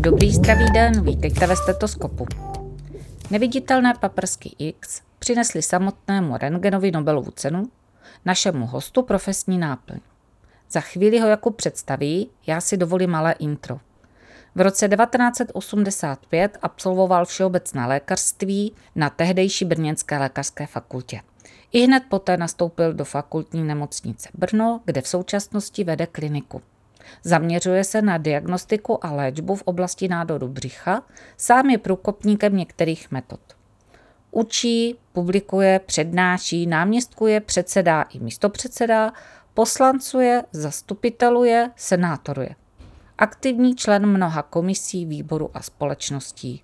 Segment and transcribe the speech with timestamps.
[0.00, 2.26] Dobrý zdravý den, vítejte ve stetoskopu.
[3.30, 7.62] Neviditelné paprsky X přinesli samotnému Rengenovi Nobelovu cenu,
[8.24, 9.98] našemu hostu profesní náplň.
[10.70, 13.80] Za chvíli ho Jakub představí, já si dovolím malé intro.
[14.54, 21.20] V roce 1985 absolvoval všeobecné lékařství na tehdejší Brněnské lékařské fakultě.
[21.72, 26.62] I hned poté nastoupil do fakultní nemocnice Brno, kde v současnosti vede kliniku.
[27.24, 31.02] Zaměřuje se na diagnostiku a léčbu v oblasti nádoru břicha,
[31.36, 33.40] sám je průkopníkem některých metod.
[34.30, 39.12] Učí, publikuje, přednáší, náměstkuje, předsedá i místopředsedá,
[39.54, 42.54] poslancuje, zastupiteluje, senátoruje.
[43.18, 46.62] Aktivní člen mnoha komisí, výboru a společností.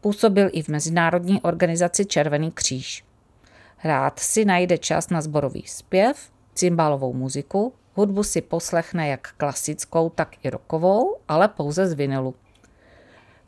[0.00, 3.04] Působil i v Mezinárodní organizaci Červený kříž.
[3.84, 10.44] Rád si najde čas na zborový zpěv, cymbálovou muziku, hudbu si poslechne jak klasickou, tak
[10.44, 12.34] i rokovou, ale pouze z vinilu.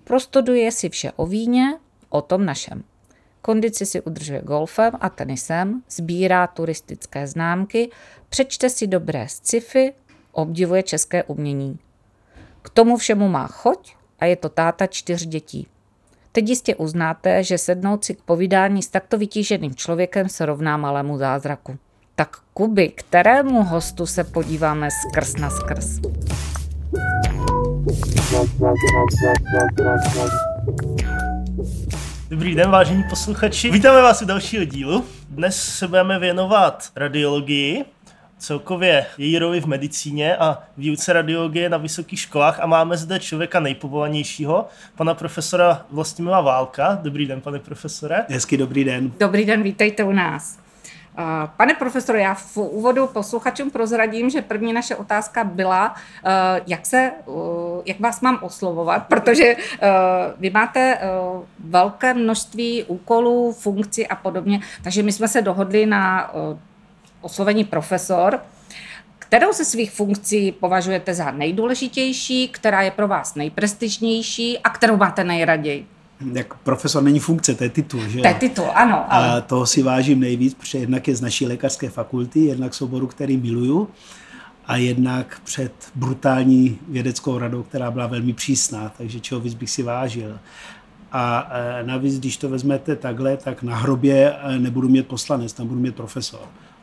[0.05, 2.85] Prostuduje si vše o víně, o tom našem.
[3.43, 7.91] Kondici si udržuje golfem a tenisem, sbírá turistické známky,
[8.29, 9.93] přečte si dobré sci-fi,
[10.33, 11.79] obdivuje české umění.
[12.63, 15.67] K tomu všemu má choť a je to táta čtyř dětí.
[16.35, 21.19] Teď jistě uznáte, že sednout si k povídání s takto vytíženým člověkem se rovná malému
[21.19, 21.79] zázraku.
[22.15, 26.01] Tak Kuby, kterému hostu se podíváme skrz na skrz?
[32.31, 33.71] Dobrý den, vážení posluchači.
[33.71, 35.05] Vítáme vás u dalšího dílu.
[35.29, 37.85] Dnes se budeme věnovat radiologii,
[38.43, 43.61] celkově její roli v medicíně a výuce radiologie na vysokých školách a máme zde člověka
[43.61, 46.99] nejpovolanějšího, pana profesora Vlastimila Válka.
[47.03, 48.25] Dobrý den, pane profesore.
[48.29, 49.13] Hezky dobrý den.
[49.21, 50.59] Dobrý den, vítejte u nás.
[51.57, 55.95] Pane profesore, já v úvodu posluchačům prozradím, že první naše otázka byla,
[56.67, 57.13] jak, se,
[57.85, 59.57] jak vás mám oslovovat, protože
[60.39, 60.99] vy máte
[61.65, 66.31] velké množství úkolů, funkcí a podobně, takže my jsme se dohodli na
[67.23, 68.41] oslovení profesor.
[69.19, 75.25] Kterou ze svých funkcí považujete za nejdůležitější, která je pro vás nejprestižnější a kterou máte
[75.25, 75.87] nejraději?
[76.33, 78.21] Jak profesor není funkce, to je titul, že?
[78.21, 79.13] To je titul, ano.
[79.13, 79.31] Ale...
[79.31, 83.07] A toho si vážím nejvíc, protože jednak je z naší lékařské fakulty, jednak z oboru,
[83.07, 83.89] který miluju,
[84.67, 89.83] a jednak před brutální vědeckou radou, která byla velmi přísná, takže čeho víc bych si
[89.83, 90.39] vážil.
[91.13, 95.67] A e, navíc, když to vezmete takhle, tak na hrobě e, nebudu mít poslanec, tam
[95.67, 96.41] budu mít profesor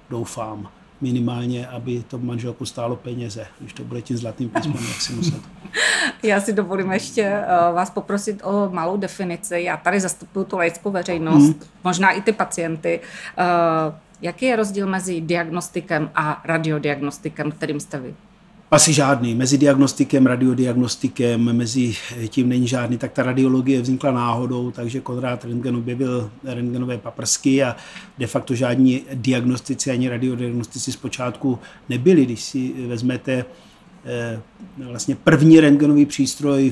[0.09, 0.70] doufám
[1.02, 5.42] minimálně, aby to manželku stálo peněze, když to bude tím zlatým písmem, jak si muset.
[6.24, 9.62] Já si dovolím ještě uh, vás poprosit o malou definici.
[9.62, 11.62] Já tady zastupuju tu laickou veřejnost, hmm.
[11.84, 13.00] možná i ty pacienty.
[13.40, 18.16] Uh, jaký je rozdíl mezi diagnostikem a radiodiagnostikem, kterým jste vy?
[18.72, 19.35] Asi žádný.
[19.35, 21.96] Mezi diagnostikem, radiodiagnostikem, mezi
[22.28, 22.97] tím není žádný.
[22.97, 27.75] Tak ta radiologie vznikla náhodou, takže Konrad Rentgen objevil rentgenové paprsky a
[28.18, 31.59] de facto žádní diagnostici ani radiodiagnostici zpočátku
[31.90, 32.25] nebyli.
[32.25, 33.46] Když si vezmete
[34.06, 34.41] eh,
[34.78, 36.72] vlastně první rentgenový přístroj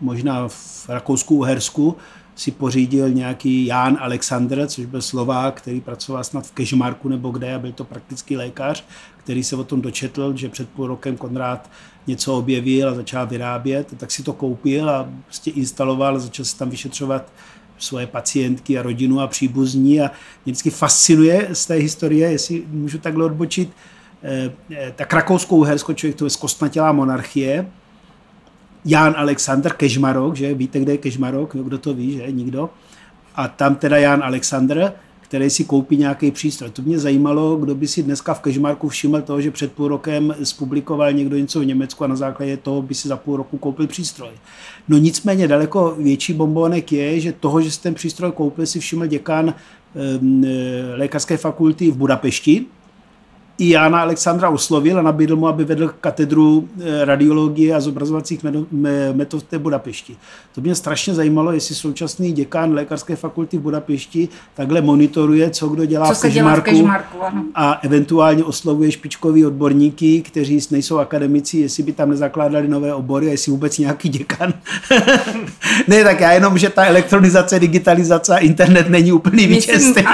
[0.00, 1.96] možná v Rakousku-Uhersku,
[2.34, 7.54] si pořídil nějaký Jan Alexander, což byl Slovák, který pracoval snad v Kežmarku nebo kde
[7.54, 8.84] a byl to praktický lékař,
[9.16, 11.70] který se o tom dočetl, že před půl rokem Konrád
[12.06, 16.58] něco objevil a začal vyrábět, tak si to koupil a prostě instaloval a začal se
[16.58, 17.32] tam vyšetřovat
[17.78, 20.00] svoje pacientky a rodinu a příbuzní.
[20.00, 20.10] A mě
[20.52, 23.70] vždycky fascinuje z té historie, jestli můžu takhle odbočit,
[24.22, 27.66] eh, eh, tak Rakousko-Uhersko, člověk to je zkostnatělá monarchie,
[28.84, 32.70] Jan Alexander Kežmarok, že víte, kde je Kežmarok, kdo to ví, že nikdo.
[33.34, 36.70] A tam teda Jan Alexander, který si koupí nějaký přístroj.
[36.70, 40.34] To mě zajímalo, kdo by si dneska v Kežmarku všiml toho, že před půl rokem
[40.42, 43.86] zpublikoval někdo něco v Německu a na základě toho by si za půl roku koupil
[43.86, 44.30] přístroj.
[44.88, 49.06] No nicméně daleko větší bombonek je, že toho, že si ten přístroj koupil, si všiml
[49.06, 49.54] děkan
[49.94, 52.66] ehm, e, lékařské fakulty v Budapešti,
[53.58, 58.40] i Jána Alexandra oslovil a nabídl mu, aby vedl katedru eh, radiologie a zobrazovacích
[59.12, 60.16] metod v té Budapešti.
[60.54, 65.84] To mě strašně zajímalo, jestli současný děkán lékařské fakulty v Budapešti takhle monitoruje, co kdo
[65.84, 71.58] dělá co v Kežmarku, dělá v Kežmarku a eventuálně oslovuje špičkový odborníky, kteří nejsou akademici,
[71.58, 74.54] jestli by tam nezakládali nové obory a jestli vůbec nějaký děkan.
[75.88, 80.04] ne, tak já jenom, že ta elektronizace, digitalizace a internet není úplný vítězství.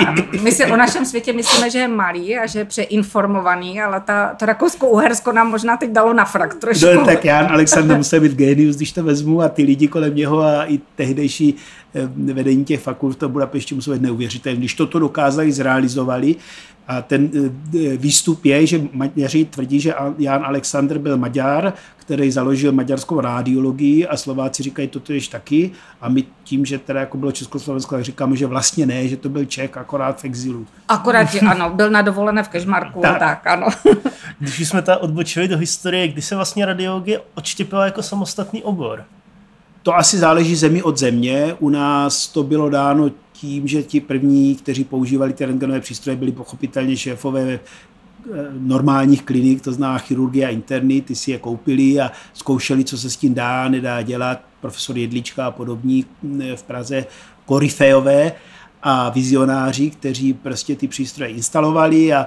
[0.43, 4.01] My si o našem světě myslíme, že je malý a že je přeinformovaný informovaný, ale
[4.01, 6.87] ta, to Rakousko-Uhersko nám možná teď dalo na frak trošku.
[6.95, 10.41] No, tak Jan Alexander musel být genius, když to vezmu a ty lidi kolem něho
[10.41, 11.55] a i tehdejší
[11.95, 14.59] eh, vedení těch fakult v Budapešti muselo být neuvěřitelné.
[14.59, 16.37] Když toto dokázali, zrealizovali,
[16.89, 21.73] A ten eh, výstup je, že Maďaři tvrdí, že Jan Alexander byl Maďar,
[22.09, 25.71] který založil maďarskou radiologii a Slováci říkají, toto jež taky.
[26.01, 29.29] A my tím, že teda jako bylo Československo, tak říkáme, že vlastně ne, že to
[29.29, 30.67] byl Čech, akorát v exilu.
[30.89, 33.67] Akorát, že ano, byl na dovolené v Kežmarku, tak, tak ano.
[34.39, 39.05] Když jsme ta odbočili do historie, kdy se vlastně radiologie odštěpila jako samostatný obor?
[39.83, 41.57] To asi záleží zemi od země.
[41.59, 46.33] U nás to bylo dáno tím, že ti první, kteří používali ty rentgenové přístroje, byli
[46.33, 47.61] pochopitelně šéfové
[48.59, 53.11] normálních klinik, to zná chirurgie a interny, ty si je koupili a zkoušeli, co se
[53.11, 54.41] s tím dá, nedá dělat.
[54.61, 56.05] Profesor Jedlička a podobní
[56.41, 57.07] eh, v Praze,
[57.47, 58.33] korifejové
[58.83, 62.27] a vizionáři, kteří prostě ty přístroje instalovali a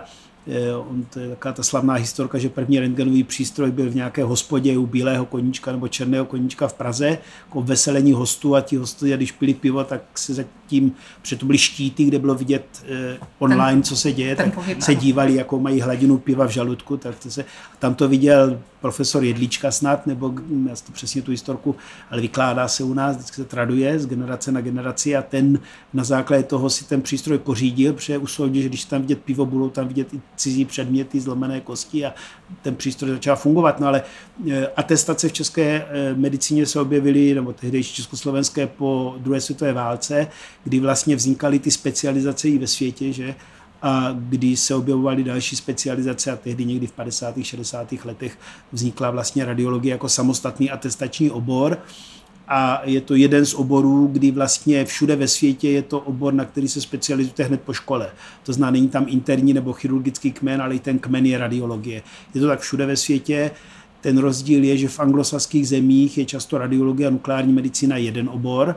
[0.89, 4.77] On, to je taková ta slavná historka, že první rentgenový přístroj byl v nějaké hospodě
[4.77, 9.31] u bílého koníčka nebo černého koníčka v Praze, jako veselení hostů a ti hosty, když
[9.31, 10.91] pili pivo, tak se zatím,
[11.21, 14.81] protože to byly štíty, kde bylo vidět eh, online, ten, co se děje, tak pohyb,
[14.81, 17.45] se dívali, jakou mají hladinu piva v žaludku, tak to se,
[17.79, 20.33] tam to viděl profesor Jedlička snad, nebo
[20.69, 21.75] já to přesně tu historku,
[22.11, 25.59] ale vykládá se u nás, vždycky se traduje z generace na generaci a ten
[25.93, 29.69] na základě toho si ten přístroj pořídil, protože usoudil, že když tam vidět pivo, budou
[29.69, 32.13] tam vidět i cizí předměty, zlomené kosti a
[32.61, 33.79] ten přístroj začal fungovat.
[33.79, 34.03] No ale
[34.49, 40.27] e, atestace v české e, medicíně se objevily, nebo tehdejší československé po druhé světové válce,
[40.63, 43.35] kdy vlastně vznikaly ty specializace i ve světě, že
[43.81, 47.35] a kdy se objevovaly další specializace a tehdy někdy v 50.
[47.41, 47.93] 60.
[48.05, 48.37] letech
[48.71, 51.77] vznikla vlastně radiologie jako samostatný atestační obor
[52.47, 56.45] a je to jeden z oborů, kdy vlastně všude ve světě je to obor, na
[56.45, 58.09] který se specializujete hned po škole.
[58.43, 62.03] To znamená, není tam interní nebo chirurgický kmen, ale i ten kmen je radiologie.
[62.33, 63.51] Je to tak všude ve světě.
[64.01, 68.75] Ten rozdíl je, že v anglosaských zemích je často radiologie a nukleární medicína jeden obor,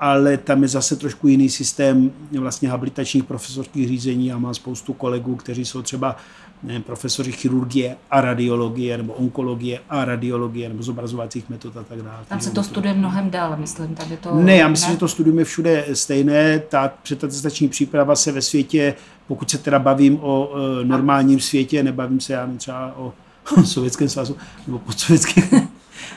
[0.00, 4.26] ale tam je zase trošku jiný systém vlastně habilitačních profesorských řízení.
[4.26, 6.16] Já mám spoustu kolegů, kteří jsou třeba
[6.62, 12.18] nevím, profesoři chirurgie a radiologie, nebo onkologie a radiologie, nebo zobrazovacích metod a tak dále.
[12.28, 13.94] Tam se to studuje mnohem dál, myslím.
[13.94, 14.94] Tady to, ne, já myslím, ne?
[14.94, 16.58] že to studium je všude stejné.
[16.58, 18.94] Ta předatestační příprava se ve světě,
[19.26, 20.50] pokud se teda bavím o
[20.80, 23.12] e, normálním světě, nebavím se já třeba o
[23.64, 25.65] Sovětském svazu nebo podsovětském,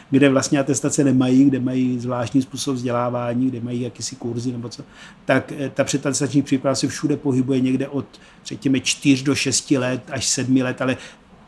[0.09, 4.83] kde vlastně atestace nemají, kde mají zvláštní způsob vzdělávání, kde mají jakýsi kurzy nebo co,
[5.25, 8.05] tak eh, ta předatestační příprava se všude pohybuje někde od
[8.45, 10.97] řekněme 4 do 6 let až 7 let, ale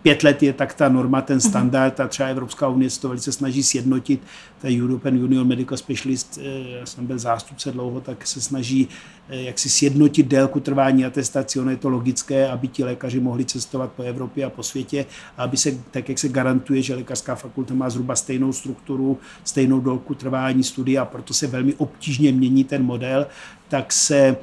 [0.01, 1.41] pět let je tak ta norma, ten mhm.
[1.41, 4.21] standard a třeba Evropská unie se to velice snaží sjednotit.
[4.61, 8.87] Ta European Union Medical Specialist, eh, já jsem byl zástupce dlouho, tak se snaží
[9.29, 11.59] eh, jak si sjednotit délku trvání atestací.
[11.59, 15.05] Ono je to logické, aby ti lékaři mohli cestovat po Evropě a po světě,
[15.37, 19.79] a aby se, tak jak se garantuje, že lékařská fakulta má zhruba stejnou strukturu, stejnou
[19.79, 23.27] délku trvání studia a proto se velmi obtížně mění ten model,
[23.69, 24.35] tak se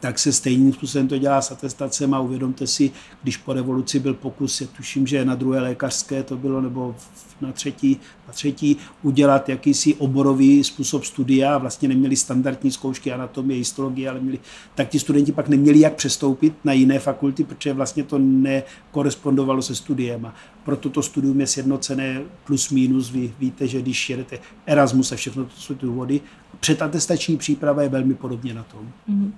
[0.00, 2.90] tak se stejným způsobem to dělá s atestacem a uvědomte si,
[3.22, 6.96] když po revoluci byl pokus, já tuším, že na druhé lékařské to bylo, nebo
[7.40, 13.58] na třetí, na třetí udělat jakýsi oborový způsob studia a vlastně neměli standardní zkoušky anatomie,
[13.58, 14.38] histologie, ale měli,
[14.74, 19.74] tak ti studenti pak neměli jak přestoupit na jiné fakulty, protože vlastně to nekorespondovalo se
[19.74, 20.34] studiem a
[20.64, 23.10] proto to studium je sjednocené plus minus.
[23.10, 26.20] Vy víte, že když jedete Erasmus a všechno to jsou důvody,
[26.60, 28.92] předatestační příprava je velmi podobně na tom.
[29.08, 29.32] Mm-hmm.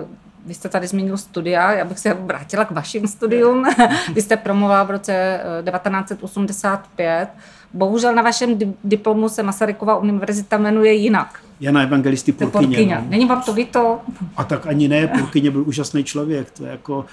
[0.00, 0.29] Uh...
[0.46, 3.64] Vy jste tady zmínil studia, já bych se vrátila k vašim studium.
[4.14, 7.06] Vy jste promoval v roce 1985.
[7.06, 7.28] Eh,
[7.72, 11.40] Bohužel na vašem diplomu se Masarykova univerzita jmenuje jinak.
[11.60, 12.66] Jana Evangelisty Purkyně.
[12.66, 12.94] Purkyně.
[12.94, 13.06] No.
[13.08, 14.00] Není vám to líto?
[14.36, 16.50] A tak ani ne, Purkyně byl úžasný člověk.
[16.50, 17.04] To je jako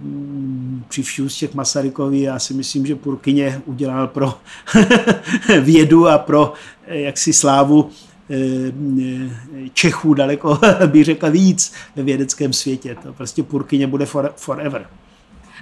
[0.00, 4.38] mm, při všů z těch Masarykovi, já si myslím, že Purkyně udělal pro
[5.60, 6.52] vědu a pro
[6.86, 7.90] eh, jaksi slávu
[9.72, 12.96] Čechů daleko, bych řekl, víc ve vědeckém světě.
[13.02, 14.86] To prostě Purkyně bude for, forever.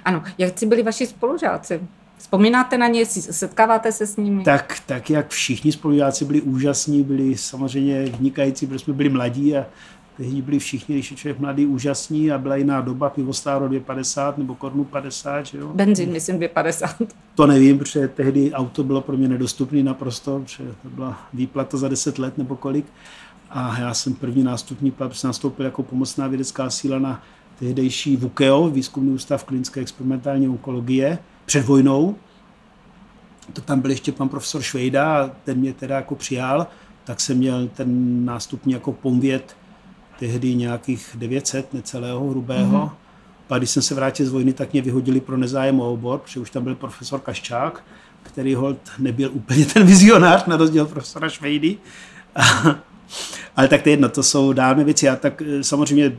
[0.05, 1.81] Ano, jak si byli vaši spolužáci?
[2.17, 4.43] Vzpomínáte na ně, setkáváte se s nimi?
[4.43, 9.65] Tak, tak jak všichni spolužáci byli úžasní, byli samozřejmě vynikající, protože jsme byli mladí a
[10.17, 14.55] Tehdy byli všichni, když je člověk mladý, úžasní a byla jiná doba, pivostáro 2,50 nebo
[14.55, 15.71] kornu 50, že jo?
[15.73, 17.07] Benzín, myslím, 2,50.
[17.35, 21.87] To nevím, protože tehdy auto bylo pro mě nedostupné naprosto, protože to byla výplata za
[21.87, 22.85] 10 let nebo kolik.
[23.49, 27.23] A já jsem první nástupní plat, nastoupil jako pomocná vědecká síla na
[27.59, 32.15] tehdejší VUKEO, Výzkumný ústav klinické experimentální onkologie, před vojnou.
[33.53, 36.67] To tam byl ještě pan profesor Švejda a ten mě teda jako přijal,
[37.03, 39.55] tak jsem měl ten nástupní jako pomvět
[40.23, 42.85] tehdy nějakých 900 necelého hrubého.
[42.85, 42.91] Mm-hmm.
[43.47, 46.39] Pak když jsem se vrátil z vojny, tak mě vyhodili pro nezájem o obor, protože
[46.39, 47.83] už tam byl profesor Kaščák,
[48.23, 51.77] který hold nebyl úplně ten vizionář, na rozdíl profesora Švejdy.
[53.55, 55.09] Ale tak to je jedno, to jsou dávné věci.
[55.09, 56.15] A tak eh, samozřejmě to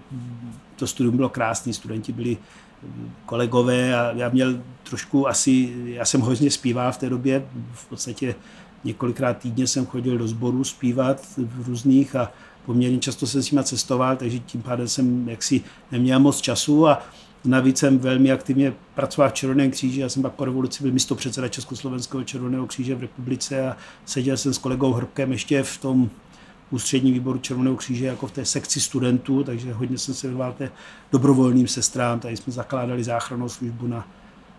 [0.76, 2.37] to studium bylo krásné, studenti byli
[3.26, 8.34] kolegové a já měl trošku asi, já jsem hodně zpíval v té době, v podstatě
[8.84, 12.32] několikrát týdně jsem chodil do sboru zpívat v různých a
[12.66, 17.02] poměrně často jsem s nimi cestoval, takže tím pádem jsem jaksi neměl moc času a
[17.44, 20.00] navíc jsem velmi aktivně pracoval v Červeném kříži.
[20.00, 24.37] Já jsem pak po revoluci byl místo předseda Československého Červeného kříže v republice a seděl
[24.37, 26.11] jsem s kolegou Hrbkem ještě v tom
[26.71, 30.71] ústřední výboru Červeného kříže jako v té sekci studentů, takže hodně jsem se věnoval té
[31.12, 32.21] dobrovolným sestrám.
[32.21, 34.09] Tady jsme zakládali záchrannou službu na,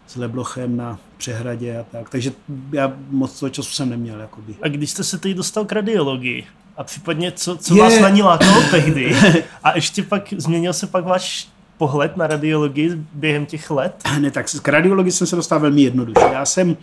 [0.07, 2.09] s Leblochem na přehradě a tak.
[2.09, 2.31] Takže
[2.71, 4.19] já moc toho času jsem neměl.
[4.19, 4.55] Jakoby.
[4.61, 6.45] A když jste se teď dostal k radiologii,
[6.77, 9.15] a případně co, co vás na ní lákalo tehdy?
[9.63, 13.95] A ještě pak změnil se pak váš pohled na radiologii během těch let?
[14.19, 16.25] Ne, tak k radiologii jsem se dostal velmi jednoduše.
[16.31, 16.77] Já jsem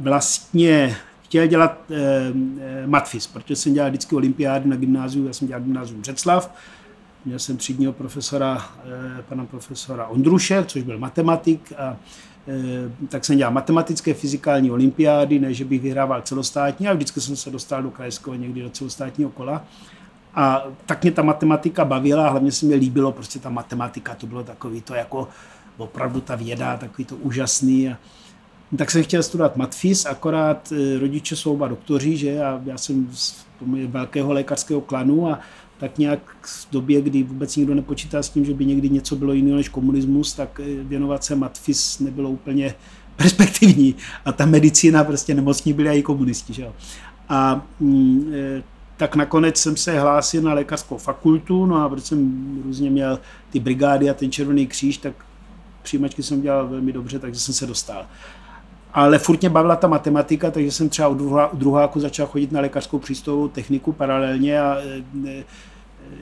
[0.00, 5.62] vlastně chtěl dělat eh, matfis, protože jsem dělal vždycky olympiády na gymnáziu, já jsem dělal
[5.62, 6.50] gymnázium Břeclav,
[7.24, 11.96] měl jsem třídního profesora, eh, pana profesora Ondruše, což byl matematik a
[12.48, 17.36] eh, tak jsem dělal matematické fyzikální olympiády, ne, že bych vyhrával celostátní, a vždycky jsem
[17.36, 19.64] se dostal do krajského, někdy do celostátního kola.
[20.34, 24.26] A tak mě ta matematika bavila, a hlavně se mi líbilo prostě ta matematika, to
[24.26, 25.28] bylo takový to jako
[25.76, 27.88] opravdu ta věda, takový to úžasný.
[27.88, 27.98] A,
[28.78, 33.08] tak jsem chtěl studovat matfis, akorát eh, rodiče jsou oba doktoři, že a já jsem
[33.12, 33.46] z
[33.86, 35.40] velkého lékařského klanu a
[35.82, 39.32] tak nějak v době, kdy vůbec nikdo nepočítal s tím, že by někdy něco bylo
[39.32, 42.74] jiného než komunismus, tak eh, věnovat se matfis nebylo úplně
[43.16, 43.94] perspektivní.
[44.24, 46.52] A ta medicína, prostě nemocní byli i komunisti.
[46.52, 46.72] Že?
[47.28, 48.62] A mm, eh,
[48.96, 53.18] tak nakonec jsem se hlásil na lékařskou fakultu, no a protože jsem různě měl
[53.50, 55.14] ty brigády a ten červený kříž, tak
[55.82, 58.06] přijímačky jsem dělal velmi dobře, takže jsem se dostal.
[58.94, 62.52] Ale furt mě bavila ta matematika, takže jsem třeba u, druhá, u druháku začal chodit
[62.52, 65.44] na lékařskou přístrojovou techniku paralelně a e, e,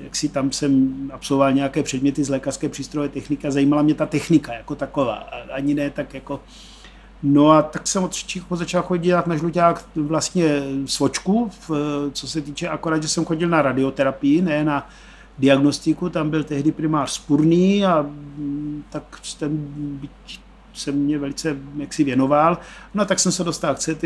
[0.02, 4.06] jak si tam jsem absolvoval nějaké předměty z lékařské přístrojové techniky a zajímala mě ta
[4.06, 5.14] technika jako taková.
[5.52, 6.40] Ani ne tak jako
[7.23, 11.50] No a tak jsem od Číchu začal chodit dělat na žluťák vlastně svočku,
[12.12, 14.88] co se týče akorát, že jsem chodil na radioterapii, ne na
[15.38, 19.68] diagnostiku, tam byl tehdy primář Spurný a mm, tak ten
[20.75, 22.59] se mě velice jaksi věnoval.
[22.94, 24.04] No tak jsem se dostal k CT,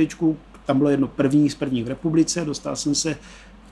[0.64, 3.16] tam bylo jedno první z prvních v republice, dostal jsem se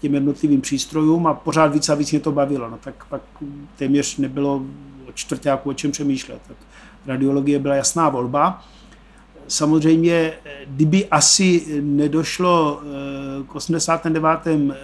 [0.03, 2.71] těm jednotlivým přístrojům a pořád víc a víc mě to bavilo.
[2.71, 3.23] No tak pak
[3.77, 4.63] téměř nebylo
[5.09, 6.41] o čtvrtáku o čem přemýšlet.
[6.49, 6.57] Tak
[7.07, 8.65] radiologie byla jasná volba.
[9.49, 10.33] Samozřejmě,
[10.67, 14.29] kdyby asi nedošlo eh, k 89.
[14.47, 14.75] Eh,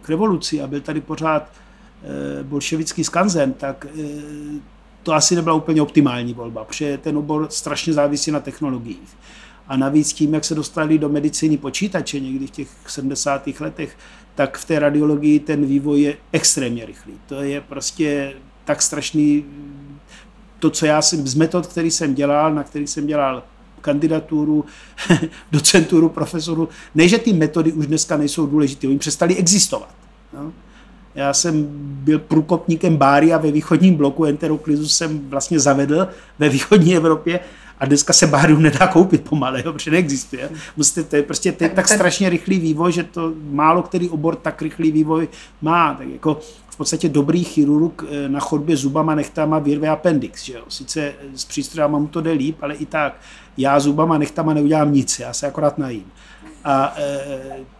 [0.00, 3.86] k revoluci a byl tady pořád eh, bolševický skanzen, tak
[5.02, 9.16] to asi nebyla úplně optimální volba, protože ten obor strašně závisí na technologiích.
[9.68, 13.48] A navíc tím, jak se dostali do medicíny počítače někdy v těch 70.
[13.60, 13.96] letech,
[14.34, 17.12] tak v té radiologii ten vývoj je extrémně rychlý.
[17.26, 18.32] To je prostě
[18.64, 19.44] tak strašný,
[20.58, 23.42] to, co já jsem, z metod, který jsem dělal, na který jsem dělal
[23.80, 24.64] kandidaturu,
[25.52, 29.94] docenturu, profesoru, ne, že ty metody už dneska nejsou důležité, oni přestali existovat.
[30.32, 30.52] No.
[31.14, 37.40] Já jsem byl průkopníkem Bária ve východním bloku, enteroklizu jsem vlastně zavedl ve východní Evropě
[37.78, 40.50] a dneska se Bárium nedá koupit pomalé, protože neexistuje.
[40.76, 44.36] Musíte, to je prostě to je tak strašně rychlý vývoj, že to málo který obor
[44.36, 45.28] tak rychlý vývoj
[45.62, 45.94] má.
[45.94, 50.44] Tak jako v podstatě dobrý chirurg eh, na chodbě zubama nechtama vyrve appendix.
[50.44, 50.64] Že jo?
[50.68, 53.20] Sice s přístrojama mu to jde líp, ale i tak.
[53.56, 56.04] Já zubama nechtama neudělám nic, já se akorát najím.
[56.64, 57.20] A e,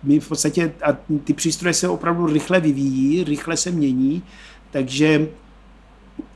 [0.02, 4.22] my v podstatě, a ty přístroje se opravdu rychle vyvíjí, rychle se mění,
[4.70, 5.28] takže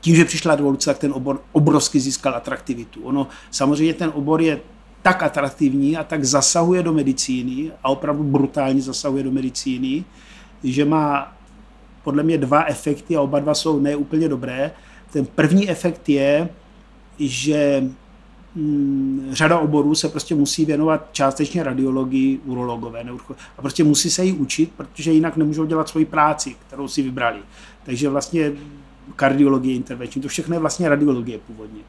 [0.01, 3.01] tím, že přišla revoluce, tak ten obor obrovsky získal atraktivitu.
[3.03, 4.59] Ono, samozřejmě ten obor je
[5.01, 10.05] tak atraktivní a tak zasahuje do medicíny a opravdu brutálně zasahuje do medicíny,
[10.63, 11.33] že má
[12.03, 14.71] podle mě dva efekty a oba dva jsou neúplně dobré.
[15.13, 16.49] Ten první efekt je,
[17.19, 17.83] že
[18.55, 23.05] mm, řada oborů se prostě musí věnovat částečně radiologii, urologové
[23.57, 27.39] a prostě musí se jí učit, protože jinak nemůžou dělat svoji práci, kterou si vybrali.
[27.83, 28.51] Takže vlastně
[29.15, 31.81] kardiologie intervenční, to všechno je vlastně radiologie původně.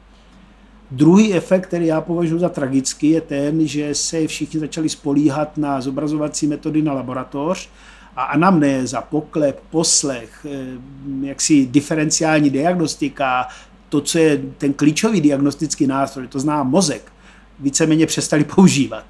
[0.91, 5.81] Druhý efekt, který já považuji za tragický, je ten, že se všichni začali spolíhat na
[5.81, 7.69] zobrazovací metody na laboratoř
[8.15, 13.47] a anamnéza, poklep, poslech, eh, jaksi diferenciální diagnostika,
[13.89, 17.11] to, co je ten klíčový diagnostický nástroj, to zná mozek,
[17.59, 19.05] víceméně přestali používat.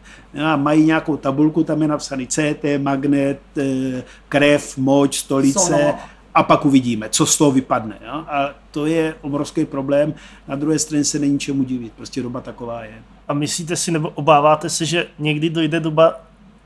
[0.46, 5.94] A mají nějakou tabulku, tam je napsaný CT, magnet, eh, krev, moč, stolice.
[6.36, 7.98] A pak uvidíme, co z toho vypadne.
[8.06, 8.14] Jo?
[8.14, 10.14] A to je obrovský problém.
[10.48, 13.04] Na druhé straně se není čemu divit, prostě doba taková je.
[13.28, 16.20] A myslíte si, nebo obáváte se, že někdy dojde doba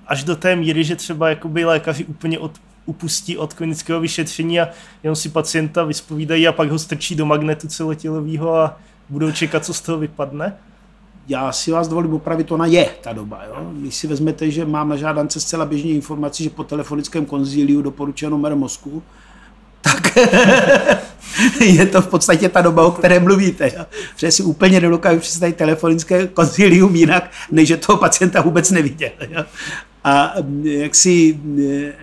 [0.08, 2.52] až do té míry, že třeba jakoby lékaři úplně od
[2.86, 4.70] upustí od klinického vyšetření a
[5.04, 8.80] jenom si pacienta vyspovídají a pak ho strčí do magnetu celotělového a
[9.10, 10.58] budou čekat, co z toho vypadne?
[11.28, 13.44] já si vás dovolím opravit, ona je ta doba.
[13.48, 13.72] Jo?
[13.74, 18.38] Když si vezmete, že mám na žádance zcela běžně informaci, že po telefonickém konzíliu doporučeno
[18.38, 19.04] mer mozku,
[19.86, 20.18] tak
[21.62, 23.72] je to v podstatě ta doba, o které mluvíte.
[24.14, 29.12] Protože si úplně nedokážu představit telefonické konzilium jinak, než že toho pacienta vůbec neviděl.
[29.30, 29.46] Jo?
[30.08, 30.34] A
[30.64, 31.40] jaksi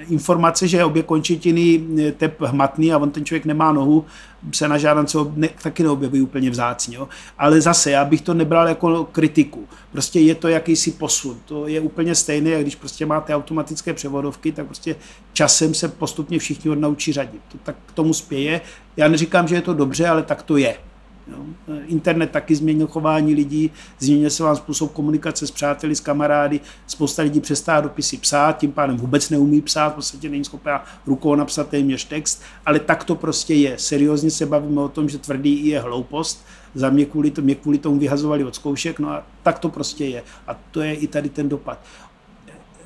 [0.08, 1.84] informace, že obě končetiny
[2.16, 4.04] tep hmatný a on ten člověk nemá nohu,
[4.52, 6.96] se na žádance ne, taky neobjeví úplně vzácně.
[6.96, 7.08] Jo?
[7.38, 9.68] Ale zase, já bych to nebral jako kritiku.
[9.92, 11.38] Prostě je to jakýsi posun.
[11.44, 14.96] To je úplně stejné, jak když prostě máte automatické převodovky, tak prostě
[15.32, 17.40] časem se postupně všichni odnaučí řadit.
[17.52, 18.60] To tak k tomu spěje.
[18.96, 20.76] Já neříkám, že je to dobře, ale tak to je.
[21.26, 21.44] Jo.
[21.86, 27.22] Internet taky změnil chování lidí, změnil se vám způsob komunikace s přáteli, s kamarády, spousta
[27.22, 31.68] lidí přestá dopisy psát, tím pádem vůbec neumí psát, v podstatě není schopná rukou napsat
[31.68, 33.78] téměř text, ale tak to prostě je.
[33.78, 37.78] Seriózně se bavíme o tom, že tvrdý je hloupost, za mě kvůli, to, mě kvůli
[37.78, 40.22] tomu vyhazovali od zkoušek, no a tak to prostě je.
[40.46, 41.78] A to je i tady ten dopad.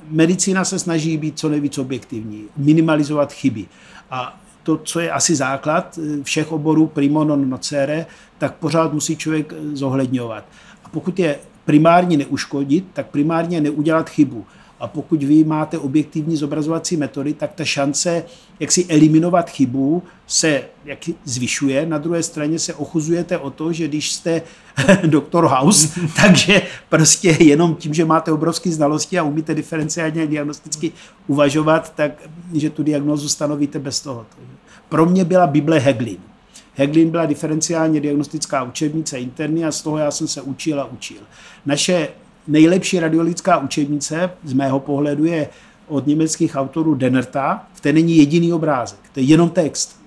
[0.09, 3.65] Medicína se snaží být co nejvíc objektivní, minimalizovat chyby.
[4.11, 8.05] A to, co je asi základ eh, všech oborů primo non nocere,
[8.37, 10.43] tak pořád musí člověk eh, zohledňovat.
[10.83, 14.45] A pokud je primárně neuškodit, tak primárně neudělat chybu.
[14.79, 18.23] A pokud vy máte objektivní zobrazovací metody, tak ta šance,
[18.59, 21.85] jak si eliminovat chybu, se jak zvyšuje.
[21.85, 24.41] Na druhé straně se ochuzujete o to, že když jste
[25.05, 30.91] doktor House, takže prostě jenom tím, že máte obrovské znalosti a umíte diferenciálně diagnosticky
[31.27, 32.11] uvažovat, tak
[32.53, 34.25] že tu diagnózu stanovíte bez toho.
[34.89, 36.17] Pro mě byla Bible Heglin.
[36.75, 41.17] Heglin byla diferenciálně diagnostická učebnice interní a z toho já jsem se učil a učil.
[41.65, 42.07] Naše
[42.47, 45.49] nejlepší radiologická učebnice z mého pohledu je
[45.87, 49.97] od německých autorů Denerta, v té není jediný obrázek, to je jenom text.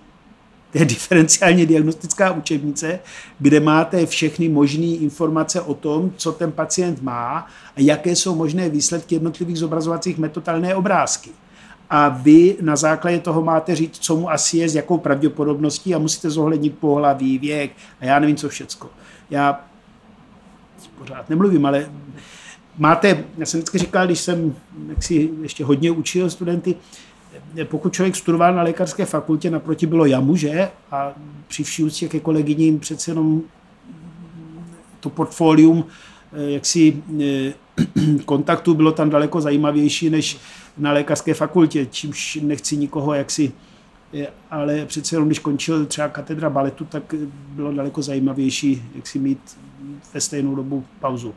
[0.72, 3.00] To je diferenciálně diagnostická učebnice,
[3.38, 8.68] kde máte všechny možné informace o tom, co ten pacient má a jaké jsou možné
[8.68, 11.30] výsledky jednotlivých zobrazovacích metod, ale ne obrázky.
[11.90, 15.98] A vy na základě toho máte říct, co mu asi je, s jakou pravděpodobností a
[15.98, 18.88] musíte zohlednit pohlaví, věk a já nevím, co všecko.
[19.30, 19.60] Já
[20.98, 21.90] pořád nemluvím, ale
[22.78, 24.54] máte, já jsem vždycky říkal, když jsem
[24.88, 26.76] jak si ještě hodně učil studenty,
[27.64, 30.70] pokud člověk studoval na lékařské fakultě, naproti bylo jamu, že?
[30.90, 31.12] A
[31.48, 33.42] při vší úctě ke kolegyním přece jenom
[35.00, 35.84] to portfolium
[36.32, 37.52] eh, jaksi eh,
[38.24, 40.38] kontaktu bylo tam daleko zajímavější než
[40.78, 43.52] na lékařské fakultě, čímž nechci nikoho jaksi
[44.50, 47.14] ale přece jenom, když končil třeba katedra baletu, tak
[47.48, 49.58] bylo daleko zajímavější, jak si mít
[50.14, 51.34] ve stejnou dobu pauzu.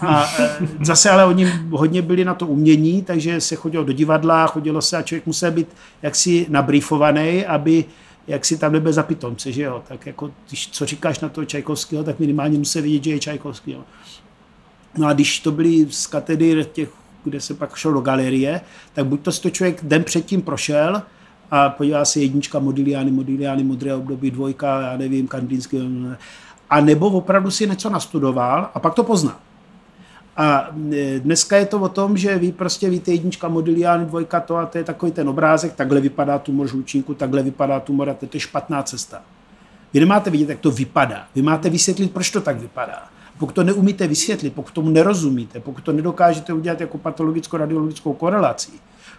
[0.00, 4.46] A e, zase ale oni hodně byli na to umění, takže se chodilo do divadla,
[4.46, 5.68] chodilo se a člověk musel být
[6.02, 7.84] jaksi nabrýfovaný, aby
[8.26, 9.82] jak si tam nebyl za pitomce, že jo.
[9.88, 13.72] Tak jako, když, co říkáš na toho Čajkovského, tak minimálně musí vidět, že je Čajkovský.
[13.72, 13.80] Jo.
[14.98, 16.88] No a když to byli z katedry těch,
[17.24, 18.60] kde se pak šel do galerie,
[18.92, 21.02] tak buď to si to člověk den předtím prošel,
[21.50, 26.06] a podívá se jednička Modigliani, Modigliani, modré období, dvojka, já nevím, Kandinský,
[26.70, 29.40] a nebo opravdu si něco nastudoval a pak to pozná.
[30.36, 34.56] A e, dneska je to o tom, že vy prostě víte jednička Modigliani, dvojka to
[34.56, 38.26] a to je takový ten obrázek, takhle vypadá tumor žlučníku, takhle vypadá tumor a to
[38.34, 39.22] je špatná cesta.
[39.92, 41.26] Vy nemáte vidět, jak to vypadá.
[41.34, 43.13] Vy máte vysvětlit, proč to tak vypadá.
[43.38, 48.72] Pokud to neumíte vysvětlit, pokud tomu nerozumíte, pokud to nedokážete udělat jako patologicko-radiologickou korelaci,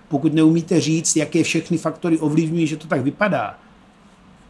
[0.07, 3.57] pokud neumíte říct, jaké všechny faktory ovlivňují, že to tak vypadá,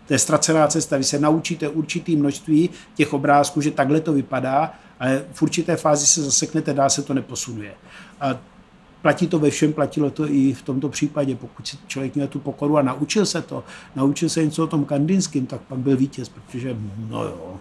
[0.07, 0.97] to je ztracená cesta.
[0.97, 6.07] Vy se naučíte určitý množství těch obrázků, že takhle to vypadá, ale v určité fázi
[6.07, 7.73] se zaseknete, dá se to neposunuje.
[8.21, 8.37] A
[9.01, 11.35] platí to ve všem, platilo to i v tomto případě.
[11.35, 13.63] Pokud si člověk měl tu pokoru a naučil se to,
[13.95, 16.77] naučil se něco o tom kandinském, tak pak byl vítěz, protože
[17.09, 17.59] no jo,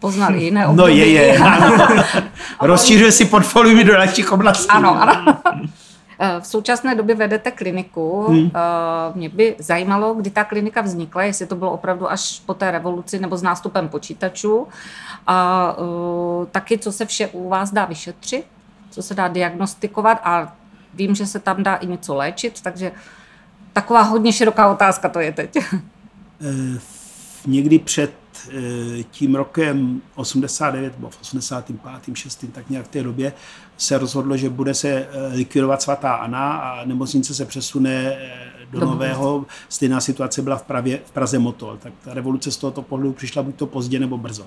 [0.00, 0.98] Poznali jiné No období.
[0.98, 1.38] je, je.
[1.42, 1.86] Ano.
[2.60, 4.68] Rozšiřuje si portfolio do dalších oblastí.
[4.68, 5.38] Ano, ano.
[6.18, 8.26] Eh, V současné době vedete kliniku.
[8.28, 8.50] Hmm.
[9.14, 13.18] Mě by zajímalo, kdy ta klinika vznikla, jestli to bylo opravdu až po té revoluci
[13.18, 14.66] nebo s nástupem počítačů.
[15.26, 18.44] A uh, taky, co se vše u vás dá vyšetřit,
[18.90, 20.52] co se dá diagnostikovat a
[20.94, 22.92] vím, že se tam dá i něco léčit, takže
[23.72, 25.56] taková hodně široká otázka to je teď.
[26.40, 26.78] Eh,
[27.46, 28.25] Někdy před eh,
[29.10, 32.16] tím rokem 89 nebo v 85.
[32.16, 32.44] 6.
[32.52, 33.32] tak nějak v té době
[33.76, 38.30] se rozhodlo, že bude se eh, likvidovat svatá Anna a nemocnice se přesune eh,
[38.70, 39.46] do Do nového.
[39.68, 41.76] Stejná situace byla v, Pravě, v Praze Motol.
[41.76, 44.46] Tak ta revoluce z tohoto pohledu přišla buď to pozdě nebo brzo.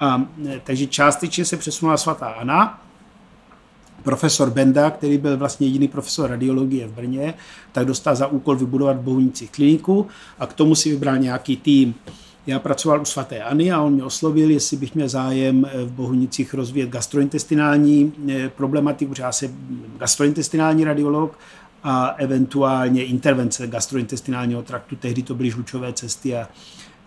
[0.00, 0.26] A,
[0.64, 2.82] takže částečně se přesunula svatá Anna,
[4.02, 7.34] profesor Benda, který byl vlastně jediný profesor radiologie v Brně,
[7.72, 10.06] tak dostal za úkol vybudovat v Bohunicích kliniku
[10.38, 11.94] a k tomu si vybral nějaký tým.
[12.46, 16.54] Já pracoval u svaté Ani a on mě oslovil, jestli bych měl zájem v Bohunicích
[16.54, 19.56] rozvíjet gastrointestinální eh, problematiku, protože já jsem
[19.98, 21.38] gastrointestinální radiolog
[21.84, 24.96] a eventuálně intervence gastrointestinálního traktu.
[24.96, 26.48] Tehdy to byly žlučové cesty a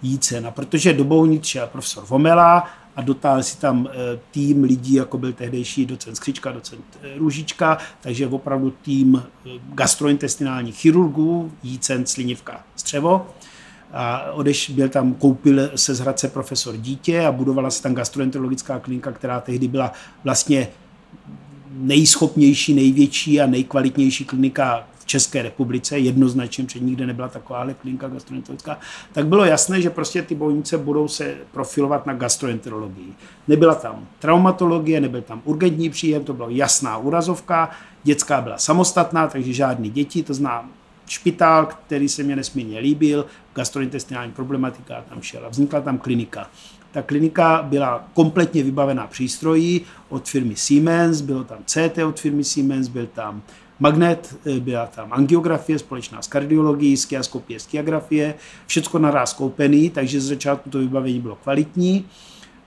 [0.02, 0.48] jícen.
[0.48, 5.18] A protože do Bohunic šel profesor Vomela a dotáhl si tam eh, tým lidí, jako
[5.18, 9.24] byl tehdejší docent Skřička, docent eh, Růžička, takže opravdu tým
[9.74, 13.28] gastrointestinálních chirurgů, jícen, slinivka, střevo
[13.96, 18.80] a odeš, byl tam, koupil se z Hradce profesor dítě a budovala se tam gastroenterologická
[18.80, 19.92] klinika, která tehdy byla
[20.24, 20.68] vlastně
[21.72, 28.80] nejschopnější, největší a nejkvalitnější klinika v České republice, jednoznačně, protože nikde nebyla takováhle klinika gastroenterologická,
[29.14, 33.14] tak bylo jasné, že prostě ty bojnice budou se profilovat na gastroenterologii.
[33.48, 37.70] Nebyla tam traumatologie, nebyl tam urgentní příjem, to byla jasná úrazovka,
[38.04, 40.72] dětská byla samostatná, takže žádný děti, to znám
[41.08, 46.50] špitál, který se mě nesmírně líbil, gastrointestinální problematika tam šel a vznikla tam klinika.
[46.92, 52.88] Ta klinika byla kompletně vybavená přístrojí od firmy Siemens, bylo tam CT od firmy Siemens,
[52.88, 53.42] byl tam
[53.80, 60.70] magnet, byla tam angiografie společná s kardiologií, skiaskopie, skiagrafie, všechno naraz koupený, takže z začátku
[60.70, 62.06] to vybavení bylo kvalitní.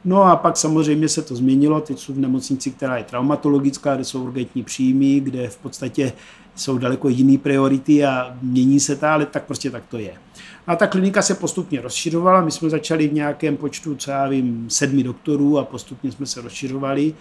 [0.04, 4.04] No a pak samozřejmě se to změnilo, teď jsou v nemocnici, která je traumatologická, kde
[4.04, 6.12] jsou urgentní příjmy, kde v podstatě
[6.54, 10.12] jsou daleko jiné priority a mění se to, ale tak prostě tak to je.
[10.66, 14.66] A ta klinika se postupně rozšiřovala, my jsme začali v nějakém počtu, co já vím,
[14.70, 17.14] sedmi doktorů a postupně jsme se rozšiřovali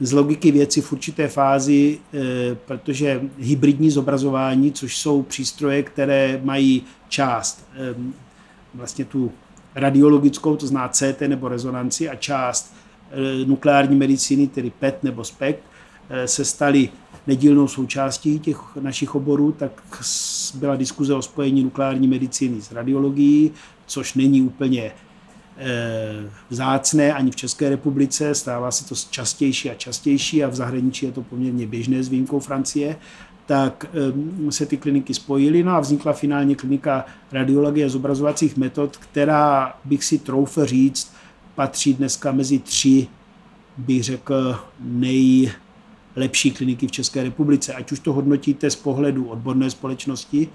[0.00, 2.18] z logiky věci v určité fázi, eh,
[2.54, 7.94] protože hybridní zobrazování, což jsou přístroje, které mají část eh,
[8.74, 9.32] vlastně tu
[9.74, 12.74] radiologickou, to zná CT nebo rezonanci a část
[13.10, 15.62] eh, nukleární medicíny, tedy PET nebo SPECT,
[16.26, 16.88] se staly
[17.26, 19.82] nedílnou součástí těch našich oborů, tak
[20.54, 23.50] byla diskuze o spojení nukleární medicíny s radiologií,
[23.86, 24.92] což není úplně
[25.56, 31.06] eh, vzácné ani v České republice, stává se to častější a častější a v zahraničí
[31.06, 32.96] je to poměrně běžné s výjimkou Francie,
[33.46, 33.86] tak
[34.48, 35.62] eh, se ty kliniky spojily.
[35.62, 41.12] No a vznikla finálně klinika radiologie a zobrazovacích metod, která bych si troufl říct,
[41.54, 43.06] patří dneska mezi tři,
[43.78, 45.52] bych řekl, nej,
[46.16, 50.48] lepší kliniky v České republice, ať už to hodnotíte z pohledu odborné společnosti,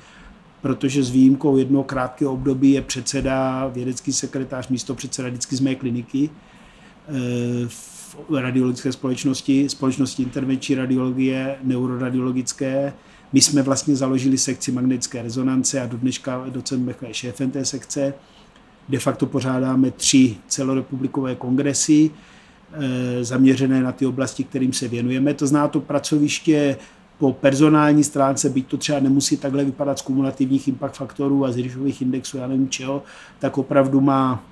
[0.61, 5.75] protože s výjimkou jednoho krátkého období je předseda, vědecký sekretář, místo předseda vždycky z mé
[5.75, 6.29] kliniky.
[7.07, 7.67] Eh,
[8.39, 12.93] radiologické společnosti, společnosti intervenční radiologie, neuroradiologické.
[13.33, 17.65] My jsme vlastně založili sekci magnetické rezonance a do dneška docent Mechla je šéfem té
[17.65, 18.13] sekce.
[18.89, 22.11] De facto pořádáme tři celorepublikové kongresy,
[22.73, 25.33] Eh, zaměřené na ty oblasti, kterým se věnujeme.
[25.33, 26.77] To zná to pracoviště
[27.17, 31.57] po personální stránce, byť to třeba nemusí takhle vypadat z kumulativních impact faktorů a z
[31.57, 33.03] Rišových indexů, já nevím čeho,
[33.39, 34.43] tak opravdu má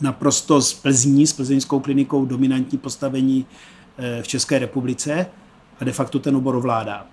[0.00, 3.46] naprosto z Plzní, s plzeňskou klinikou dominantní postavení
[3.98, 5.26] eh, v České republice
[5.80, 7.06] a de facto ten obor ovládá.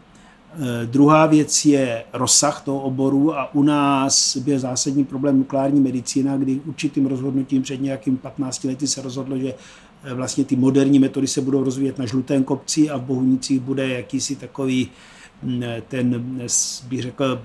[0.54, 6.38] Eh, druhá věc je rozsah toho oboru a u nás byl zásadní problém nukleární medicína,
[6.38, 9.54] kdy určitým rozhodnutím před nějakým 15 lety se rozhodlo, že
[10.06, 13.90] Eh, vlastně ty moderní metody se budou rozvíjet na žlutém kopci a v Bohunicích bude
[13.90, 14.92] jakýsi takový mm,
[15.88, 16.24] ten,
[16.88, 17.42] bych řekl,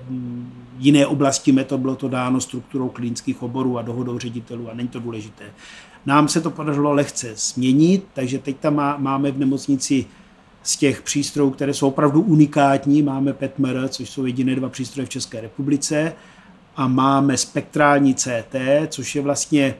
[0.78, 5.00] jiné oblasti metod bylo to dáno strukturou klinických oborů a dohodou ředitelů a není to
[5.00, 5.44] důležité.
[6.06, 10.06] Nám se to podařilo lehce změnit, takže teď tam má, máme v nemocnici
[10.62, 15.10] z těch přístrojů, které jsou opravdu unikátní, máme PETMR, což jsou jediné dva přístroje v
[15.10, 16.12] České republice,
[16.76, 18.54] a máme spektrální CT,
[18.88, 19.74] což je vlastně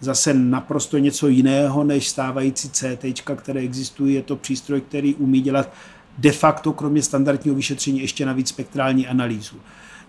[0.00, 4.14] zase naprosto něco jiného než stávající CT, které existují.
[4.14, 5.72] Je to přístroj, který umí dělat
[6.18, 9.56] de facto, kromě standardního vyšetření, ještě navíc spektrální analýzu.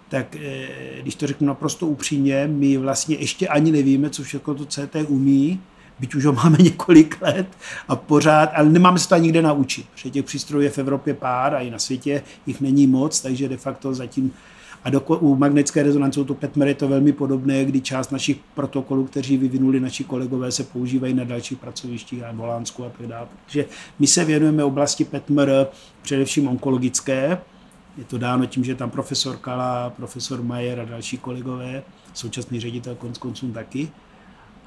[0.09, 0.67] Tak eh,
[1.01, 5.61] když to řeknu naprosto upřímně, my vlastně ještě ani nevíme, co všechno to CT umí,
[5.99, 7.47] byť už ho máme několik let
[7.87, 11.13] a pořád, ale nemáme se to ani nikde naučit, protože těch přístrojů je v Evropě
[11.13, 14.33] pár a i na světě jich není moc, takže de facto zatím
[14.87, 19.05] a do, u magnetické rezonance, to PETMER je to velmi podobné, kdy část našich protokolů,
[19.05, 23.27] kteří vyvinuli naši kolegové, se používají na dalších pracovištích a v Holandsku a tak dále.
[23.45, 23.65] Takže
[23.99, 25.67] my se věnujeme oblasti PETMER
[26.01, 27.37] především onkologické.
[27.97, 32.95] Je to dáno tím, že tam profesor Kala, profesor Majer a další kolegové, současný ředitel
[32.95, 33.91] konc konců taky.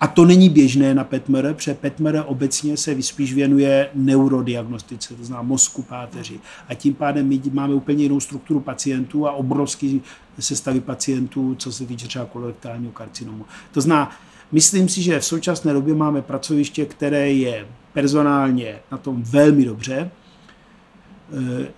[0.01, 5.43] A to není běžné na PETMR, protože PETMR obecně se spíš věnuje neurodiagnostice, to znamená
[5.43, 6.41] mozku, páteři.
[6.69, 10.03] A tím pádem my máme úplně jinou strukturu pacientů a obrovský
[10.39, 13.45] sestavy pacientů, co se týče třeba kolorektálního karcinomu.
[13.73, 14.11] To znamená,
[14.53, 20.11] myslím si, že v současné době máme pracoviště, které je personálně na tom velmi dobře,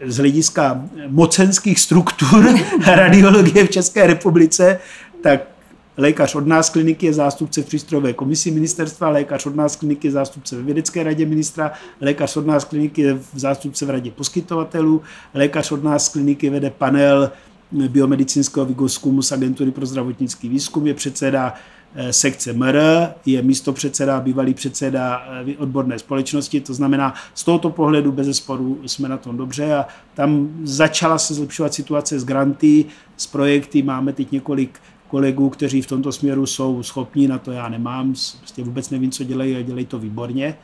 [0.07, 2.55] z hlediska mocenských struktur
[2.87, 4.79] radiologie v České republice,
[5.23, 5.52] tak
[5.97, 10.13] lékař od nás kliniky je zástupce v přístrojové komisi ministerstva, lékař od nás kliniky je
[10.13, 15.03] zástupce ve vědecké radě ministra, lékař od nás kliniky je zástupce v radě poskytovatelů,
[15.35, 17.31] lékař od nás kliniky vede panel
[17.73, 21.55] biomedicínského výzkumu z agentury pro zdravotnický výzkum, je předseda
[21.95, 22.79] eh, sekce MR,
[23.27, 28.81] je místo předseda, bývalý předseda eh, odborné společnosti, to znamená, z tohoto pohledu bez sporu
[28.87, 32.85] jsme na tom dobře a tam začala se zlepšovat situace s granty,
[33.17, 34.81] s projekty, máme teď několik
[35.13, 39.25] kolegů, kteří v tomto směru jsou schopní, na to já nemám, prostě vůbec nevím, co
[39.25, 40.57] dělají a dělají to výborně.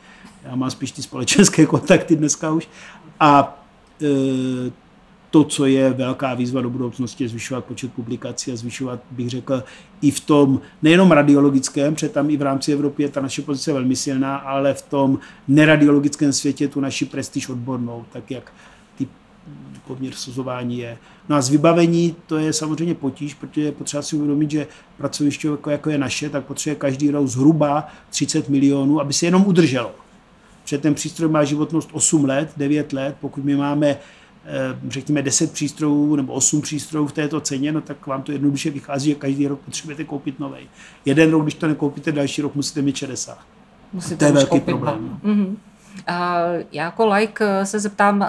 [0.45, 2.69] Já mám spíš ty společenské kontakty dneska už.
[3.21, 3.61] A
[4.03, 4.07] e,
[5.31, 9.63] to, co je velká výzva do budoucnosti, je zvyšovat počet publikací a zvyšovat, bych řekl,
[10.01, 13.73] i v tom nejenom radiologickém, protože tam i v rámci Evropy je ta naše pozice
[13.73, 18.53] velmi silná, ale v tom neradiologickém světě tu naši prestiž odbornou, tak jak
[19.89, 20.99] poměr suzování je.
[21.29, 25.49] No a z vybavení to je samozřejmě potíž, protože je potřeba si uvědomit, že pracoviště
[25.49, 29.95] jako, jako je naše, tak potřebuje každý rok zhruba 30 milionů, aby se jenom udrželo.
[30.63, 33.99] Protože ten přístroj má životnost 8 let, 9 let, pokud my máme
[34.51, 38.71] Eh, řekněme 10 přístrojů nebo 8 přístrojů v této ceně, no tak vám to jednoduše
[38.71, 40.59] vychází, že každý rok potřebujete koupit nový.
[41.05, 43.39] Jeden rok, když to nekoupíte, další rok musíte mít 60.
[43.93, 45.21] Musíte to je velký problém.
[45.25, 45.57] Mm-hmm.
[46.09, 48.29] Já jako like eh, se zeptám, eh,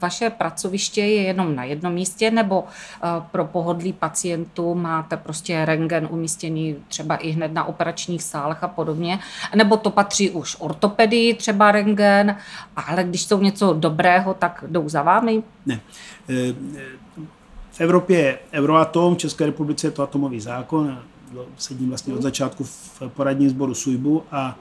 [0.00, 6.08] vaše pracoviště je jenom na jednom místě nebo eh, pro pohodlí pacientů máte prostě rengen
[6.10, 9.18] umístěný třeba i hned na operačních sálech a podobně,
[9.54, 12.36] nebo to patří už ortopedii, třeba rengen,
[12.76, 15.42] ale když jsou něco dobrého, tak jdou za vámi?
[15.66, 15.80] Ne.
[17.70, 20.98] V Evropě je Euroatom, v České republice je to atomový zákon,
[21.56, 24.56] sedím vlastně od začátku v poradním sboru SUJBu a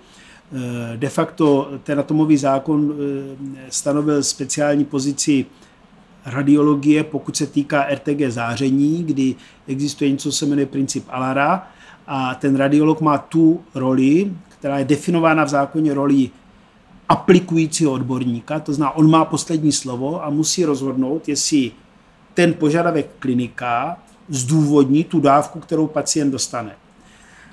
[0.96, 5.46] de facto ten atomový zákon eh, stanovil speciální pozici
[6.26, 9.36] radiologie, pokud se týká RTG záření, kdy
[9.68, 11.68] existuje něco, co se jmenuje princip Alara
[12.08, 16.30] a ten radiolog má tu roli, která je definována v zákoně roli
[17.10, 21.72] aplikujícího odborníka, to znamená, on má poslední slovo a musí rozhodnout, jestli
[22.34, 23.98] ten požadavek klinika
[24.30, 26.76] zdůvodní tu dávku, kterou pacient dostane.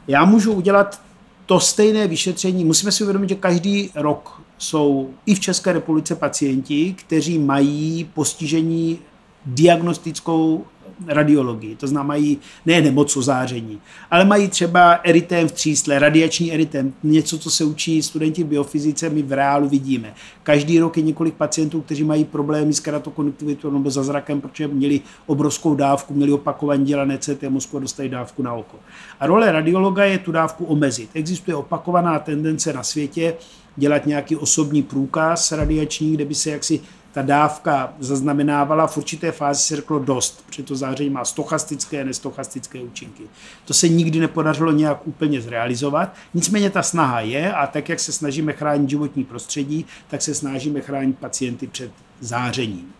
[0.09, 1.01] Já můžu udělat
[1.49, 6.95] to stejné vyšetření, musíme si uvědomit, že každý rok jsou i v České republice pacienti,
[6.99, 8.99] kteří mají postižení
[9.47, 10.65] diagnostickou
[11.07, 13.81] radiologii, to znamená mají ne nemoc o záření,
[14.11, 19.23] ale mají třeba eritém v třísle, radiační eritém, něco, co se učí studenti biofyzice, my
[19.23, 20.15] v reálu vidíme.
[20.43, 25.01] Každý rok je několik pacientů, kteří mají problémy s keratokonjunktivitou nebo za zrakem, protože měli
[25.27, 28.77] obrovskou dávku, měli opakovaně dělané CT mozku a dostali dávku na oko.
[29.21, 31.11] A role radiologa je tu dávku omezit.
[31.15, 33.35] Existuje opakovaná tendence na světě
[33.77, 36.81] dělat nějaký osobní průkaz radiační, kde by se jaksi
[37.13, 42.05] ta dávka zaznamenávala, v určité fázi se řeklo dost, protože to záření má stochastické a
[42.05, 43.23] nestochastické účinky.
[43.65, 48.13] To se nikdy nepodařilo nějak úplně zrealizovat, nicméně ta snaha je a tak, jak se
[48.13, 51.91] snažíme chránit životní prostředí, tak se snažíme chránit pacienty před
[52.21, 52.93] zářením.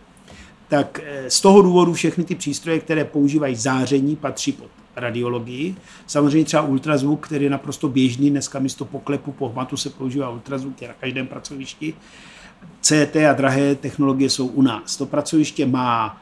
[0.67, 5.75] Tak eh, z toho důvodu všechny ty přístroje, které používají záření, patří pod radiologii.
[6.07, 10.81] Samozřejmě třeba ultrazvuk, který je naprosto běžný, dneska místo poklepu po hmatu se používá ultrazvuk,
[10.81, 11.93] je na každém pracovišti.
[12.81, 14.97] CT a drahé technologie jsou u nás.
[14.97, 16.17] To pracoviště má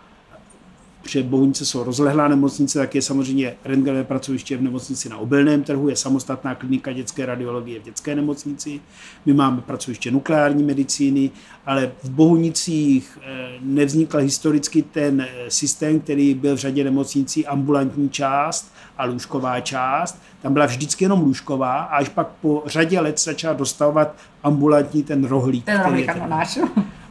[1.08, 5.90] protože Bohunice jsou rozlehlá nemocnice, tak je samozřejmě rentgenové pracoviště v nemocnici na obilném trhu,
[5.90, 8.80] je samostatná klinika dětské radiologie v dětské nemocnici.
[9.26, 11.32] My máme pracoviště nukleární medicíny,
[11.66, 18.10] ale v Bohunicích eh, nevznikl historicky ten eh, systém, který byl v řadě nemocnicí ambulantní
[18.10, 20.22] část a lůžková část.
[20.42, 25.24] Tam byla vždycky jenom lůžková a až pak po řadě let začala dostavovat ambulantní ten
[25.24, 25.66] rohlík.
[25.66, 26.60] Ten rohlík, ano, náš.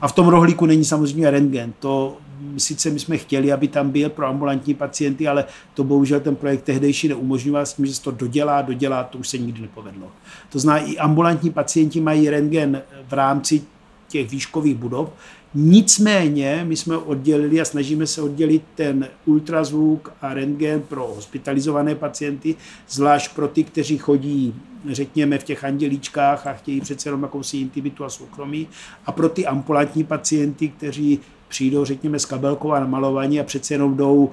[0.01, 1.73] A v tom rohlíku není samozřejmě rentgen.
[1.79, 2.17] To
[2.57, 5.45] sice my jsme chtěli, aby tam byl pro ambulantní pacienty, ale
[5.75, 9.29] to bohužel ten projekt tehdejší neumožňoval s tím, že se to dodělá, dodělá, to už
[9.29, 10.13] se nikdy nepovedlo.
[10.53, 13.63] To znamená, i ambulantní pacienti mají rentgen v rámci
[14.09, 15.11] těch výškových budov,
[15.59, 22.57] Nicméně my jsme oddělili a snažíme se oddělit ten ultrazvuk a rentgen pro hospitalizované pacienty,
[22.89, 24.55] zvlášť pro ty, kteří chodí,
[24.91, 28.69] řekněme, v těch andělíčkách a chtějí přece jenom jakousi intimitu a soukromí,
[29.07, 33.97] a pro ty ambulantní pacienty, kteří přijdou, řekněme, s kabelkou a namalovaní a přece jenom
[33.97, 34.31] jdou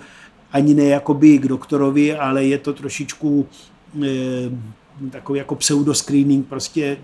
[0.51, 3.47] ani ne jakoby k doktorovi, ale je to trošičku
[4.03, 4.09] e,
[5.11, 6.97] takový jako pseudoscreening, prostě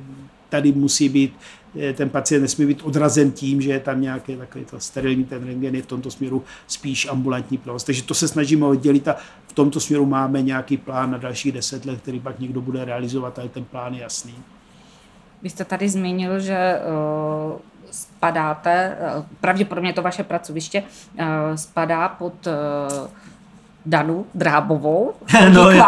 [0.49, 1.33] tady musí být,
[1.79, 5.47] eh, ten pacient nesmí být odrazen tím, že je tam nějaké takové to sterilní, ten
[5.47, 7.83] rengen je v tomto směru spíš ambulantní provoz.
[7.83, 9.15] Takže to se snažíme oddělit a
[9.47, 13.39] v tomto směru máme nějaký plán na dalších deset let, který pak někdo bude realizovat,
[13.39, 14.33] ale ten plán je jasný.
[15.41, 16.79] Vy jste tady zmínil, že
[17.53, 17.59] uh
[17.91, 20.83] spadáte, eh, pravděpodobně to vaše pracoviště
[21.17, 21.25] eh,
[21.57, 22.51] spadá pod eh,
[23.85, 25.13] Danu Drábovou.
[25.53, 25.69] No,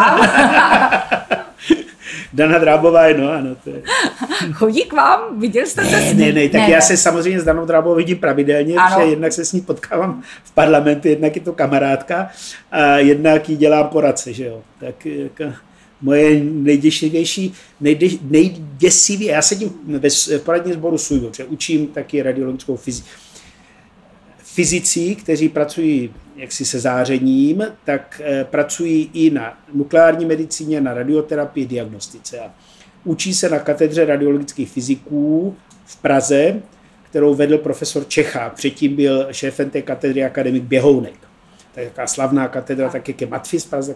[2.34, 3.82] Dana Drábová, no ano, to je.
[4.54, 6.20] chodí k vám, viděl jste se s ní?
[6.26, 8.96] Ne, ne, tak já se samozřejmě s Danou Drábovou vidím pravidelně, Ano.
[8.96, 12.30] protože jednak se s ní potkávám v parlamentu, jednak je to kamarádka
[12.72, 14.62] a jednak jí dělám poradce, že jo.
[14.80, 15.44] Tak jako
[16.02, 19.74] moje nejděsivější, nejde, nejděsivě, já sedím
[20.30, 23.10] ve poradním sboru SUJVO, protože učím taky radiologickou fyziku.
[24.38, 31.66] Fyzici, kteří pracují jaksi se zářením, tak eh, pracují i na nukleární medicíně, na radioterapii,
[31.66, 32.40] diagnostice.
[32.40, 32.54] A
[33.04, 36.62] učí se na katedře radiologických fyziků v Praze,
[37.10, 38.54] kterou vedl profesor Čechák.
[38.54, 41.20] Předtím byl šéfem té katedry akademik Běhounek.
[41.76, 43.96] Tak jaká slavná katedra, tak jak je Matfis Praze.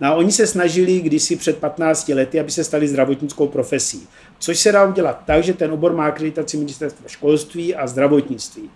[0.00, 4.08] No a oni se snažili kdysi před 15 lety, aby se stali zdravotnickou profesí.
[4.38, 8.70] Což se dá udělat tak, že ten obor má akreditaci ministerstva školství a zdravotnictví.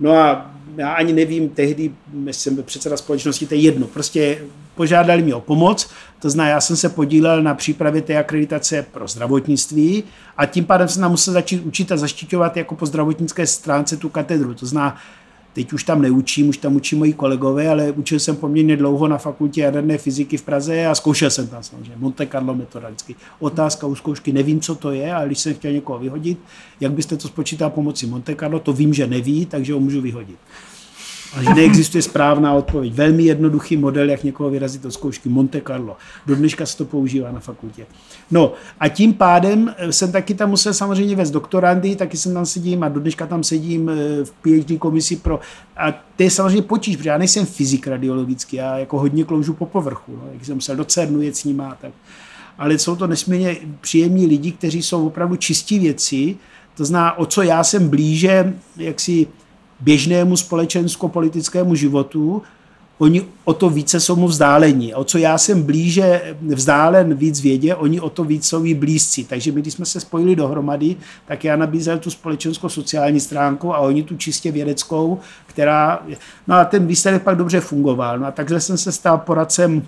[0.00, 1.92] No a já ani nevím, tehdy
[2.30, 3.86] jsem byl předseda společnosti, to je jedno.
[3.86, 4.44] Prostě
[4.74, 9.08] požádali mě o pomoc, to znamená, já jsem se podílel na přípravě té akreditace pro
[9.08, 10.04] zdravotnictví
[10.36, 14.08] a tím pádem jsem tam musel začít učit a zaštiťovat jako po zdravotnické stránce tu
[14.08, 14.54] katedru.
[14.54, 14.96] To znamená,
[15.56, 19.18] teď už tam neučím, už tam učí moji kolegové, ale učil jsem poměrně dlouho na
[19.18, 23.14] fakultě jaderné fyziky v Praze a zkoušel jsem tam samozřejmě Monte Carlo metoda vždycky.
[23.38, 26.38] Otázka u zkoušky, nevím, co to je, ale když jsem chtěl někoho vyhodit,
[26.80, 30.36] jak byste to spočítal pomocí Monte Carlo, to vím, že neví, takže ho můžu vyhodit.
[31.36, 32.92] A že neexistuje správná odpověď.
[32.94, 35.96] Velmi jednoduchý model, jak někoho vyrazit od zkoušky Monte Carlo.
[36.26, 37.86] Do dneška se to používá na fakultě.
[38.30, 42.46] No a tím pádem eh, jsem taky tam musel samozřejmě vést doktorandy, taky jsem tam
[42.46, 45.40] sedím a do dneška tam sedím eh, v PhD komisi pro...
[45.76, 49.66] A to je samozřejmě potíž, protože já nejsem fyzik radiologický, já jako hodně kloužu po
[49.66, 50.12] povrchu.
[50.12, 51.92] No, jak jsem musel do CERNu jet s nima a tak.
[52.58, 56.36] Ale jsou to nesmírně příjemní lidi, kteří jsou opravdu čistí věci,
[56.76, 59.26] to zná, o co já jsem blíže, jaksi
[59.80, 62.42] běžnému společensko-politickému životu,
[62.98, 64.94] oni o to více jsou mu vzdálení.
[64.94, 69.24] O co já jsem blíže vzdálen víc vědě, oni o to víc jsou jí blízcí.
[69.24, 74.02] Takže my, když jsme se spojili dohromady, tak já nabízel tu společensko-sociální stránku a oni
[74.02, 76.02] tu čistě vědeckou, která...
[76.46, 78.18] No a ten výsledek pak dobře fungoval.
[78.18, 79.82] No a takhle jsem se stal poradcem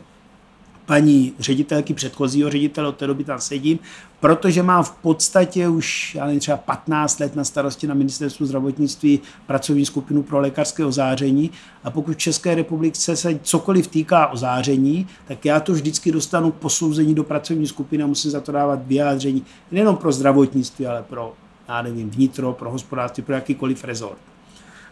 [0.88, 3.78] paní ředitelky předchozího ředitele, od té doby tam sedím,
[4.20, 9.20] protože mám v podstatě už, já nevím, třeba 15 let na starosti na ministerstvu zdravotnictví
[9.46, 11.50] pracovní skupinu pro lékařské ozáření
[11.84, 16.54] a pokud v České republice se cokoliv týká ozáření, tak já to vždycky dostanu k
[16.54, 21.32] posouzení do pracovní skupiny a musím za to dávat vyjádření nejenom pro zdravotnictví, ale pro,
[21.68, 24.18] já nevím, vnitro, pro hospodářství, pro jakýkoliv rezort.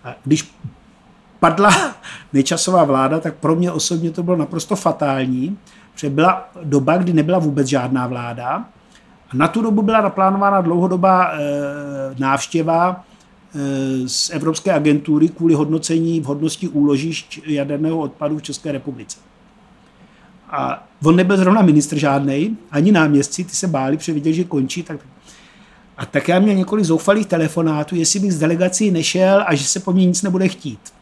[0.05, 0.55] A když
[1.41, 1.71] padla
[2.33, 5.59] nečasová vláda, tak pro mě osobně to bylo naprosto fatální,
[5.97, 8.65] protože byla doba, kdy nebyla vůbec žádná vláda
[9.31, 11.39] a na tu dobu byla naplánována dlouhodobá e,
[12.19, 13.05] návštěva
[13.55, 19.19] e, z Evropské agentury kvůli hodnocení vhodnosti úložišť jaderného odpadu v České republice.
[20.51, 24.83] A on nebyl zrovna ministr žádnej, ani náměstci, ty se báli, protože viděli, že končí,
[24.83, 25.01] tak
[25.97, 29.81] a tak já měl několik zoufalých telefonátů, jestli bych z delegací nešel a že se
[29.81, 30.96] po mně nic nebude chtít.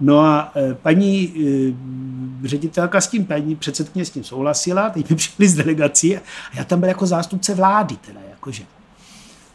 [0.00, 1.34] No a e, paní
[2.42, 6.20] e, ředitelka s tím, paní předsedkyně s tím souhlasila, teď mi přišli z delegací a
[6.54, 8.64] já tam byl jako zástupce vlády teda, jakože.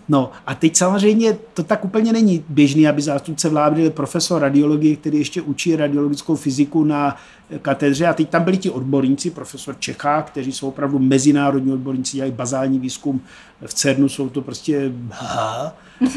[0.09, 4.95] No a teď samozřejmě to tak úplně není běžný, aby zástupce vlády byl profesor radiologie,
[4.95, 7.15] který ještě učí radiologickou fyziku na
[7.61, 12.31] katedře a teď tam byli ti odborníci, profesor Čechá, kteří jsou opravdu mezinárodní odborníci, dělají
[12.31, 13.21] bazální výzkum
[13.65, 14.91] v CERNu, jsou to prostě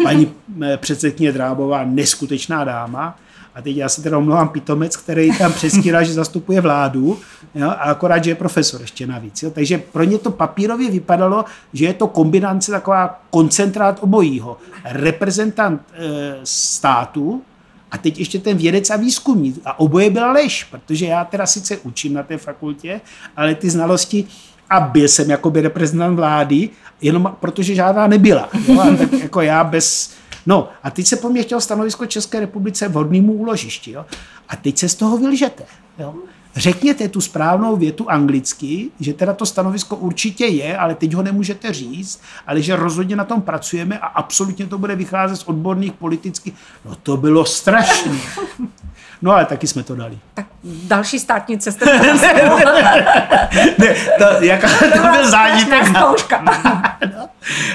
[0.02, 0.32] paní
[0.62, 3.18] eh, předsedkyně Drábová, neskutečná dáma.
[3.54, 7.18] A teď já se teda omlouvám pitomec, který tam přeskýrá, že zastupuje vládu,
[7.54, 9.42] jo, a akorát, že je profesor ještě navíc.
[9.42, 9.50] Jo.
[9.50, 14.56] Takže pro ně to papírově vypadalo, že je to kombinace taková koncentrát obojího.
[14.84, 17.42] Reprezentant e, státu
[17.90, 19.60] a teď ještě ten vědec a výzkumník.
[19.64, 23.00] A oboje byla lež, protože já teda sice učím na té fakultě,
[23.36, 24.26] ale ty znalosti
[24.70, 28.48] a byl jsem jakoby reprezentant vlády, jenom protože žádná nebyla.
[28.68, 28.80] Jo?
[28.80, 30.14] A tak jako já bez...
[30.46, 33.90] No a teď se po mně chtěl stanovisko České republice vhodnému úložišti.
[33.90, 34.04] Jo?
[34.48, 35.64] A teď se z toho vylžete.
[35.98, 36.14] Jo?
[36.56, 41.72] Řekněte tu správnou větu anglicky, že teda to stanovisko určitě je, ale teď ho nemůžete
[41.72, 46.54] říct, ale že rozhodně na tom pracujeme a absolutně to bude vycházet z odborných politických.
[46.84, 48.18] No to bylo strašné.
[49.22, 50.18] No ale taky jsme to dali.
[50.34, 51.86] Tak další státní cesta.
[53.78, 55.88] ne, to, jaká, to byl zážitek.
[55.88, 56.14] No.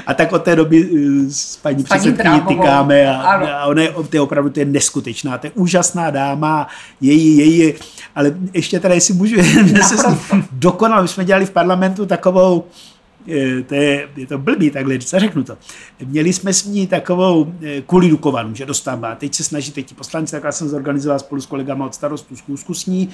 [0.07, 0.89] A tak od té doby
[1.27, 3.47] eh, s paní paní předsedkyní tykáme a, Ano.
[3.47, 6.67] a ona je, to je opravdu to je neskutečná, to je úžasná dáma,
[7.01, 7.73] její, její,
[8.15, 9.95] ale ještě teda, jestli můžu, mě se
[10.51, 12.63] dokonal, my jsme dělali v parlamentu takovou
[13.67, 15.57] to je, je to blbý, takhle, řeknu to.
[16.05, 19.15] Měli jsme s ní takovou eh, kvůli Dukovanu, že dostává.
[19.15, 22.35] Teď se snaží, teď ti poslanci, tak já jsem zorganizoval spolu s kolegama od starostů
[22.35, 23.09] zkusku s ní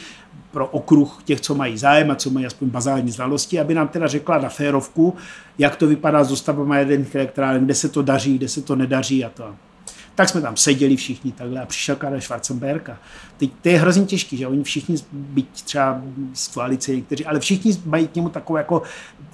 [0.52, 4.08] pro okruh těch, co mají zájem a co mají aspoň bazální znalosti, aby nám teda
[4.08, 5.16] řekla na férovku,
[5.58, 9.26] jak to vypadá s dostavbama jaderných elektráren, kde se to daří, kde se to nedaří
[9.26, 9.56] a to.
[10.16, 12.90] Tak jsme tam seděli všichni takhle a přišel Karel Schwarzenberg.
[12.90, 12.98] A
[13.38, 16.02] teď to je hrozně těžký, že oni všichni, byť třeba
[16.34, 18.82] z koalice někteří, ale všichni mají k němu takovou jako,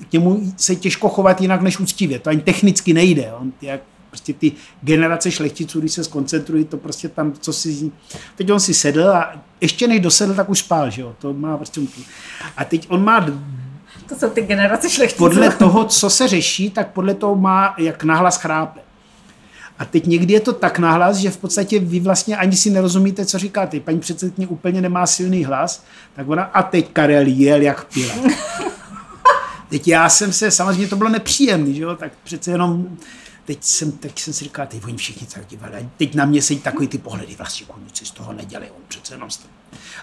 [0.10, 2.20] k němu se těžko chovat jinak než úctivě.
[2.20, 3.34] To ani technicky nejde.
[3.34, 4.52] On, jak, prostě ty
[4.82, 7.92] generace šlechticů, když se skoncentrují, to prostě tam, co si...
[8.36, 11.16] Teď on si sedl a ještě než dosedl, tak už spál, že jo.
[11.20, 11.82] To má prostě...
[12.58, 13.26] A teď on má
[14.10, 15.24] to jsou ty generace šlechticů.
[15.24, 18.80] Podle toho, co se řeší, tak podle toho má, jak nahlas chrápe.
[19.80, 23.26] A teď někdy je to tak nahlas, že v podstatě vy vlastně ani si nerozumíte,
[23.26, 23.80] co říkáte.
[23.80, 25.84] Paní předsedkyně úplně nemá silný hlas,
[26.16, 28.14] tak ona a teď Karel jel jak pila.
[29.70, 32.98] Teď já jsem se, samozřejmě to bylo nepříjemný, že jo, tak přece jenom
[33.46, 35.76] teď jsem, teď jsem si říkal, teď oni všichni tak dívali.
[35.76, 39.14] A teď na mě sedí takový ty pohledy, vlastně nic z toho nedělej, on přece
[39.14, 39.48] jenom jste.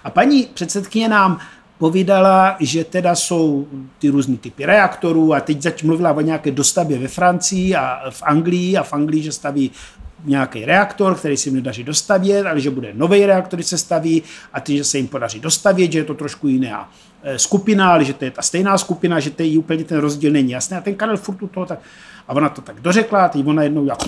[0.04, 1.40] A paní předsedkyně nám
[1.78, 3.66] povídala, že teda jsou
[3.98, 8.22] ty různé typy reaktorů a teď zač mluvila o nějaké dostavbě ve Francii a v
[8.22, 9.70] Anglii a v Anglii, že staví
[10.24, 14.22] nějaký reaktor, který se jim nedaří dostavět, ale že bude nový reaktor, který se staví
[14.52, 16.90] a ty, že se jim podaří dostavět, že je to trošku jiná
[17.22, 20.32] eh, skupina, ale že to je ta stejná skupina, že to je úplně ten rozdíl
[20.32, 20.76] není jasný.
[20.76, 21.78] A ten Karel furt toho tak,
[22.28, 24.04] a ona to tak dořekla, teď ona jednou jako,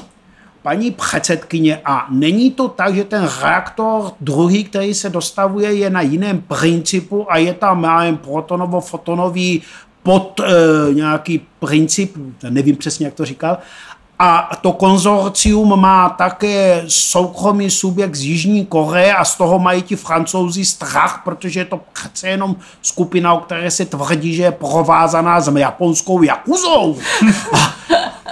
[0.68, 6.00] paní předsedkyně, a není to tak, že ten reaktor druhý, který se dostavuje, je na
[6.00, 7.80] jiném principu a je tam
[8.16, 9.62] protonovo-fotonový
[10.02, 10.44] pod e,
[10.94, 12.16] nějaký princip,
[12.50, 13.58] nevím přesně, jak to říkal,
[14.18, 19.96] a to konzorcium má také soukromý subjekt z Jižní Koreje a z toho mají ti
[19.96, 25.40] francouzi strach, protože je to přece jenom skupina, o které se tvrdí, že je provázaná
[25.40, 26.98] s japonskou jakuzou.
[27.52, 27.74] A,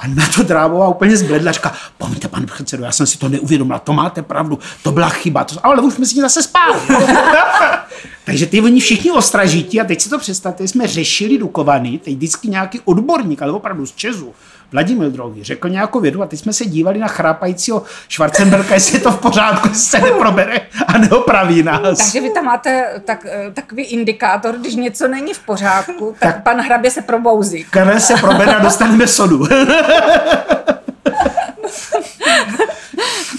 [0.00, 3.78] a na to Drábová úplně zbledla, říká, promiňte, pane předsedo, já jsem si to neuvědomila,
[3.78, 6.80] to máte pravdu, to byla chyba, to, ale už jsme si zase spáli.
[8.24, 12.48] Takže ty oni všichni ostražití a teď si to představte, jsme řešili Dukovany, teď vždycky
[12.48, 14.34] nějaký odborník, ale opravdu z Česu,
[14.72, 19.00] Vladimír Drouhý řekl nějakou vědu a teď jsme se dívali na chrápajícího Schwarzenberga, jestli je
[19.00, 21.98] to v pořádku, jestli se neprobere a neopraví nás.
[21.98, 26.42] Takže vy tam máte tak, eh, takový indikátor, když něco není v pořádku, tak, tak
[26.42, 27.66] pan hrabě se probouzí.
[27.70, 29.46] Karel se probere a dostaneme sodu.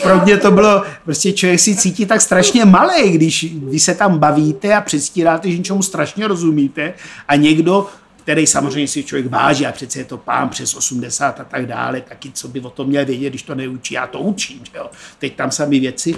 [0.03, 4.19] Pro mě to bylo, prostě člověk si cítí tak strašně malý, když vy se tam
[4.19, 6.93] bavíte a předstíráte, že něčemu strašně rozumíte
[7.27, 7.87] a někdo
[8.27, 12.01] který samozřejmě si člověk váží a přece je to pán přes 80 a tak dále,
[12.01, 14.89] taky co by o tom měl vědět, když to neučí, já to učím, že jo.
[15.19, 16.15] Teď tam sami věci,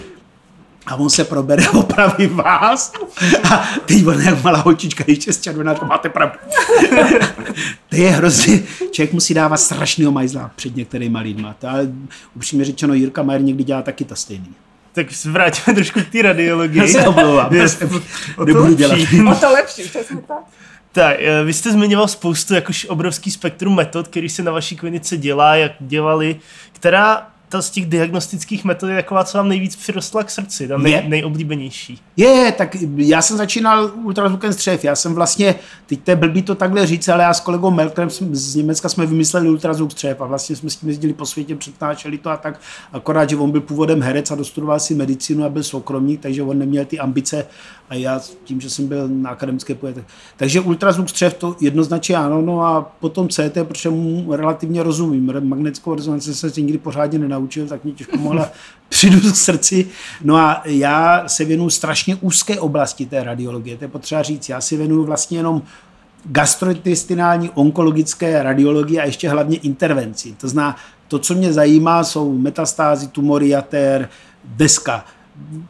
[0.86, 2.93] a on se probere opraví vás
[3.51, 6.38] a teď on jak malá holčička ještě z červená, to máte pravdu.
[7.89, 11.53] to je hrozně, člověk musí dávat strašného majzla před některými lidma.
[11.53, 11.88] To, ale
[12.36, 14.55] upřímně řečeno, Jirka Majer někdy dělá taky to stejný.
[14.91, 16.82] Tak se vrátíme trošku k té radiologii.
[16.82, 17.49] Já se omlouvám.
[18.45, 18.99] Nebudu dělat.
[19.32, 20.43] O to lepší, přesně tak.
[20.91, 25.17] Tak, eh, vy jste zmiňoval spoustu jakož obrovský spektrum metod, který se na vaší klinice
[25.17, 26.39] dělá, jak dělali,
[26.73, 30.77] která ta z těch diagnostických metod je taková, co vám nejvíc přirostla k srdci, ta
[30.77, 32.01] nej, nejoblíbenější.
[32.17, 36.55] Je, tak já jsem začínal ultrazvukem střev, já jsem vlastně, teď to je blbý to
[36.55, 40.55] takhle říct, ale já s kolegou Melkrem z Německa jsme vymysleli ultrazvuk střev a vlastně
[40.55, 42.61] jsme s tím jezdili po světě, přednášeli to a tak,
[42.93, 46.59] akorát, že on byl původem herec a dostudoval si medicínu a byl soukromník, takže on
[46.59, 47.45] neměl ty ambice
[47.89, 49.75] a já tím, že jsem byl na akademické.
[49.75, 49.95] Tak.
[50.37, 55.39] Takže ultrazvuk střev to jednoznačně ano, no a potom CT, protože mu relativně rozumím.
[55.39, 58.51] Magnetickou rezonanci jsem se nikdy pořádně nenaučil, tak mě těžko mohla
[58.89, 59.87] přijdu k srdci.
[60.23, 64.49] No a já se věnuju strašně úzké oblasti té radiologie, to je potřeba říct.
[64.49, 65.61] Já si věnuju vlastně jenom
[66.25, 70.35] gastrointestinální onkologické radiologie a ještě hlavně intervenci.
[70.41, 70.75] To zná,
[71.07, 74.09] to, co mě zajímá, jsou metastázy, tumory jater,
[74.43, 75.05] deska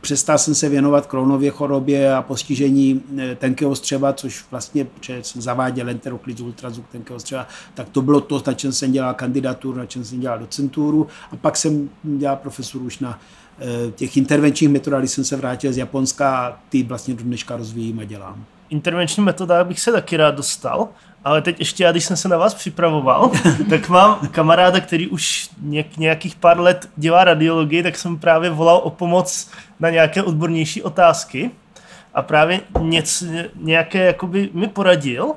[0.01, 5.41] přestal jsem se věnovat kronově chorobě a postižení eh, tenkého střeva, což vlastně, protože jsem
[5.41, 9.85] zaváděl enteroklid ultrazvuk tenkého střeva, tak to bylo to, na čem jsem dělal kandidaturu, na
[9.85, 11.07] čem jsem dělal docenturu.
[11.31, 13.19] A pak jsem dělal profesuru už na
[13.59, 17.57] eh, těch intervenčních metodách, když jsem se vrátil z Japonska a ty vlastně do dneška
[17.57, 18.45] rozvíjím a dělám.
[18.69, 20.87] Intervenční metoda bych se taky rád dostal,
[21.23, 23.31] ale teď ještě já, když jsem se na vás připravoval,
[23.69, 28.81] tak mám kamaráda, který už něk, nějakých pár let dělá radiologii, tak jsem právě volal
[28.83, 29.49] o pomoc
[29.79, 31.51] na nějaké odbornější otázky
[32.13, 35.33] a právě něco, nějaké jakoby mi poradil,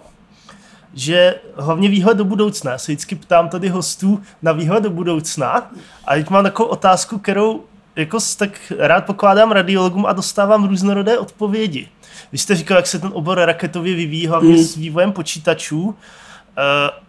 [0.94, 2.72] že hlavně výhled do budoucna.
[2.72, 5.70] Já se vždycky ptám tady hostů na výhled do budoucna
[6.04, 7.64] a teď mám takovou otázku, kterou
[7.96, 11.88] jako tak rád pokládám radiologům a dostávám různorodé odpovědi.
[12.32, 14.64] Vy jste říkal, jak se ten obor raketově vyvíjí, hlavně mm.
[14.64, 15.94] s vývojem počítačů.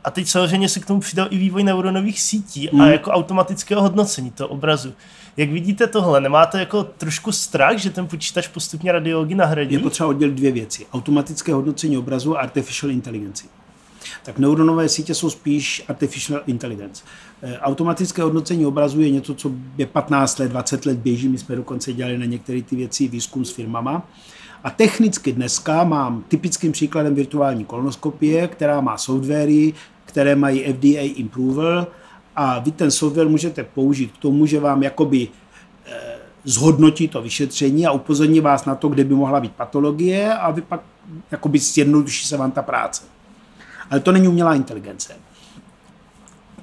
[0.04, 2.82] a teď samozřejmě se k tomu přidal i vývoj neuronových sítí mm.
[2.82, 4.94] a jako automatického hodnocení toho obrazu.
[5.38, 9.74] Jak vidíte tohle, nemáte jako trošku strach, že ten počítač postupně radiologii nahradí?
[9.74, 10.86] Je potřeba oddělit dvě věci.
[10.94, 13.46] Automatické hodnocení obrazu a artificial intelligence.
[14.24, 17.04] Tak neuronové sítě jsou spíš artificial intelligence.
[17.46, 21.28] Eh, automatické hodnocení obrazu je něco, co je 15 let, 20 let běží.
[21.28, 24.08] My jsme dokonce dělali na některé ty věci výzkum s firmama.
[24.64, 29.74] A technicky dneska mám typickým příkladem virtuální kolonoskopie, která má softwary,
[30.06, 31.88] které mají FDA approval
[32.36, 35.28] a vy ten software můžete použít k tomu, že vám jakoby
[35.86, 35.92] eh,
[36.44, 40.62] zhodnotí to vyšetření a upozorní vás na to, kde by mohla být patologie a vy
[40.62, 40.82] pak
[41.32, 43.04] jakoby zjednoduší se vám ta práce.
[43.90, 45.14] Ale to není umělá inteligence.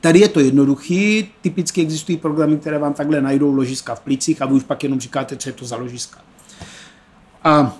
[0.01, 4.47] Tady je to jednoduchý, typicky existují programy, které vám takhle najdou ložiska v plících a
[4.47, 6.21] vy už pak jenom říkáte, co je to za ložiska.
[7.45, 7.77] A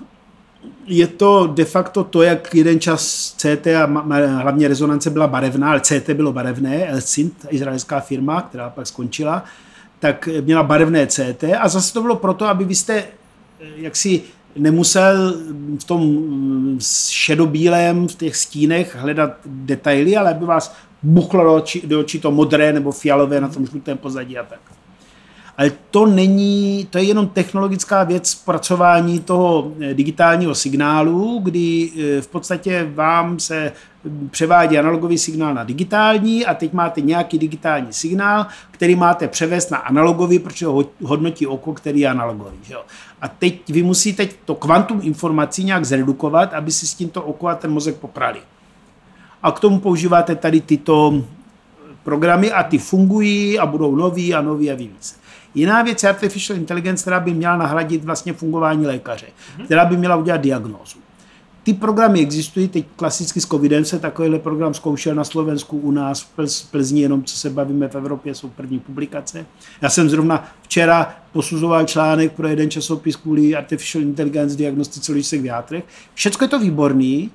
[0.87, 3.87] je to de facto to, jak jeden čas CT a
[4.27, 9.45] hlavně rezonance byla barevná, ale CT bylo barevné, Elsint, izraelská firma, která pak skončila,
[9.99, 13.05] tak měla barevné CT a zase to bylo proto, aby vy jste eh,
[13.77, 14.23] jaksi
[14.57, 15.35] nemusel
[15.79, 21.83] v tom mm, šedobílém, v těch stínech hledat detaily, ale aby vás buchlo do očí,
[21.87, 24.61] do očí to modré nebo fialové na tom žlutém pozadí a tak.
[25.61, 32.21] Ale to není, to je jenom technologická věc zpracování toho eh, digitálního signálu, kdy eh,
[32.21, 33.73] v podstatě vám se
[34.31, 39.79] převádí analogový signál na digitální a teď máte nějaký digitální signál, který máte převést na
[39.79, 42.59] analogový, protože ho hodnotí oko, který je analogový.
[42.63, 42.83] Že jo?
[43.21, 47.55] A teď vy musíte to kvantum informací nějak zredukovat, aby si s tímto oko a
[47.55, 48.41] ten mozek poprali.
[49.43, 51.25] A k tomu používáte tady tyto
[52.05, 55.21] programy a ty fungují a budou nový a nový a víc.
[55.55, 59.27] Jiná věc je artificial intelligence, která by měla nahradit vlastně fungování lékaře,
[59.57, 59.65] mhm.
[59.65, 60.99] která by měla udělat diagnózu.
[61.63, 66.21] Ty programy existují, teď klasicky s covidem se takovýhle program zkoušel na Slovensku, u nás
[66.21, 69.47] v Plzni, jenom co se bavíme v Evropě, jsou první publikace.
[69.83, 75.45] Já jsem zrovna včera posuzoval článek pro jeden časopis kvůli artificial intelligence diagnostice ložisek v
[75.45, 75.85] játrech.
[76.15, 77.31] Všecko je to výborný,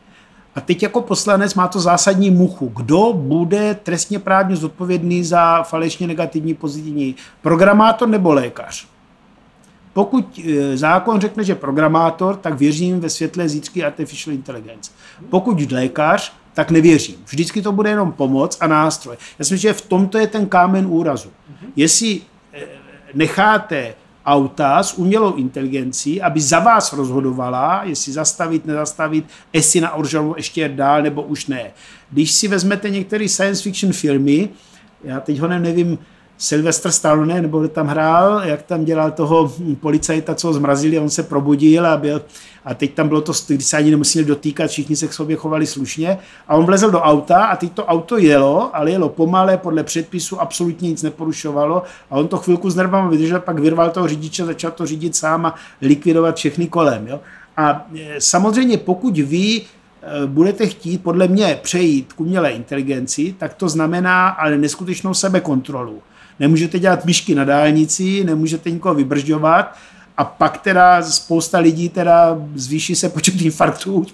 [0.55, 2.71] a teď jako poslanec má to zásadní muchu.
[2.75, 7.15] Kdo bude trestně právně zodpovědný za falešně negativní pozitivní?
[7.41, 8.87] Programátor nebo lékař?
[9.93, 14.91] Pokud e, zákon řekne, že programátor, tak věřím ve světle zítřky artificial intelligence.
[15.29, 17.15] Pokud lékař, tak nevěřím.
[17.27, 19.17] Vždycky to bude jenom pomoc a nástroj.
[19.39, 21.29] Já si myslím, že v tomto je ten kámen úrazu.
[21.75, 22.21] Jestli
[22.53, 22.59] e,
[23.13, 23.95] necháte
[24.26, 30.69] auta s umělou inteligencí, aby za vás rozhodovala, jestli zastavit, nezastavit, jestli na Oržavu ještě
[30.69, 31.71] dál, nebo už ne.
[32.11, 34.49] Když si vezmete některé science fiction filmy,
[35.03, 35.97] já teď ho nevím,
[36.38, 41.23] Sylvester Stallone, nebo tam hrál, jak tam dělal toho policajta, co ho zmrazili, on se
[41.23, 42.21] probudil a, byl,
[42.65, 45.67] a teď tam bylo to, když se ani nemuseli dotýkat, všichni se k sobě chovali
[45.67, 46.17] slušně
[46.47, 50.41] a on vlezl do auta a teď to auto jelo, ale jelo pomalé, podle předpisu
[50.41, 54.71] absolutně nic neporušovalo a on to chvilku s nervama vydržel, pak vyrval toho řidiče, začal
[54.71, 57.07] to řídit sám a likvidovat všechny kolem.
[57.07, 57.19] Jo?
[57.57, 59.61] A e, samozřejmě pokud vy e,
[60.25, 66.01] budete chtít podle mě přejít k umělé inteligenci, tak to znamená ale neskutečnou sebekontrolu
[66.39, 69.75] nemůžete dělat myšky na dálnici, nemůžete nikoho vybržďovat
[70.17, 74.05] a pak teda spousta lidí teda zvýší se počet infarktů.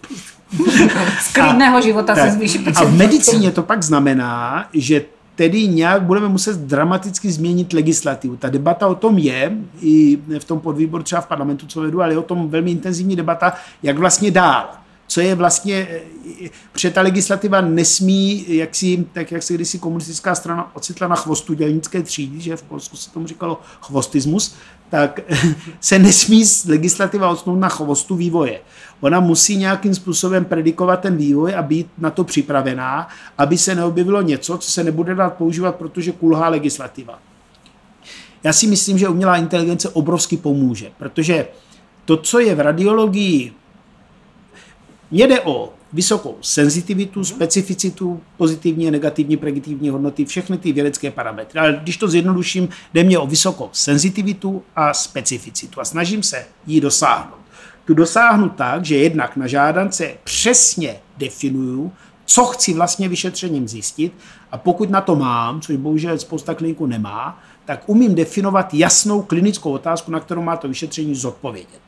[1.22, 5.01] Z klidného života se zvýší počet A v medicíně to pak znamená, že
[5.36, 8.36] tedy nějak budeme muset dramaticky změnit legislativu.
[8.36, 9.51] Ta debata o tom je,
[9.82, 13.15] i v tom podvýboru třeba v parlamentu, co vedu, ale je o tom velmi intenzivní
[13.15, 13.53] debata,
[13.84, 14.69] jak vlastně dál
[15.12, 15.88] co je vlastně,
[16.72, 21.53] protože ta legislativa nesmí, jak si, tak jak se kdysi komunistická strana ocitla na chvostu
[21.53, 24.55] dělnické třídy, že v Polsku se tomu říkalo chvostismus,
[24.89, 25.20] tak
[25.80, 28.59] se nesmí legislativa ocnout na chvostu vývoje.
[29.01, 33.07] Ona musí nějakým způsobem predikovat ten vývoj a být na to připravená,
[33.38, 37.20] aby se neobjevilo něco, co se nebude dát používat, protože kulhá legislativa.
[38.43, 41.47] Já si myslím, že umělá inteligence obrovsky pomůže, protože
[42.05, 43.53] to, co je v radiologii
[45.12, 51.59] Jde o vysokou senzitivitu, specificitu, pozitivní a negativní prediktivní hodnoty, všechny ty vědecké parametry.
[51.59, 56.82] Ale když to zjednoduším, jde mě o vysokou senzitivitu a specificitu a snažím se ji
[56.82, 57.41] dosáhnout.
[57.86, 61.91] Tu dosáhnu tak, že jednak na žádance přesně definuju,
[62.26, 64.14] co chci vlastně vyšetřením zjistit
[64.51, 69.72] a pokud na to mám, což bohužel spousta kliniků nemá, tak umím definovat jasnou klinickou
[69.72, 71.82] otázku, na kterou má to vyšetření zodpovědět.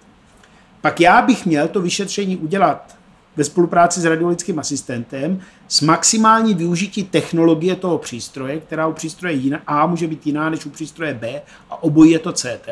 [0.81, 2.97] Pak já bych měl to vyšetření udělat
[3.37, 9.85] ve spolupráci s radiologickým asistentem s maximální využití technologie toho přístroje, která u přístroje A
[9.87, 12.69] může být jiná než u přístroje B a obojí je to CT,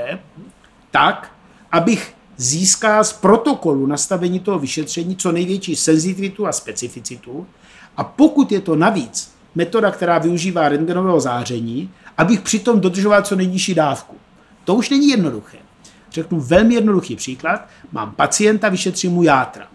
[0.91, 1.31] tak,
[1.71, 7.47] abych získá z protokolu nastavení toho vyšetření co největší senzitivitu a specificitu.
[7.97, 13.73] A pokud je to navíc metoda, která využívá rentgenového záření, abych přitom dodržoval co nejnižší
[13.73, 14.15] dávku.
[14.63, 15.57] To už není jednoduché.
[16.11, 17.67] Řeknu velmi jednoduchý příklad.
[17.91, 19.67] Mám pacienta, vyšetřím mu játra.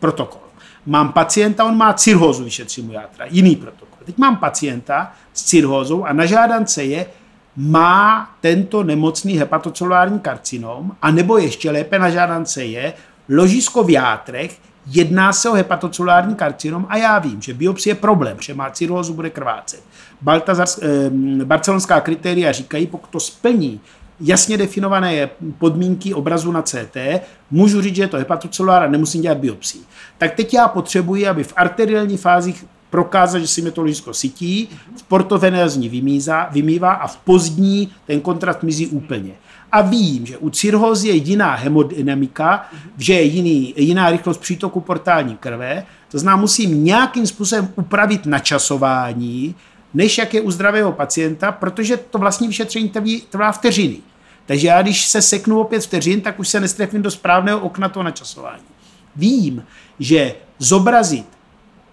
[0.00, 0.40] Protokol.
[0.86, 3.24] Mám pacienta, on má cirhózu, vyšetřím mu játra.
[3.30, 3.98] Jiný protokol.
[4.04, 7.06] Teď mám pacienta s cirhózou a na žádance je,
[7.56, 12.92] má tento nemocný hepatocelulární karcinom, anebo ještě lépe na žádance je,
[13.28, 18.36] ložisko v játrech, jedná se o hepatocelulární karcinom a já vím, že biopsie je problém,
[18.40, 19.82] že má cirhózu, bude krvácet.
[20.22, 23.80] Baltazar, eh, barcelonská kritéria říkají, pokud to splní
[24.20, 26.96] jasně definované podmínky obrazu na CT,
[27.50, 29.82] můžu říct, že je to hepatocelulár a nemusím dělat biopsii.
[30.18, 34.68] Tak teď já potřebuji, aby v arteriální fázích prokázat, že si mi to ložisko sytí,
[34.96, 39.32] v portovenézní vymíza, vymývá a v pozdní ten kontrast mizí úplně.
[39.72, 45.36] A vím, že u cirhózy je jiná hemodynamika, že je jiný, jiná rychlost přítoku portální
[45.36, 49.54] krve, to znamená, musím nějakým způsobem upravit načasování,
[49.94, 52.92] než jak je u zdravého pacienta, protože to vlastní vyšetření
[53.30, 53.96] trvá vteřiny.
[54.46, 58.04] Takže já, když se seknu opět vteřin, tak už se nestrefím do správného okna toho
[58.04, 58.62] načasování.
[59.16, 59.64] Vím,
[59.98, 61.26] že zobrazit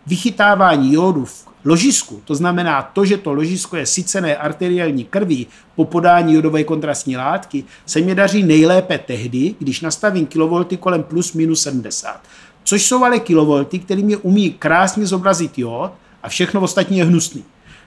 [0.07, 5.85] vychytávání jodu v ložisku, to znamená to, že to ložisko je sycené arteriální krví po
[5.85, 11.61] podání jodové kontrastní látky, se mi daří nejlépe tehdy, když nastavím kilovolty kolem plus minus
[11.61, 12.21] 70.
[12.63, 15.91] Což jsou ale kilovolty, které mě umí krásně zobrazit jod
[16.23, 17.43] a všechno ostatní je hnusný.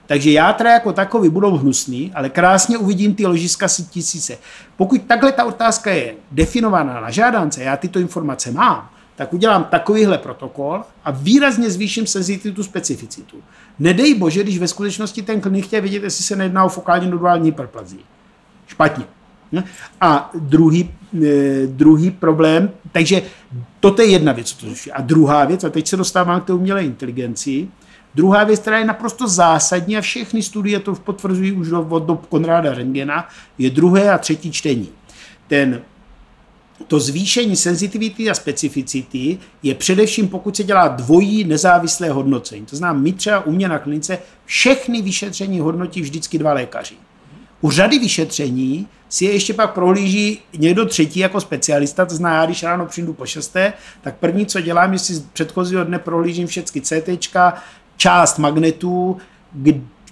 [0.07, 4.37] Takže játra jako takový budou hnusný, ale krásně uvidím ty ložiska tisíce.
[4.77, 10.17] Pokud takhle ta otázka je definovaná na žádance, já tyto informace mám, tak udělám takovýhle
[10.17, 13.37] protokol a výrazně zvýším senzitivitu, specificitu.
[13.79, 17.45] Nedej bože, když ve skutečnosti ten klinik chtěl vědět, jestli se nejedná o fokální nodulální
[17.45, 18.01] hyperplazii.
[18.67, 19.05] Špatně.
[20.01, 20.91] A druhý,
[21.23, 23.21] e, druhý problém, takže
[23.79, 26.53] toto je jedna věc, co to A druhá věc, a teď se dostávám k té
[26.53, 27.67] umělé inteligenci,
[28.15, 32.73] Druhá věc, která je naprosto zásadní a všechny studie to potvrzují už od dob Konráda
[32.73, 34.89] Rengena, je druhé a třetí čtení.
[35.47, 35.81] Ten
[36.87, 42.65] to zvýšení senzitivity a specificity je především, pokud se dělá dvojí nezávislé hodnocení.
[42.65, 46.95] To znamená, my třeba u mě na klinice všechny vyšetření hodnotí vždycky dva lékaři.
[47.61, 52.63] U řady vyšetření si je ještě pak prohlíží někdo třetí jako specialista, to znamená, když
[52.63, 56.81] ráno přijdu po šesté, tak první, co dělám, je si z předchozího dne prohlížím všechny
[56.81, 57.09] CT,
[57.97, 59.17] část magnetů,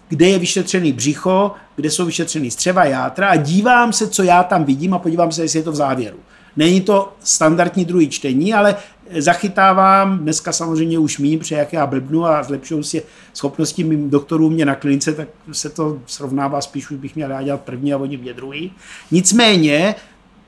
[0.09, 4.63] kde je vyšetřený břicho, kde jsou vyšetřený střeva játra a dívám se, co já tam
[4.63, 6.17] vidím a podívám se, jestli je to v závěru.
[6.57, 8.75] Není to standardní druhý čtení, ale
[9.17, 13.03] zachytávám, dneska samozřejmě už mým, protože jak já blbnu a zlepšují si
[13.34, 17.61] schopnosti mým doktorů mě na klinice, tak se to srovnává spíš, už bych měl dělat
[17.61, 18.73] první a oni mě druhý.
[19.11, 19.95] Nicméně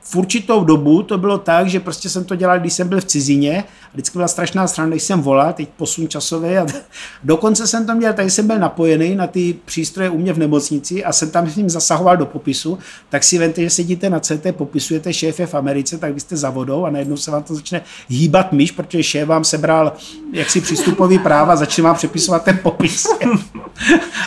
[0.08, 3.04] v určitou dobu to bylo tak, že prostě jsem to dělal, když jsem byl v
[3.04, 3.64] cizině.
[3.84, 6.56] A vždycky byla strašná strana, když jsem volal, teď posun časový.
[6.56, 6.66] A
[7.24, 11.04] dokonce jsem to měl, tady jsem byl napojený na ty přístroje u mě v nemocnici
[11.04, 12.78] a jsem tam s ním zasahoval do popisu.
[13.08, 16.50] Tak si vente, že sedíte na CT, popisujete šéfe v Americe, tak vy jste za
[16.50, 19.92] vodou a najednou se vám to začne hýbat myš, protože šéf vám sebral
[20.32, 23.06] jaksi přístupový práva, začne vám přepisovat ten popis.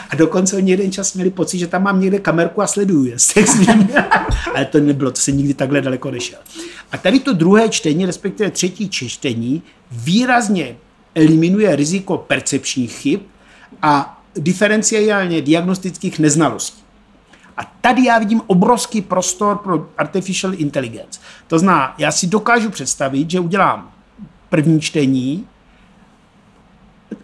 [0.09, 3.15] A dokonce oni jeden čas měli pocit, že tam mám někde kamerku a sleduju,
[4.55, 6.39] Ale to nebylo, to se nikdy tak takhle daleko nešel.
[6.91, 9.61] A tady to druhé čtení, respektive třetí čtení,
[9.91, 10.77] výrazně
[11.15, 13.19] eliminuje riziko percepčních chyb
[13.81, 16.83] a diferenciálně diagnostických neznalostí.
[17.57, 21.19] A tady já vidím obrovský prostor pro artificial intelligence.
[21.47, 23.91] To znamená, já si dokážu představit, že udělám
[24.49, 25.47] první čtení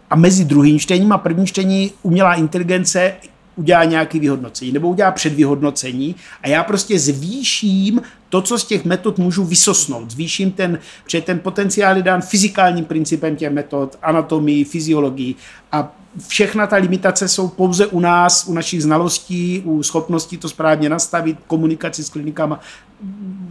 [0.09, 3.13] a mezi druhým čtením a prvním čtení umělá inteligence
[3.55, 9.17] udělá nějaké vyhodnocení nebo udělá předvyhodnocení a já prostě zvýším to, co z těch metod
[9.17, 10.11] můžu vysosnout.
[10.11, 15.35] Zvýším ten, protože ten potenciál je dán fyzikálním principem těch metod, anatomii, fyziologii
[15.71, 15.95] a
[16.27, 21.37] všechna ta limitace jsou pouze u nás, u našich znalostí, u schopností to správně nastavit,
[21.47, 22.59] komunikaci s klinikama,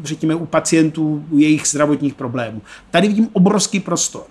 [0.02, 2.62] řekněme u pacientů, u jejich zdravotních problémů.
[2.90, 4.22] Tady vidím obrovský prostor.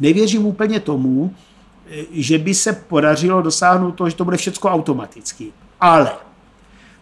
[0.00, 1.34] Nevěřím úplně tomu,
[2.10, 5.52] že by se podařilo dosáhnout toho, že to bude všechno automaticky.
[5.80, 6.12] Ale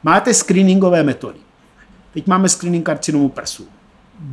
[0.03, 1.39] máte screeningové metody.
[2.15, 3.67] Teď máme screening karcinomu prsu.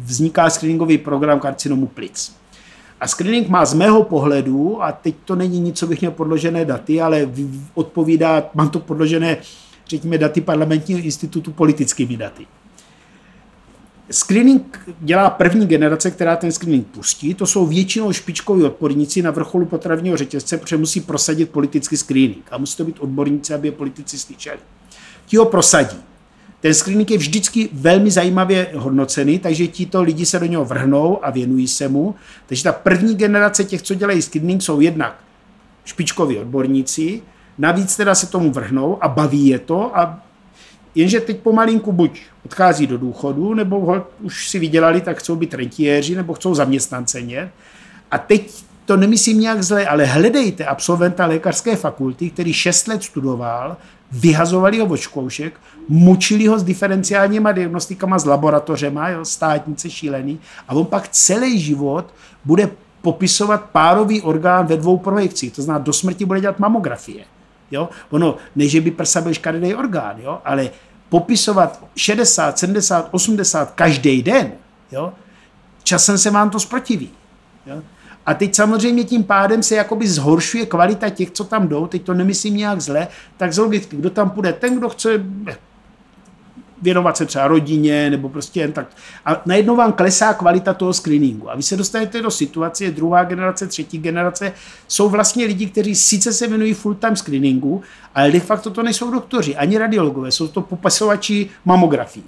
[0.04, 2.36] Vzniká screeningový program karcinomu plic.
[3.00, 6.66] A screening má z mého pohledu, a teď to není nic, co bych měl podložené
[6.66, 7.30] daty, ale
[7.74, 9.38] odpovídá, mám to podložené,
[9.88, 12.48] řekněme, daty parlamentního institutu politickými daty.
[14.12, 17.34] Screening dělá první generace, která ten screening pustí.
[17.34, 22.46] To jsou většinou špičkoví odborníci na vrcholu potravního řetězce, protože musí prosadit politický screening.
[22.52, 24.60] A musí to být odborníci, aby je politici slyšeli.
[25.26, 25.98] Ti ho prosadí.
[26.60, 31.30] ten screening je vždycky velmi zajímavě hodnocený, takže tito lidi se do něho vrhnou a
[31.30, 32.16] věnují se mu.
[32.46, 35.20] Takže ta první generace těch, co dělají screening, jsou jednak
[35.86, 37.22] špičkoví odborníci,
[37.58, 40.20] navíc teda se tomu vrhnou a baví je to a
[40.96, 45.54] jenže teď pomalinku buď odchází do důchodu, nebo ho už si vydělali, tak chcou být
[45.54, 47.52] rentiéři, nebo chcou zaměstnanceně.
[48.12, 53.78] A teď to nemyslím nějak zle, ale hledejte absolventa lékařské fakulty, který 6 let studoval,
[54.12, 60.74] vyhazovali ho od škoušek, mučili ho s diferenciálníma diagnostikama, s laboratořema, jo, státnice šílený, a
[60.74, 62.14] on pak celý život
[62.46, 62.70] bude
[63.02, 67.24] popisovat párový orgán ve dvou projekcích, to znamená, do smrti bude dělat mamografie.
[67.72, 67.90] Jo?
[68.10, 70.42] Ono, ne, že by prsa byl škaredý orgán, jo?
[70.46, 70.70] ale
[71.10, 74.52] popisovat 60, 70, 80 každý den,
[74.92, 75.14] jo?
[75.84, 77.10] časem se vám to zprotiví.
[77.66, 77.82] Jo?
[78.26, 82.14] A teď samozřejmě tím pádem se jakoby zhoršuje kvalita těch, co tam jdou, teď to
[82.14, 83.08] nemyslím nějak zle,
[83.38, 85.10] tak logicky, kdo tam půjde, ten, kdo chce
[86.82, 88.88] věnovat se třeba rodině, nebo prostě jen tak.
[89.26, 91.52] A najednou vám klesá kvalita toho screeningu.
[91.52, 94.54] A vy se dostanete do situace, druhá generace, třetí generace,
[94.88, 97.82] jsou vlastně lidi, kteří sice se věnují full-time screeningu,
[98.16, 102.24] ale de facto to nejsou doktoři, ani radiologové, jsou to popasovači mamografií.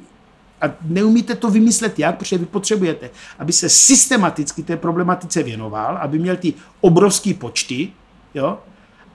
[0.61, 6.19] A neumíte to vymyslet jak, protože vy potřebujete, aby se systematicky té problematice věnoval, aby
[6.19, 7.89] měl ty obrovské počty,
[8.33, 8.59] jo,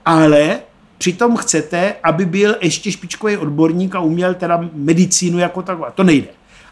[0.05, 0.59] ale
[0.99, 5.91] přitom chcete, aby byl ještě špičkový odborník a uměl teda medicínu jako taková.
[5.91, 6.27] To nejde.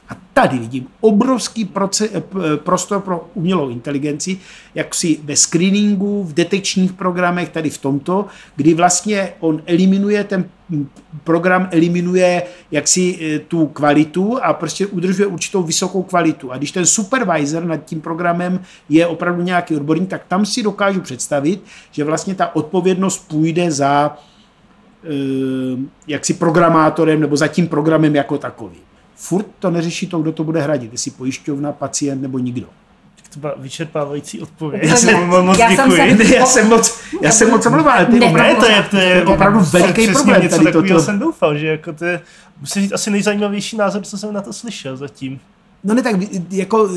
[0.09, 2.11] A tady vidím obrovský proces,
[2.55, 4.39] prostor pro umělou inteligenci,
[4.75, 10.49] jak si ve screeningu, v detekčních programech, tady v tomto, kdy vlastně on eliminuje, ten
[11.23, 16.51] program eliminuje jaksi e, tu kvalitu a prostě udržuje určitou vysokou kvalitu.
[16.51, 21.01] A když ten supervisor nad tím programem je opravdu nějaký odborník, tak tam si dokážu
[21.01, 24.17] představit, že vlastně ta odpovědnost půjde za
[26.07, 28.87] jaksi programátorem nebo za tím programem jako takovým
[29.17, 32.67] furt to neřeší to, kdo to bude hradit, jestli pojišťovna, pacient nebo nikdo.
[33.33, 34.83] To byla vyčerpávající odpověď.
[34.83, 35.97] Já jsem moc já děkuji.
[35.97, 36.35] Jsem se...
[36.35, 39.25] Já jsem moc, já jsem moc omlouvá, ale to je opravdu, to je, to je
[39.25, 40.41] opravdu veliký problém.
[40.41, 40.99] Něco tady toto.
[40.99, 42.21] jsem doufal, že jako to je,
[42.59, 45.39] musím říct, asi nejzajímavější názor, co jsem na to slyšel zatím.
[45.83, 46.15] No ne, tak
[46.51, 46.89] jako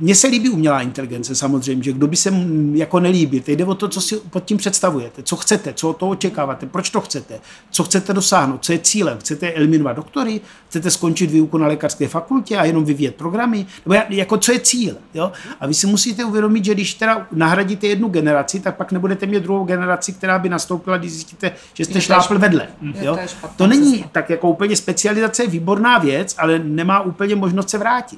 [0.00, 2.34] mně se líbí umělá inteligence samozřejmě, že kdo by se
[2.72, 3.40] jako nelíbí.
[3.40, 6.66] Teď jde o to, co si pod tím představujete, co chcete, co od toho očekáváte,
[6.66, 7.40] proč to chcete,
[7.70, 9.18] co chcete dosáhnout, co je cílem.
[9.18, 14.36] Chcete eliminovat doktory, chcete skončit výuku na lékařské fakultě a jenom vyvíjet programy, nebo jako
[14.36, 14.96] co je cíl.
[15.14, 15.32] Jo?
[15.60, 19.42] A vy si musíte uvědomit, že když teda nahradíte jednu generaci, tak pak nebudete mít
[19.42, 22.68] druhou generaci, která by nastoupila, když zjistíte, že jste šlápl vedle.
[23.00, 23.18] Jo?
[23.56, 28.11] To není tak jako úplně specializace je výborná věc, ale nemá úplně možnost se vrátit.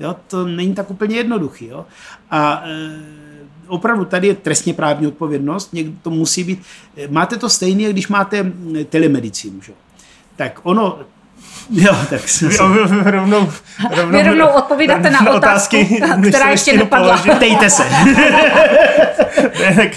[0.00, 0.16] Jo?
[0.26, 1.66] To není tak úplně jednoduchý.
[1.66, 1.84] Jo?
[2.30, 3.00] A e,
[3.68, 6.62] opravdu tady je trestně právní odpovědnost, někdo to musí být.
[7.08, 8.52] Máte to stejné, když máte
[8.88, 9.60] telemedicínu.
[9.60, 9.72] Že?
[10.36, 10.98] Tak ono,
[11.70, 12.48] Jo, tak se...
[12.48, 13.52] Vy, rovnou, rovnou,
[14.10, 15.36] Vy rovnou odpovídáte na otázku,
[15.76, 17.18] otázky, která ještě nepadla.
[17.38, 17.84] Tejte se.
[19.60, 19.90] ne, tak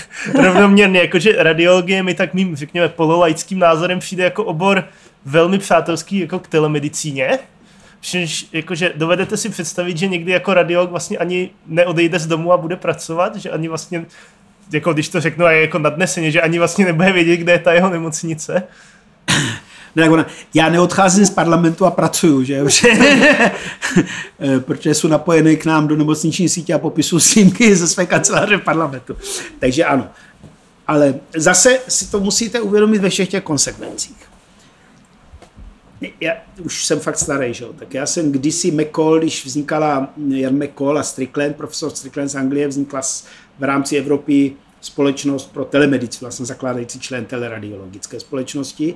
[0.43, 4.84] rovnoměrně, jakože radiologie mi tak mým, řekněme, pololaickým názorem přijde jako obor
[5.26, 7.39] velmi přátelský jako k telemedicíně,
[8.00, 12.58] Přičemž jakože dovedete si představit, že někdy jako radiolog vlastně ani neodejde z domu a
[12.58, 14.06] bude pracovat, že ani vlastně,
[14.72, 17.60] jako když to řeknu, a je jako nadneseně, že ani vlastně nebude vědět, kde je
[17.60, 18.64] ta jeho nemocnice.
[19.95, 22.64] Ne, já neodcházím z parlamentu a pracuju, že?
[24.60, 28.62] protože jsou napojený k nám do nemocniční sítě a popisu snímky ze své kanceláře v
[28.62, 29.16] parlamentu.
[29.60, 30.08] Takže ano.
[30.88, 34.26] Ale zase si to musíte uvědomit ve všech těch konsekvencích
[36.22, 36.34] já
[36.64, 37.66] už jsem fakt starý, že?
[37.80, 42.68] tak já jsem kdysi McCall, když vznikala Jan McCall a Strickland, profesor Strickland z Anglie,
[42.68, 43.02] vznikla
[43.60, 48.95] v rámci Evropy společnost pro telemedicinu, vlastně zakládající člen teleradiologické společnosti.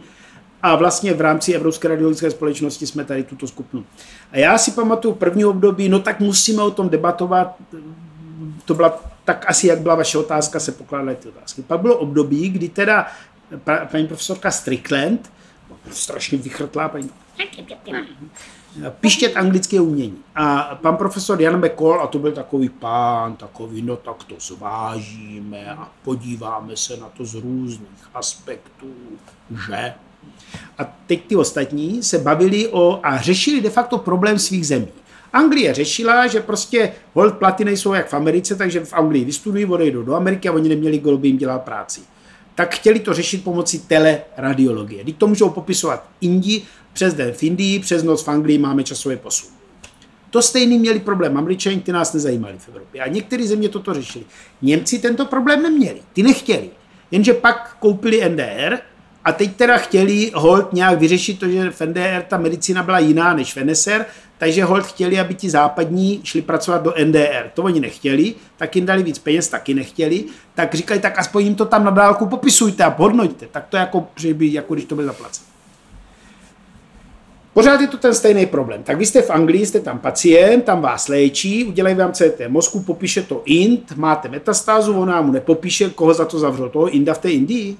[0.64, 3.86] A vlastně v rámci Evropské radiologické společnosti jsme tady tuto skupinu.
[4.32, 7.56] A já si pamatuju první období, no tak musíme o tom debatovat,
[8.66, 11.62] to byla tak asi, jak byla vaše otázka, se pokládaly ty otázky.
[11.62, 13.08] Pak bylo období, kdy teda
[13.92, 15.30] paní profesorka Strickland
[15.90, 17.10] strašně vychrtlá paní.
[18.90, 20.18] Pištět anglické umění.
[20.36, 25.66] A pan profesor Jan McCall, a to byl takový pán, takový, no tak to zvážíme
[25.66, 28.94] a podíváme se na to z různých aspektů,
[29.68, 29.94] že?
[30.78, 34.88] A teď ty ostatní se bavili o a řešili de facto problém svých zemí.
[35.34, 40.04] Anglie řešila, že prostě hold platy nejsou jak v Americe, takže v Anglii vystudují, odejdou
[40.04, 42.02] do Ameriky a oni neměli, kdo by jim dělal práci
[42.56, 45.06] tak chtěli to řešit pomocí teleradiologie.
[45.06, 46.62] Teď to můžou popisovat Indi,
[46.94, 49.50] přes den v Indii, přes noc v Anglii máme časový posun.
[50.30, 51.38] To stejný měli problém.
[51.38, 53.02] Američani ty nás nezajímali v Evropě.
[53.02, 54.26] A některé země toto řešili.
[54.62, 56.02] Němci tento problém neměli.
[56.14, 56.70] Ty nechtěli.
[57.12, 58.78] Jenže pak koupili NDR
[59.26, 63.34] A teď teda chtěli hold nějak vyřešit to, že v NDR ta medicína byla jiná
[63.34, 64.06] než v NSR,
[64.38, 67.52] takže hold chtěli, aby ti západní šli pracovat do NDR.
[67.54, 70.24] To oni nechtěli, tak jim dali víc peněz, taky nechtěli.
[70.56, 73.48] Tak říkali, tak aspoň jim to tam na dálku popisujte a hodnoťte.
[73.52, 75.46] Tak to jako, že by, jako když to byl zaplacen.
[77.54, 78.84] Pořád je to ten stejný problém.
[78.84, 82.84] Tak vy jste v Anglii, jste tam pacient, tam vás léčí, udělají vám CT mozku,
[82.84, 87.14] popíše to int, máte metastázu, on vám mu nepopíše, koho za to zavřel, toho inda
[87.14, 87.78] v té Indii?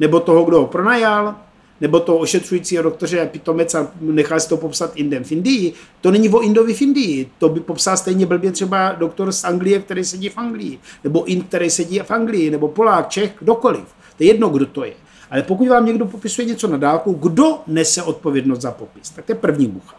[0.00, 1.34] Nebo toho, kdo ho pronajal?
[1.80, 5.72] Nebo toho ošetřujícího doktoře a pitomec a nechal si to popsat indem v Indii?
[6.00, 7.30] To není o indovi v Indii.
[7.38, 10.78] To by popsal stejně blbě třeba doktor z Anglie, který sedí v Anglii.
[11.04, 12.50] Nebo ind, který sedí v Anglii.
[12.50, 13.84] Nebo Polák, Čech, kdokoliv.
[14.16, 14.92] To je jedno, kdo to je.
[15.30, 19.10] Ale pokud vám někdo popisuje něco na dálku, kdo nese odpovědnost za popis?
[19.10, 19.96] Tak to je první mucha.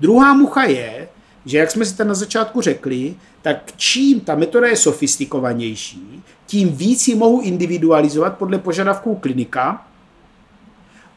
[0.00, 1.08] Druhá mucha je,
[1.46, 6.76] že jak jsme si tam na začátku řekli, tak čím ta metoda je sofistikovanější, tím
[6.76, 9.86] víc ji mohu individualizovat podle požadavků klinika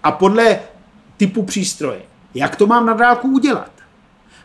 [0.03, 0.59] a podle
[1.17, 2.01] typu přístroje.
[2.33, 3.71] Jak to mám na dálku udělat?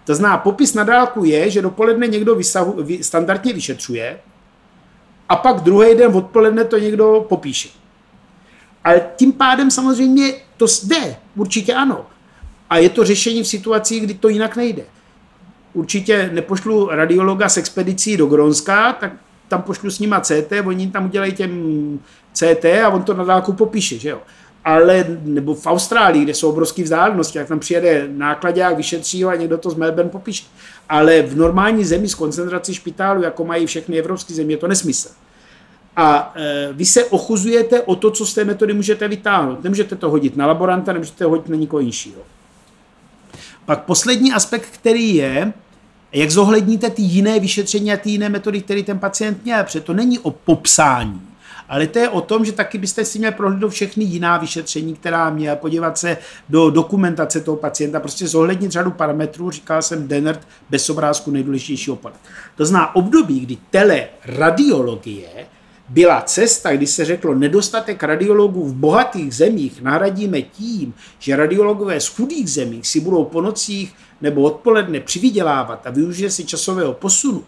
[0.05, 4.19] To znamená, popis na dálku je, že dopoledne někdo vysahu, vy, standardně vyšetřuje
[5.29, 7.69] a pak druhý den odpoledne to někdo popíše.
[8.85, 12.07] Ale tím pádem samozřejmě to jde, určitě ano.
[12.71, 14.83] A je to řešení v situaci, kdy to jinak nejde.
[15.73, 19.13] Určitě nepošlu radiologa s expedicí do Gronska, tak
[19.53, 22.01] tam pošlu s nima CT, oni tam udělají těm
[22.33, 24.21] CT a on to na dálku popíše, že jo.
[24.65, 29.35] Ale, nebo v Austrálii, kde jsou obrovské vzdálenosti, jak tam přijede nákladák, vyšetří ho a
[29.35, 30.45] někdo to z Melbourne popíše.
[30.89, 35.09] Ale v normální zemi s koncentrací špitálu, jako mají všechny evropské země, je to nesmysl.
[35.97, 39.65] A e, vy se ochuzujete o to, co z té metody můžete vytáhnout.
[39.65, 42.23] Nemůžete to hodit na laboranta, nemůžete to hodit na nikoho jiného.
[43.65, 45.53] Pak poslední aspekt, který je,
[46.13, 49.65] jak zohledníte ty jiné vyšetření a ty jiné metody, které ten pacient měl.
[49.65, 51.23] Protože to není o popsání,
[51.69, 55.31] ale to je o tom, že taky byste si měli prohlídnout všechny jiná vyšetření, která
[55.31, 56.17] měl, podívat se
[56.49, 60.41] do dokumentace toho pacienta, prostě zohlednit řadu parametrů, říkal jsem Denert,
[60.71, 62.13] bez obrázku nejdůležitější opad.
[62.57, 65.29] To zná období, kdy teleradiologie
[65.93, 72.09] byla cesta, kdy se řeklo, nedostatek radiologů v bohatých zemích nahradíme tím, že radiologové z
[72.09, 77.45] chudých zemích si budou po nocích nebo odpoledne přivydělávat a využije si časového posunu,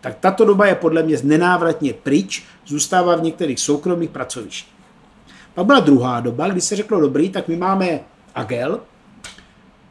[0.00, 4.74] tak tato doba je podle mě nenávratně pryč, zůstává v některých soukromých pracovištích.
[5.54, 8.00] Pak byla druhá doba, kdy se řeklo, dobrý, tak my máme
[8.34, 8.80] Agel,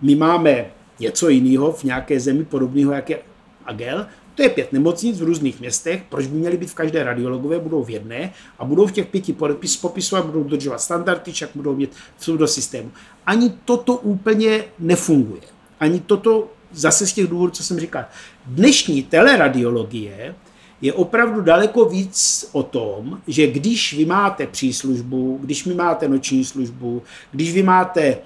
[0.01, 0.65] my máme
[0.99, 3.19] něco jiného v nějaké zemi podobného, jak je
[3.65, 4.05] Agel,
[4.37, 7.83] to je pět nemocnic v různých městech, proč by měly být v každé radiologové, budou
[7.83, 9.35] v jedné a budou v těch pěti
[9.81, 12.91] popisovat, budou dodržovat standardy, však budou mít vstup do systému.
[13.25, 15.41] Ani toto úplně nefunguje.
[15.79, 18.05] Ani toto zase z těch důvodů, co jsem říkal.
[18.45, 20.35] Dnešní teleradiologie
[20.81, 26.45] je opravdu daleko víc o tom, že když vy máte příslužbu, když vy máte noční
[26.45, 28.17] službu, když vy máte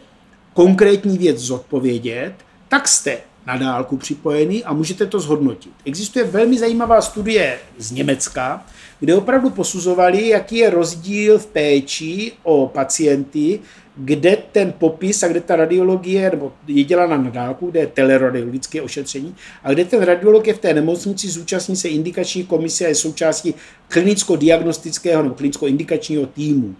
[0.53, 2.33] konkrétní věc zodpovědět,
[2.67, 3.17] tak jste
[3.47, 5.71] na dálku připojený a můžete to zhodnotit.
[5.85, 8.65] Existuje velmi zajímavá studie z Německa,
[8.99, 13.59] kde opravdu posuzovali, jaký je rozdíl v péči o pacienty,
[13.95, 18.81] kde ten popis a kde ta radiologie, nebo je dělána na dálku, kde je teleradiologické
[18.81, 22.95] ošetření, a kde ten radiolog je v té nemocnici, zúčastní se indikační komise a je
[22.95, 23.53] součástí
[23.87, 26.75] klinicko-diagnostického nebo klinicko-indikačního týmu.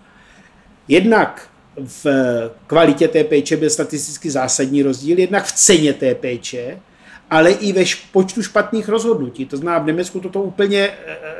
[0.87, 2.05] Jednak v
[2.67, 6.79] kvalitě té péče byl statisticky zásadní rozdíl, jednak v ceně té péče,
[7.29, 9.45] ale i ve počtu špatných rozhodnutí.
[9.45, 10.93] To znamená, v Německu toto úplně e,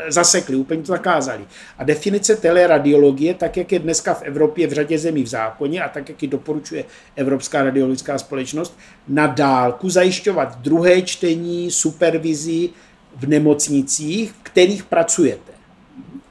[0.07, 1.45] e, zasekli, úplně to zakázali.
[1.77, 5.89] A definice teleradiologie, tak jak je dneska v Evropě v řadě zemí v zákoně a
[5.89, 8.77] tak, jak ji doporučuje Evropská radiologická společnost,
[9.07, 12.69] na dálku zajišťovat druhé čtení, supervizi
[13.15, 15.51] v nemocnicích, v kterých pracujete.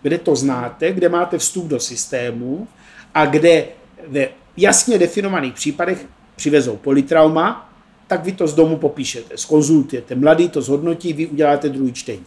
[0.03, 2.69] Kde to znáte, kde máte vstup do systému
[3.15, 3.65] a kde
[4.09, 7.71] ve jasně definovaných případech přivezou politrauma,
[8.07, 10.15] tak vy to z domu popíšete, skonzultujete.
[10.15, 12.25] Mladý to zhodnotí, vy uděláte druhý čtení.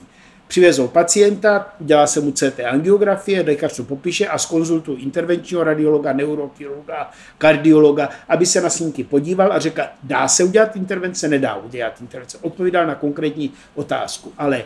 [0.48, 7.12] Přivezou pacienta, udělá se mu CT angiografie, lékař to popíše a skonzultují intervenčního radiologa, neurochirurga,
[7.38, 12.38] kardiologa, aby se na snímky podíval a řekl, dá se udělat intervence, nedá udělat intervence.
[12.42, 14.34] Odpovídal na konkrétní otázku.
[14.38, 14.64] Ale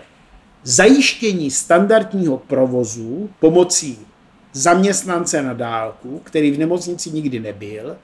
[0.64, 4.07] zajištění standardního provozu pomocí
[4.58, 7.96] zaměstnance na dálku, který v nemocnici nikdy nebyl,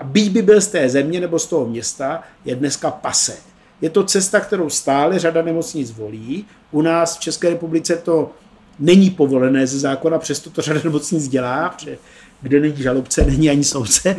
[0.00, 3.36] a byť by byl z té země nebo z toho města, je dneska pase.
[3.80, 6.44] Je to cesta, kterou stále řada nemocnic volí.
[6.70, 8.30] U nás v České republice to
[8.78, 11.98] není povolené ze zákona, přesto to řada nemocnic dělá, protože
[12.42, 14.16] kde není žalobce, není ani soudce.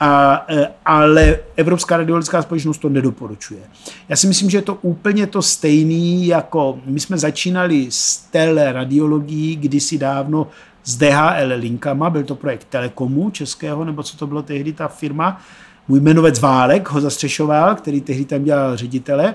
[0.00, 3.60] A, e, ale Evropská radiologická společnost to nedoporučuje.
[4.08, 9.56] Já si myslím, že je to úplně to stejný, jako my jsme začínali s teleradiologií
[9.56, 10.46] kdysi dávno
[10.88, 15.40] s DHL linkama, byl to projekt Telekomu českého, nebo co to bylo tehdy ta firma.
[15.88, 19.34] Můj jmenovec Válek ho zastřešoval, který tehdy tam dělal ředitele.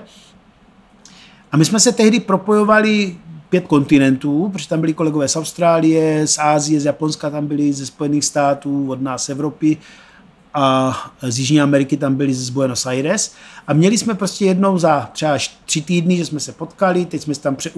[1.52, 3.16] A my jsme se tehdy propojovali
[3.48, 7.86] pět kontinentů, protože tam byli kolegové z Austrálie, z Ázie, z Japonska tam byli, ze
[7.86, 9.76] Spojených států, od nás z Evropy
[10.54, 13.34] a z Jižní Ameriky tam byli z Buenos Aires.
[13.66, 17.22] A měli jsme prostě jednou za třeba až tři týdny, že jsme se potkali, teď
[17.22, 17.70] jsme tam, pře,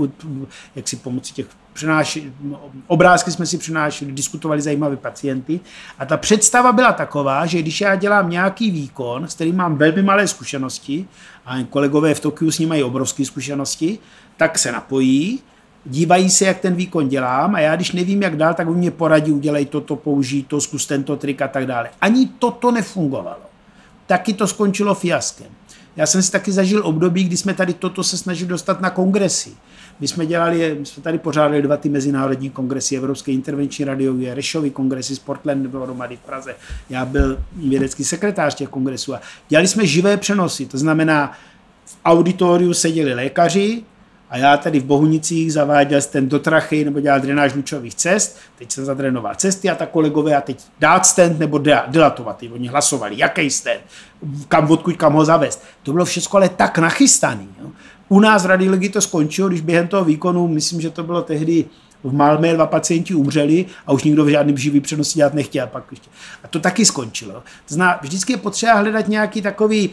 [0.77, 2.33] jak si pomocí těch přenáši,
[2.87, 5.61] obrázky jsme si přinášeli, diskutovali zajímavé pacienty.
[5.99, 10.03] A ta představa byla taková, že když já dělám nějaký výkon, s kterým mám velmi
[10.03, 11.09] malé zkušenosti
[11.47, 13.99] a kolegové v Tokiu s ním mají obrovské zkušenosti,
[14.37, 15.41] tak se napojí,
[15.87, 18.91] dívají se, jak ten výkon dělám a já, když nevím, jak dál, tak oni mě
[18.91, 21.91] poradí, udělej toto, použij to, zkus tento trik a tak dále.
[22.01, 23.43] Ani toto nefungovalo.
[24.07, 25.47] Taky to skončilo fiaskem.
[25.97, 29.51] Já jsem si taky zažil období, kdy jsme tady toto se snažili dostat na kongresy.
[30.01, 34.71] My jsme dělali, my jsme tady pořádali dva ty mezinárodní kongresy, Evropské intervenční radioví, Rešový
[34.71, 36.55] kongresy z Portland bylo dohromady v Praze.
[36.91, 41.33] Já byl vědecký sekretář těch kongresů a dělali jsme živé přenosy, to znamená,
[41.85, 43.83] v auditoriu seděli lékaři,
[44.31, 48.73] a já tady v Bohunicích zaváděl ten do trachy nebo dělal drenáž lučových cest, teď
[48.73, 51.59] jsem zadrenoval cesty a ta kolegové a teď dát stent nebo
[51.89, 52.43] dilatovat.
[52.53, 53.81] Oni hlasovali, jaký stent,
[54.49, 55.63] kam, odkud, kam ho zavést.
[55.83, 57.49] To bylo všechno ale tak nachystaný.
[57.63, 57.71] Jo.
[58.09, 61.65] U nás v radiologii to skončilo, když během toho výkonu, myslím, že to bylo tehdy
[62.05, 65.67] v Malmé dva pacienti umřeli a už nikdo v žádném živý přenosi dělat nechtěl.
[65.67, 66.11] Pak ještě.
[66.45, 67.43] A to taky skončilo.
[67.69, 69.91] Znamená, vždycky je potřeba hledat nějaký takový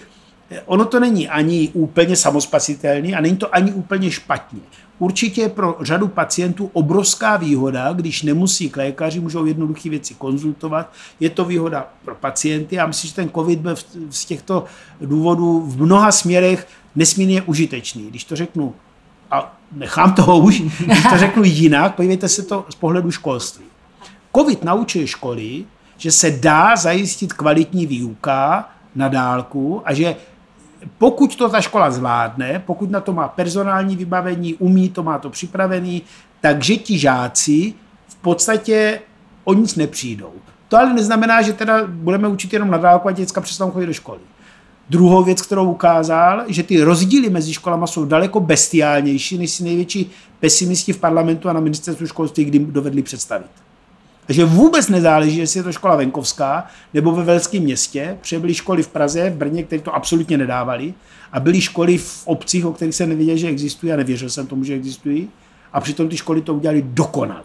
[0.65, 4.59] ono to není ani úplně samospasitelný a není to ani úplně špatně.
[4.99, 10.93] Určitě je pro řadu pacientů obrovská výhoda, když nemusí k lékaři, můžou jednoduché věci konzultovat.
[11.19, 13.75] Je to výhoda pro pacienty a myslím, že ten COVID byl
[14.09, 14.65] z těchto
[15.01, 18.09] důvodů v mnoha směrech nesmírně užitečný.
[18.09, 18.75] Když to řeknu,
[19.31, 23.65] a nechám toho už, když to řeknu jinak, podívejte se to z pohledu školství.
[24.35, 25.65] COVID naučil školy,
[25.97, 30.15] že se dá zajistit kvalitní výuka na dálku a že
[30.97, 35.29] pokud to ta škola zvládne, pokud na to má personální vybavení, umí to, má to
[35.29, 36.01] připravený,
[36.41, 37.73] takže ti žáci
[38.07, 38.99] v podstatě
[39.43, 40.33] o nic nepřijdou.
[40.67, 43.93] To ale neznamená, že teda budeme učit jenom na dálku a děcka přestanou chodit do
[43.93, 44.19] školy.
[44.89, 50.11] Druhou věc, kterou ukázal, že ty rozdíly mezi školama jsou daleko bestiálnější, než si největší
[50.39, 53.62] pesimisti v parlamentu a na ministerstvu školství kdy dovedli představit.
[54.25, 58.83] Takže vůbec nezáleží, jestli je to škola venkovská nebo ve velském městě, protože byly školy
[58.83, 60.93] v Praze, v Brně, které to absolutně nedávali,
[61.31, 64.63] a byly školy v obcích, o kterých se nevěděl, že existují, a nevěřil jsem tomu,
[64.63, 65.29] že existují,
[65.73, 67.43] a přitom ty školy to udělali dokonale.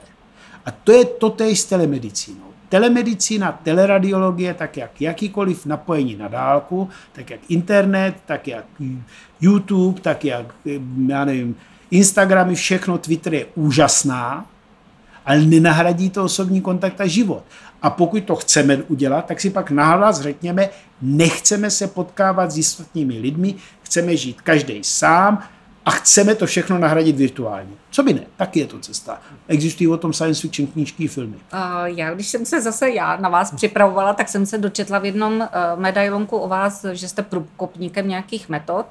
[0.67, 2.45] A to je to s telemedicínou.
[2.69, 8.65] Telemedicína, teleradiologie, tak jak jakýkoliv napojení na dálku, tak jak internet, tak jak
[9.41, 10.55] YouTube, tak jak,
[11.07, 11.57] já nevím,
[11.91, 14.47] Instagramy, všechno, Twitter je úžasná,
[15.29, 17.43] ale nenahradí to osobní kontakt a život.
[17.83, 20.69] A pokud to chceme udělat, tak si pak nahlas řekněme,
[21.03, 25.43] nechceme se potkávat s ostatními lidmi, chceme žít každý sám
[25.89, 27.71] a chceme to všechno nahradit virtuálně.
[27.91, 28.21] Co by ne?
[28.37, 29.21] Taky je to cesta.
[29.49, 31.37] Existují o tom science fiction knížky filmy.
[31.37, 35.05] Uh, já, když jsem se zase já na vás připravovala, tak jsem se dočetla v
[35.05, 38.87] jednom uh, medailonku o vás, že jste průkopníkem nějakých metod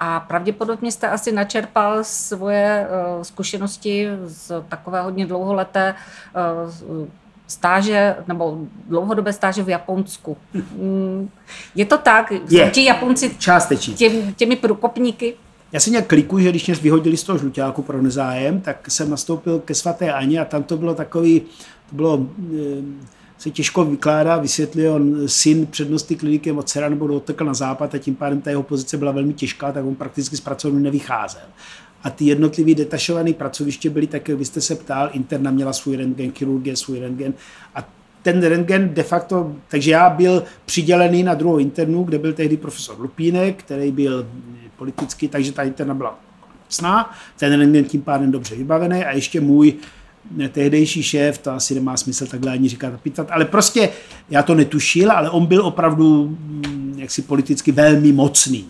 [0.00, 2.86] a pravděpodobně jste asi načerpal svoje
[3.16, 5.94] uh, zkušenosti z takové hodně dlouholeté
[6.94, 7.06] uh,
[7.46, 10.36] stáže nebo dlouhodobé stáže v Japonsku.
[10.74, 11.30] Mm,
[11.74, 12.32] je to tak?
[12.50, 12.70] Je.
[12.70, 13.94] Ti Japonci Částečně.
[13.94, 15.34] Těmi, těmi průkopníky?
[15.74, 19.10] Já jsem nějak kliku, že když mě vyhodili z toho žluťáku pro nezájem, tak jsem
[19.10, 21.40] nastoupil ke svaté Ani a tam to bylo takový,
[21.90, 22.26] to bylo,
[23.38, 27.98] se těžko vykládá, vysvětlil, on syn přednosti kliniky od dcera nebo dotekl na západ a
[27.98, 31.42] tím pádem ta jeho pozice byla velmi těžká, tak on prakticky z pracovny nevycházel.
[32.02, 35.96] A ty jednotlivý detašované pracoviště byly tak, jak vy jste se ptal, interna měla svůj
[35.96, 37.34] rentgen, chirurgie svůj rentgen
[37.74, 37.88] a
[38.22, 43.00] ten rentgen de facto, takže já byl přidělený na druhou internu, kde byl tehdy profesor
[43.00, 44.26] Lupínek, který byl
[44.76, 46.18] politicky, takže ta interna byla
[46.68, 49.74] sná, ten rentgen tím pádem dobře vybavený a ještě můj
[50.52, 53.88] tehdejší šéf, to asi nemá smysl takhle ani říkat a pýtat, ale prostě
[54.30, 58.66] já to netušil, ale on byl opravdu mm, jaksi politicky velmi mocný.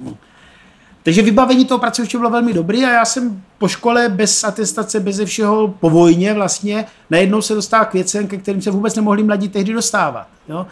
[0.00, 0.16] No.
[1.02, 5.20] Takže vybavení toho pracoviště bylo velmi dobré a já jsem po škole bez atestace, bez
[5.20, 9.48] všeho po vojně vlastně najednou se dostal k věcem, ke kterým se vůbec nemohli mladí
[9.48, 10.28] tehdy dostávat.
[10.48, 10.66] Jo?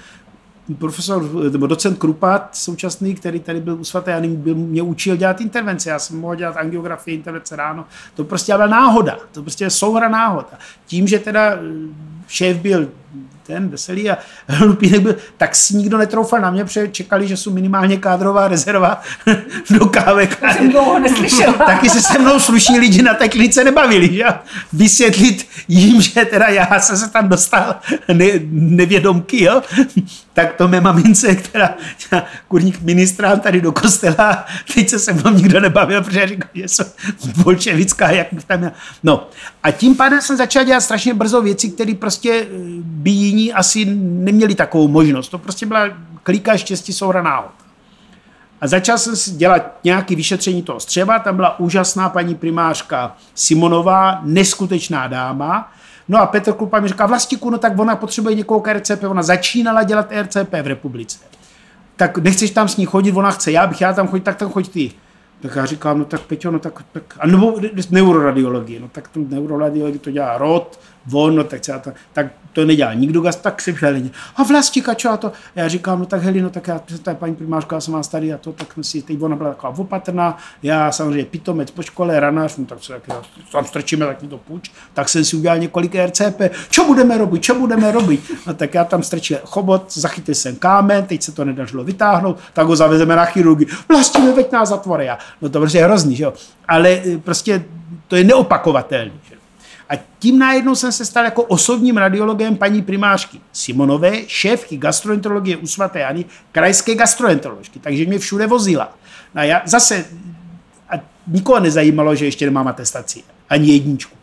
[0.74, 5.40] Profesor, nebo docent Krupat, současný, který tady byl u svaté Jany, byl, mě učil dělat
[5.40, 5.90] intervence.
[5.90, 7.84] Já jsem mohl dělat angiografii, intervence ráno.
[8.14, 9.18] To prostě byla náhoda.
[9.32, 10.58] To prostě je souhra náhoda.
[10.86, 11.58] Tím, že teda
[12.28, 12.88] šéf byl
[13.46, 14.18] ten veselý a
[14.60, 19.02] Lupínek byl, tak si nikdo netroufal na mě, protože čekali, že jsou minimálně kádrová rezerva
[19.70, 20.38] do kávek.
[20.56, 21.52] Jsem dlouho neslyšela.
[21.66, 24.24] Taky se se mnou slušní lidi na té klinice nebavili, že?
[24.72, 27.76] Vysvětlit jim, že teda já jsem se tam dostal
[28.12, 29.62] ne, nevědomky, jo?
[30.32, 31.74] Tak to mé mamince, která
[32.48, 34.44] kurník ministrán tady do kostela,
[34.74, 36.86] teď se se mnou nikdo nebavil, protože říkal, že jsem
[37.36, 38.72] bolševická, jak tam já.
[39.02, 39.28] No
[39.62, 42.46] a tím pádem jsem začal dělat strašně brzo věci, které prostě eh,
[42.80, 45.28] by jiní asi neměli takovou možnost.
[45.28, 45.88] To prostě byla
[46.22, 47.52] klíka štěstí souhra náhod.
[48.60, 54.20] A začal jsem si dělat nějaké vyšetření toho střeva, tam byla úžasná paní primářka Simonová,
[54.24, 55.72] neskutečná dáma.
[56.08, 59.22] No a Petr Klupa mi říká, Vlastiku, no tak ona potřebuje někoho k RCP, ona
[59.22, 61.18] začínala dělat RCP v republice.
[61.96, 64.50] Tak nechceš tam s ní chodit, ona chce, já bych já tam chodit, tak tam
[64.50, 64.92] choď ty.
[65.40, 67.60] Tak já říkám, no tak Peťo, no tak, tak a nebo
[67.90, 70.80] neuroradiologii, no tak tu neuroradiologii to dělá rod,
[71.12, 72.26] on, no tak, to, tak
[72.56, 74.12] to nedělá nikdo, gas, tak si přelení.
[74.36, 75.28] A vlastíka, čo a to?
[75.28, 78.08] A já říkám, no tak heli, no tak já, ta paní primářka, já jsem vás
[78.08, 82.20] tady a to, tak si, teď ona byla taková opatrná, já samozřejmě pitomec po škole,
[82.20, 85.36] ranář, no tak se tak, já, tam strčíme, tak mi to půjč, tak jsem si
[85.36, 86.40] udělal několik RCP,
[86.70, 88.20] čo budeme robit, čo budeme robit?
[88.46, 92.66] No tak já tam strčil chobot, zachytil jsem kámen, teď se to nedařilo vytáhnout, tak
[92.66, 93.68] ho zavezeme na chirurgii.
[93.88, 95.16] Vlastně veď nás zatvore.
[95.42, 96.32] No to prostě je hrozný, že jo?
[96.68, 97.64] Ale e, prostě
[98.08, 99.20] to je neopakovatelný.
[99.28, 99.35] Že?
[99.88, 105.66] A tím najednou jsem se stal jako osobním radiologem paní primářky Simonové, šéfky gastroenterologie u
[105.66, 108.98] svaté Jany, krajské gastroenteroložky, takže mě všude vozila.
[109.34, 110.04] A já zase,
[110.90, 110.94] a
[111.26, 114.16] nikoho nezajímalo, že ještě nemám atestaci, ani jedničku.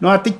[0.00, 0.34] No a teď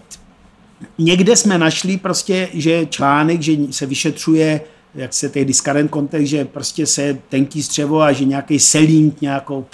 [0.98, 4.60] někde jsme našli prostě, že článek, že se vyšetřuje,
[4.94, 9.66] jak se tehdy Skaren kontext, že prostě se tenký střevo a že nějaký selink nějakou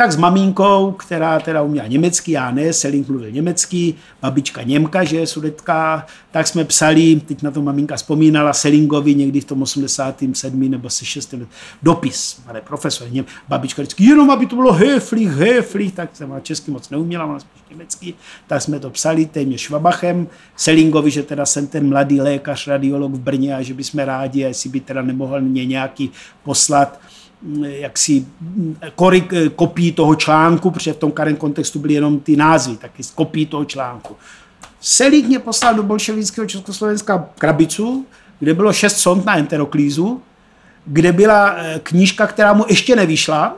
[0.00, 5.16] tak s maminkou, která teda uměla německy, já ne, Selink mluvil německy, babička Němka, že
[5.16, 10.70] je sudecká, tak jsme psali, teď na to maminka vzpomínala, Selingovi někdy v tom 87.
[10.70, 11.34] nebo se 6.
[11.82, 16.70] dopis, pane profesor, něm, babička vždycky, jenom aby to bylo heflich, heflich, tak jsem česky
[16.70, 18.14] moc neuměla, ona spíš německy,
[18.46, 23.20] tak jsme to psali téměř Švabachem, Selingovi, že teda jsem ten mladý lékař, radiolog v
[23.20, 26.10] Brně a že bychom rádi, jestli by teda nemohl mě nějaký
[26.42, 27.00] poslat
[27.62, 28.26] jaksi
[28.94, 33.46] korik, kopí toho článku, protože v tom karen kontextu byly jenom ty názvy, taky kopí
[33.46, 34.16] toho článku.
[34.80, 38.06] Selík mě poslal do bolševického Československa krabicu,
[38.38, 40.22] kde bylo šest sond na enteroklízu,
[40.86, 43.56] kde byla eh, knížka, která mu ještě nevyšla,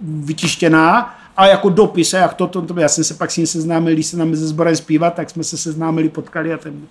[0.00, 3.46] vytištěná, a jako dopis, a jak to, to, to, já jsem se pak s ním
[3.46, 6.86] seznámil, když se nám ze sborem zpívat, tak jsme se seznámili, potkali a ten.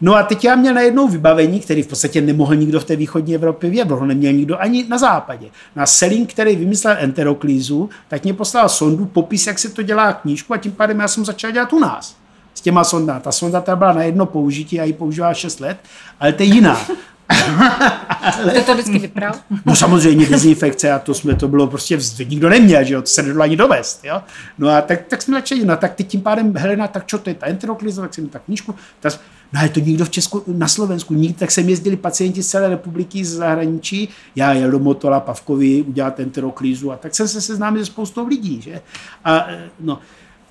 [0.00, 3.34] No a teď já měl najednou vybavení, který v podstatě nemohl nikdo v té východní
[3.34, 5.46] Evropě vědět, ho neměl nikdo ani na západě.
[5.76, 10.54] Na Selin, který vymyslel enteroklízu, tak mě poslal sondu, popis, jak se to dělá knížku
[10.54, 12.16] a tím pádem já jsem začal dělat u nás
[12.54, 13.20] s těma sondama.
[13.20, 15.76] Ta sonda ta byla na jedno použití, a ji používá 6 let,
[16.20, 16.80] ale to je jiná.
[17.28, 18.52] Ale...
[18.54, 19.32] To to vždycky vypral?
[19.66, 23.22] No samozřejmě dezinfekce a to jsme, to bylo prostě, nikdo neměl, že jo, to se
[23.22, 24.22] nedalo ani dovést, jo.
[24.58, 27.30] No a tak, tak jsme začali, no tak teď tím pádem, Helena, tak čo to
[27.30, 29.08] je ta enterokliza, tak jsem ta knížku, ta,
[29.52, 32.68] no ale to nikdo v Česku, na Slovensku, nikdy, tak sem jezdili pacienti z celé
[32.68, 37.84] republiky z zahraničí, já jel do Motola Pavkovi udělat enteroklízu a tak jsem se seznámil
[37.84, 38.80] s spoustou lidí, že.
[39.24, 39.46] A
[39.80, 39.98] no,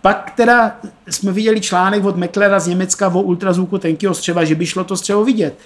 [0.02, 4.66] pak teda jsme viděli článek od Meklera z Německa o ultrazvuku tenkého střeva, že by
[4.66, 5.60] šlo to střevo vidět.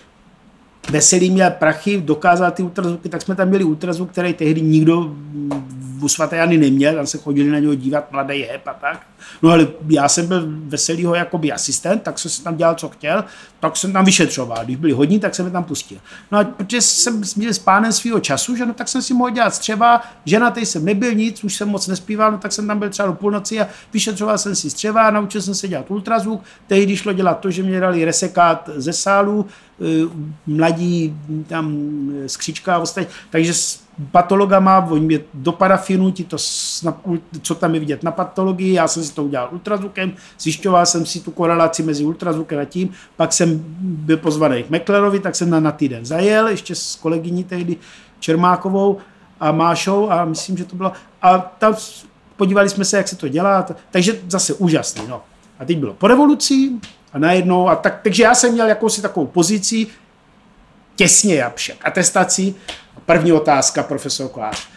[0.91, 5.15] Veselý měl prachy, dokázal ty ultrazvuky, tak jsme tam měli ultrazvuk, který tehdy nikdo
[6.01, 9.07] u svaté Jany neměl, tam se chodili na něho dívat mladý hep a tak.
[9.41, 13.23] No ale já jsem byl veselýho jakoby asistent, tak jsem tam dělal, co chtěl,
[13.59, 14.65] tak jsem tam vyšetřoval.
[14.65, 15.97] Když byli hodní, tak jsem je tam pustil.
[16.31, 19.29] No a protože jsem měl s pánem svého času, že no, tak jsem si mohl
[19.29, 22.89] dělat střeva, ženatý jsem nebyl nic, už jsem moc nespíval, no, tak jsem tam byl
[22.89, 26.43] třeba do půlnoci a vyšetřoval jsem si střeva, naučil jsem se dělat ultrazvuk.
[26.67, 29.45] Tehdy šlo dělat to, že mě dali resekát ze sálu,
[29.81, 29.85] eh,
[30.47, 31.17] mladí
[31.47, 31.75] tam
[32.25, 33.53] eh, skříčka a ostatní, takže
[34.11, 36.37] patologama, oni mě do parafinu, ti to,
[37.41, 41.19] co tam je vidět na patologii, já jsem si to udělal ultrazvukem, zjišťoval jsem si
[41.19, 45.59] tu korelaci mezi ultrazvukem a tím, pak jsem byl pozvaný k Meklerovi, tak jsem na,
[45.59, 47.77] na týden zajel, ještě s kolegyní tehdy
[48.19, 48.97] Čermákovou
[49.39, 50.91] a Mášou a myslím, že to bylo,
[51.21, 51.75] a tam
[52.35, 55.21] podívali jsme se, jak se to dělá, takže zase úžasný, no.
[55.59, 56.71] A teď bylo po revoluci
[57.13, 59.87] a najednou, a tak, takže já jsem měl jakousi takovou pozici,
[60.95, 62.55] těsně Japšek, atestací,
[63.05, 64.67] První otázka, profesor Kolář.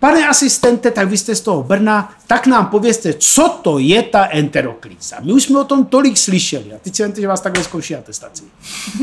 [0.00, 4.28] Pane asistente, tak vy jste z toho Brna, tak nám povězte, co to je ta
[4.30, 5.16] enteroklíza.
[5.20, 7.94] My už jsme o tom tolik slyšeli a teď si vemte, že vás takhle zkouší
[7.94, 8.44] atestaci.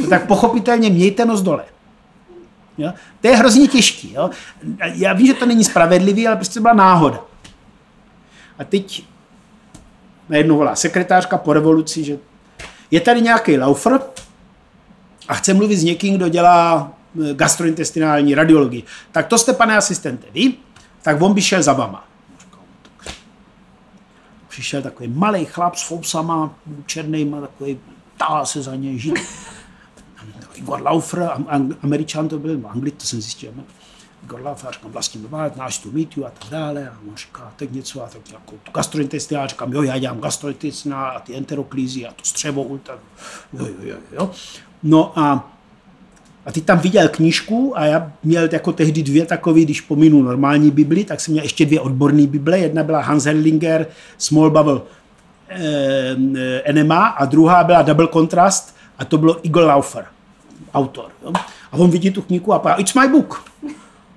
[0.02, 1.64] No, tak pochopitelně mějte nos dole.
[2.78, 2.94] Jo?
[3.22, 4.14] To je hrozně těžký.
[4.14, 4.30] Jo?
[4.94, 7.20] Já vím, že to není spravedlivý, ale prostě byla náhoda.
[8.60, 9.04] A teď
[10.30, 12.18] najednou volá sekretářka po revoluci, že
[12.92, 14.00] je tady nějaký laufer,
[15.28, 16.92] a chce mluvit s někým, kdo dělá
[17.34, 18.84] gastrointestinální radiologii.
[19.12, 20.54] Tak to jste, pane asistente, vy?
[21.02, 22.08] Tak on by šel za vama.
[24.48, 27.80] Přišel takový malý chlap s fousama, černýma, takový,
[28.18, 29.20] táhl se za něj, žít.
[30.56, 31.32] Igor Laufer,
[31.82, 33.54] američan to byl, anglit, to jsem zjistil.
[34.24, 36.90] Igor Laufer, říkám, vlastně bavit, náš tu you a tak dále.
[36.90, 41.20] A on říká, tak něco a tak jako gastrointestinál, říkám, jo, já dělám gastrointestinál a
[41.20, 42.96] ty enteroklízy a to střevo, ultra,
[43.54, 44.32] jo, jo, jo, jo.
[44.84, 45.53] No a
[46.46, 50.72] a ty tam viděl knížku a já měl jako tehdy dvě takové, když pominu normální
[50.72, 52.60] Bibli, tak jsem měl ještě dvě odborné Bible.
[52.60, 53.88] Jedna byla Hans Herlinger,
[54.18, 54.82] Small Bubble
[55.50, 60.06] eh, Enema a druhá byla Double Contrast a to bylo Igor Laufer,
[60.74, 61.06] autor.
[61.26, 61.34] Jo?
[61.72, 63.46] A on vidí tu knížku a říká, it's my book.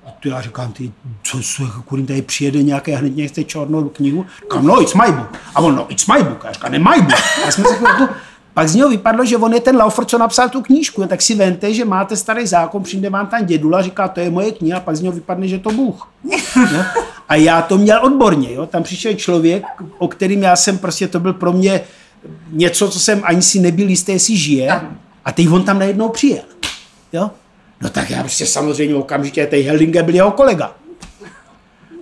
[0.06, 0.92] A tu já říkám, ty,
[1.22, 4.26] co, co kurin, tady přijede nějaké hned někde černou knihu.
[4.42, 5.28] Říkám, no, it's my book.
[5.54, 6.44] A on, no, it's my book.
[6.44, 7.20] A já říkám, ne, my book.
[7.46, 8.14] A jsme se jako,
[8.56, 11.00] pak z něho vypadlo, že on je ten Laufer, co napsal tu knížku.
[11.00, 14.30] No, tak si vente, že máte starý zákon, přijde vám tam dědula, říká, to je
[14.30, 16.08] moje kniha, a pak z něho vypadne, že to Bůh.
[16.72, 16.84] No?
[17.28, 18.52] A já to měl odborně.
[18.52, 18.66] Jo?
[18.66, 19.64] Tam přišel člověk,
[19.98, 21.80] o kterým já jsem prostě, to byl pro mě
[22.50, 24.80] něco, co jsem ani si nebyl jistý, jestli žije.
[25.24, 26.44] A teď on tam najednou přijel.
[27.12, 27.30] Jo?
[27.80, 30.74] No tak já prostě samozřejmě okamžitě, tej Hellinger byl jeho kolega.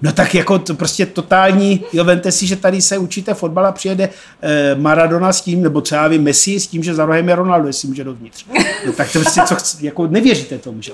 [0.05, 3.73] No tak jako to prostě totální, jo, vente si, že tady se učíte fotbal a
[3.73, 4.09] přijede
[4.43, 7.67] eh, Maradona s tím, nebo třeba vy Messi s tím, že za rohem je Ronaldo,
[7.67, 8.47] jestli může dovnitř.
[8.87, 10.93] No tak to prostě, co, chci- jako nevěříte tomu, že?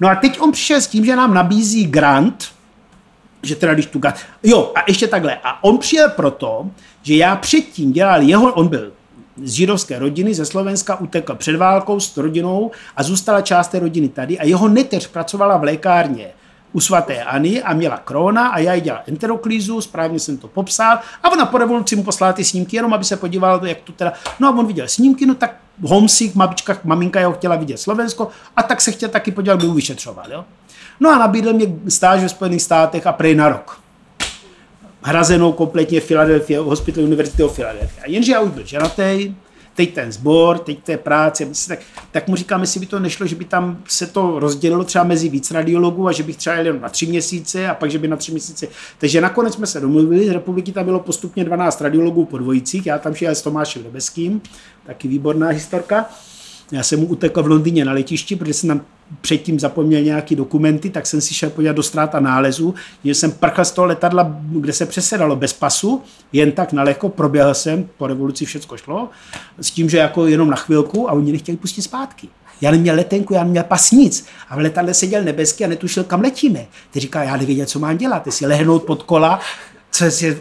[0.00, 2.44] No a teď on přišel s tím, že nám nabízí grant,
[3.42, 6.66] že teda když tu grant, jo, a ještě takhle, a on přijel proto,
[7.02, 8.92] že já předtím dělal jeho, on byl
[9.42, 14.08] z židovské rodiny, ze Slovenska, utekl před válkou s rodinou a zůstala část té rodiny
[14.08, 16.26] tady a jeho neteř pracovala v lékárně
[16.76, 20.98] u svaté Ani a měla krona a já jí dělal enteroklízu, správně jsem to popsal
[21.22, 24.12] a ona po revoluci mu poslala ty snímky, jenom aby se podíval, jak to teda,
[24.40, 28.62] no a on viděl snímky, no tak homesick, mabička, maminka jeho chtěla vidět Slovensko a
[28.62, 30.44] tak se chtěl taky podívat, by mu vyšetřoval, jo.
[31.00, 33.80] No a nabídl mě stáž ve Spojených státech a prej na rok
[35.02, 38.02] hrazenou kompletně v Philadelphia, v Hospital University of Philadelphia.
[38.06, 39.34] Jenže já už byl ženatý,
[39.76, 41.78] teď ten sbor, teď té práce, tak,
[42.12, 45.28] tak mu říkám, jestli by to nešlo, že by tam se to rozdělilo třeba mezi
[45.28, 48.16] víc radiologů a že bych třeba jel na tři měsíce a pak, že by na
[48.16, 48.68] tři měsíce.
[48.98, 52.98] Takže nakonec jsme se domluvili, z republiky tam bylo postupně 12 radiologů po dvojicích, já
[52.98, 54.40] tam šel s Tomášem Nebeským,
[54.86, 56.08] taky výborná historka.
[56.72, 58.80] Já jsem mu utekl v Londýně na letišti, protože jsem tam
[59.20, 62.74] předtím zapomněl nějaký dokumenty, tak jsem si šel podívat do ztráta nálezu,
[63.04, 66.02] že jsem prchl z toho letadla, kde se přesedalo bez pasu,
[66.32, 69.08] jen tak nalehko, proběhl jsem, po revoluci všechno šlo,
[69.60, 72.28] s tím, že jako jenom na chvilku a oni nechtěli pustit zpátky.
[72.60, 74.26] Já neměl letenku, já neměl pas nic.
[74.48, 76.66] A v letadle seděl nebeský a netušil, kam letíme.
[76.90, 79.40] Ty říká, já nevěděl, co mám dělat, jestli lehnout pod kola,
[79.90, 80.40] co je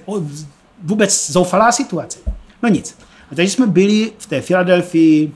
[0.84, 2.20] vůbec zoufalá situace.
[2.64, 2.98] No nic.
[3.32, 5.32] A takže jsme byli v té Filadelfii,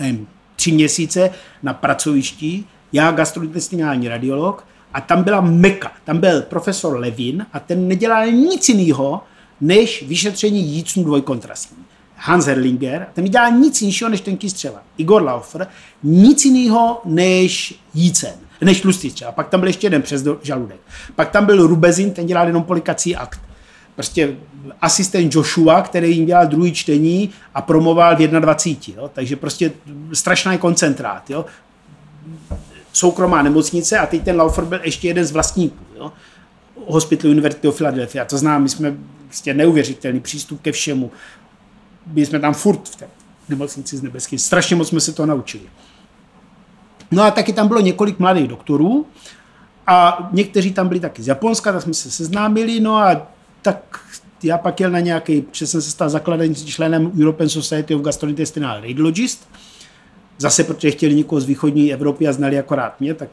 [0.00, 1.30] nevím, tři měsíce
[1.62, 7.88] na pracovišti, já gastrointestinální radiolog a tam byla meka, tam byl profesor Levin a ten
[7.88, 9.22] nedělal nic jiného,
[9.60, 11.76] než vyšetření jícnu dvojkontrastní.
[12.16, 14.82] Hans Herlinger, ten nedělal nic jiného, než tenký střeva.
[14.96, 15.66] Igor Laufer,
[16.02, 19.32] nic jiného, než jícen, než tlustý střeva.
[19.32, 20.80] Pak tam byl ještě jeden přes žaludek.
[21.14, 23.40] Pak tam byl Rubezin, ten dělal jenom polikací akt.
[23.96, 24.36] Prostě
[24.80, 29.02] asistent Joshua, který jim dělal druhý čtení a promoval v 21.
[29.02, 29.10] Jo?
[29.14, 29.72] Takže prostě
[30.12, 31.30] strašný koncentrát.
[31.30, 31.44] Jo?
[32.92, 35.84] Soukromá nemocnice a teď ten Laufer byl ještě jeden z vlastníků.
[35.96, 36.12] Jo?
[36.86, 38.24] Hospital University of Philadelphia.
[38.24, 38.96] To znám, my jsme
[39.26, 41.10] prostě neuvěřitelný přístup ke všemu.
[42.06, 43.08] Byli jsme tam furt v té
[43.48, 44.38] nemocnici z nebeským.
[44.38, 45.64] Strašně moc jsme se to naučili.
[47.10, 49.06] No a taky tam bylo několik mladých doktorů
[49.86, 53.35] a někteří tam byli taky z Japonska, tak jsme se seznámili, no a
[53.66, 54.00] tak
[54.42, 58.80] já pak jel na nějaký, protože jsem se stal zakladajícím členem European Society of Gastrointestinal
[58.80, 59.48] Radiologist,
[60.38, 63.28] zase protože chtěli někoho z východní Evropy a znali akorát mě, tak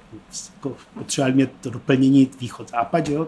[0.55, 3.27] jako potřebovali mě to doplnění východ-západ, jo.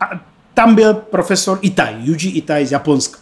[0.00, 0.10] A
[0.54, 3.18] tam byl profesor Itai, Yuji Itai z Japonska.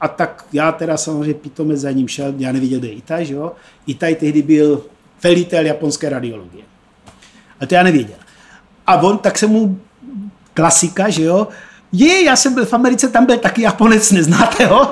[0.00, 3.34] A tak já teda samozřejmě pitome za ním šel, já nevěděl, kde je Itai, že
[3.34, 3.52] jo.
[3.86, 4.84] Itai tehdy byl
[5.22, 6.64] velitel japonské radiologie.
[7.60, 8.18] A to já nevěděl.
[8.86, 9.80] A on, tak se mu
[10.54, 11.48] klasika, že jo,
[11.92, 14.90] je, já jsem byl v Americe, tam byl taky Japonec, neznáte ho?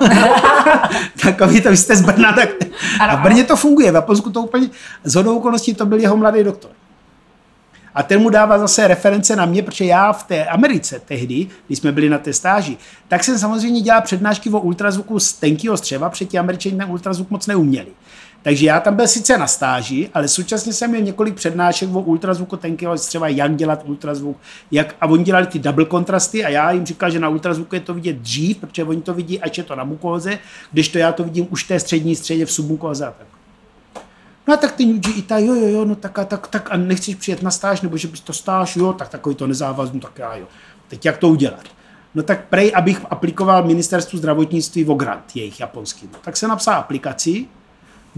[1.22, 2.48] Takový to, vy jste z Brna, tak...
[3.00, 4.68] A v Brně to funguje, v Japonsku to úplně...
[5.04, 6.70] Z hodou okolností to byl jeho mladý doktor.
[7.94, 11.78] A ten mu dává zase reference na mě, protože já v té Americe tehdy, když
[11.78, 12.76] jsme byli na té stáži,
[13.08, 17.30] tak jsem samozřejmě dělal přednášky o ultrazvuku z tenkého střeva, protože ti američani na ultrazvuk
[17.30, 17.88] moc neuměli.
[18.42, 22.56] Takže já tam byl sice na stáži, ale současně jsem měl několik přednášek o ultrazvuku
[22.56, 24.36] tenkého střeva, jak dělat ultrazvuk,
[24.70, 27.80] jak, a oni dělali ty double kontrasty a já jim říkal, že na ultrazvuku je
[27.80, 30.38] to vidět dřív, protože oni to vidí, ať je to na mukóze,
[30.72, 33.04] když to já to vidím už v té střední středě v submukóze.
[33.18, 33.26] Tak.
[34.48, 36.76] No a tak ten Yuji Ita, jo, jo, jo, no tak a, tak, tak a
[36.76, 40.18] nechceš přijet na stáž, nebo že bys to stáž, jo, tak takový to nezávazný, tak
[40.18, 40.46] já jo.
[40.88, 41.64] Teď jak to udělat?
[42.14, 46.08] No tak prej, abych aplikoval ministerstvu zdravotnictví v grant, jejich japonský.
[46.12, 47.46] No, tak se napsal aplikaci,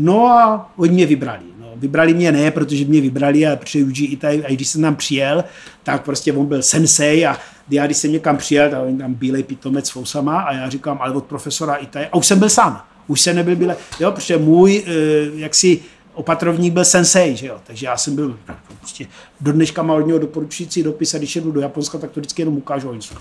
[0.00, 1.44] no a oni mě vybrali.
[1.60, 4.96] No, vybrali mě ne, protože mě vybrali, a protože Yuji Itai, a když jsem tam
[4.96, 5.44] přijel,
[5.82, 7.36] tak prostě on byl sensei a
[7.70, 10.98] já když jsem někam přijel, tak on tam bílej pitomec s fousama a já říkám,
[11.00, 14.36] ale od profesora Itai, a už jsem byl sám, už jsem nebyl bílej, jo, protože
[14.38, 14.90] můj, eh,
[15.34, 15.80] jaksi,
[16.14, 17.60] opatrovník byl sensei, že jo?
[17.64, 18.38] takže já jsem byl
[18.78, 19.06] prostě
[19.40, 22.42] do dneška má od něho doporučující dopis a když jedu do Japonska, tak to vždycky
[22.42, 22.88] jenom ukážu.
[22.88, 23.14] Oni jsou,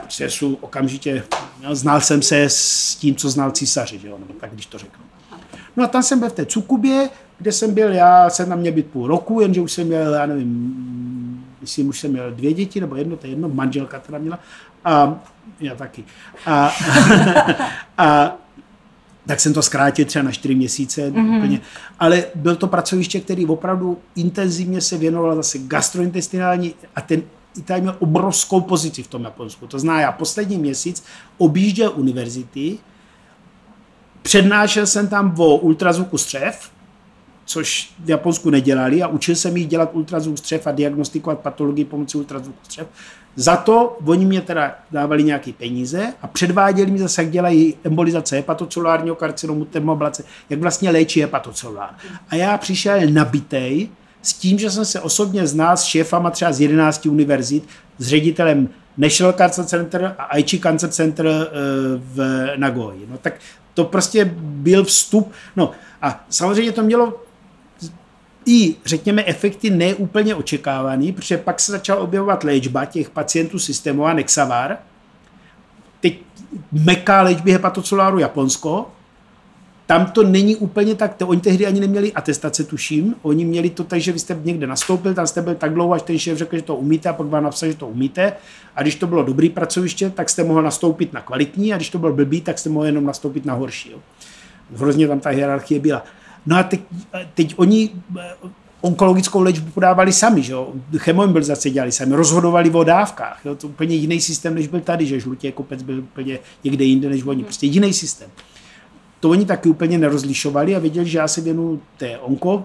[0.00, 1.22] prostě jsou okamžitě,
[1.72, 4.18] znal jsem se s tím, co znal císaři, že jo?
[4.18, 5.04] nebo tak, když to řeknu.
[5.76, 7.08] No a tam jsem byl v té Cukubě,
[7.38, 10.26] kde jsem byl, já jsem tam měl být půl roku, jenže už jsem měl, já
[10.26, 14.38] nevím, myslím, už jsem měl dvě děti, nebo jedno, to je jedno, manželka teda měla,
[14.84, 15.14] a
[15.60, 16.04] já taky.
[16.46, 16.72] A,
[17.98, 18.36] a
[19.26, 21.36] tak jsem to zkrátil třeba na čtyři měsíce mm-hmm.
[21.36, 21.60] úplně.
[21.98, 27.22] Ale byl to pracoviště, který opravdu intenzivně se věnoval zase gastrointestinální a ten
[27.58, 29.66] Italii měl obrovskou pozici v tom Japonsku.
[29.66, 31.04] To znamená, já poslední měsíc
[31.38, 32.78] objížděl univerzity,
[34.22, 36.70] přednášel jsem tam o ultrazvuku střev,
[37.44, 42.18] což v Japonsku nedělali a učil jsem jich dělat ultrazvuk střev a diagnostikovat patologii pomocí
[42.18, 42.86] ultrazvuku střev.
[43.36, 48.36] Za to oni mě teda dávali nějaké peníze a předváděli mi zase, jak dělají embolizace
[48.36, 51.94] hepatocelulárního karcinomu, termoblace, jak vlastně léčí hepatocelulár.
[52.28, 53.88] A já přišel nabitej
[54.22, 57.68] s tím, že jsem se osobně znal s šéfama třeba z 11 univerzit,
[58.02, 61.48] s ředitelem National Cancer Center a Aichi Cancer Center eh,
[61.96, 63.06] v Nagoji.
[63.10, 63.34] No tak
[63.74, 65.32] to prostě byl vstup.
[65.56, 65.70] No
[66.02, 67.22] a samozřejmě to mělo
[68.46, 74.78] i, řekněme, efekty neúplně očekávaný, protože pak se začala objevovat léčba těch pacientů systémová Nexavar.
[76.00, 76.18] Teď
[76.72, 78.90] meká léčby hepatoceluláru Japonsko,
[79.86, 83.84] tam to není úplně tak, to, oni tehdy ani neměli atestace, tuším, oni měli to
[83.84, 86.56] tak, že vy jste někde nastoupil, tam jste byl tak dlouho, až ten šéf řekl,
[86.56, 88.32] že to umíte a pak vám napsal, že to umíte
[88.76, 91.98] a když to bylo dobrý pracoviště, tak jste mohl nastoupit na kvalitní a když to
[91.98, 93.90] byl blbý, tak jste mohl jenom nastoupit na horší.
[93.90, 93.98] Jo.
[94.76, 96.04] Hrozně tam ta hierarchie byla.
[96.46, 96.80] No a teď,
[97.34, 98.22] teď oni eh,
[98.80, 100.72] onkologickou léčbu podávali sami, že jo?
[100.96, 103.40] chemoembolizace dělali sami, rozhodovali o dávkách.
[103.44, 103.54] Jo?
[103.54, 107.24] To úplně jiný systém, než byl tady, že žlutě kopec byl úplně někde jinde než
[107.24, 107.44] oni.
[107.44, 108.30] Prostě jiný systém.
[109.22, 112.64] To oni taky úplně nerozlišovali a věděli, že já se věnu té onko,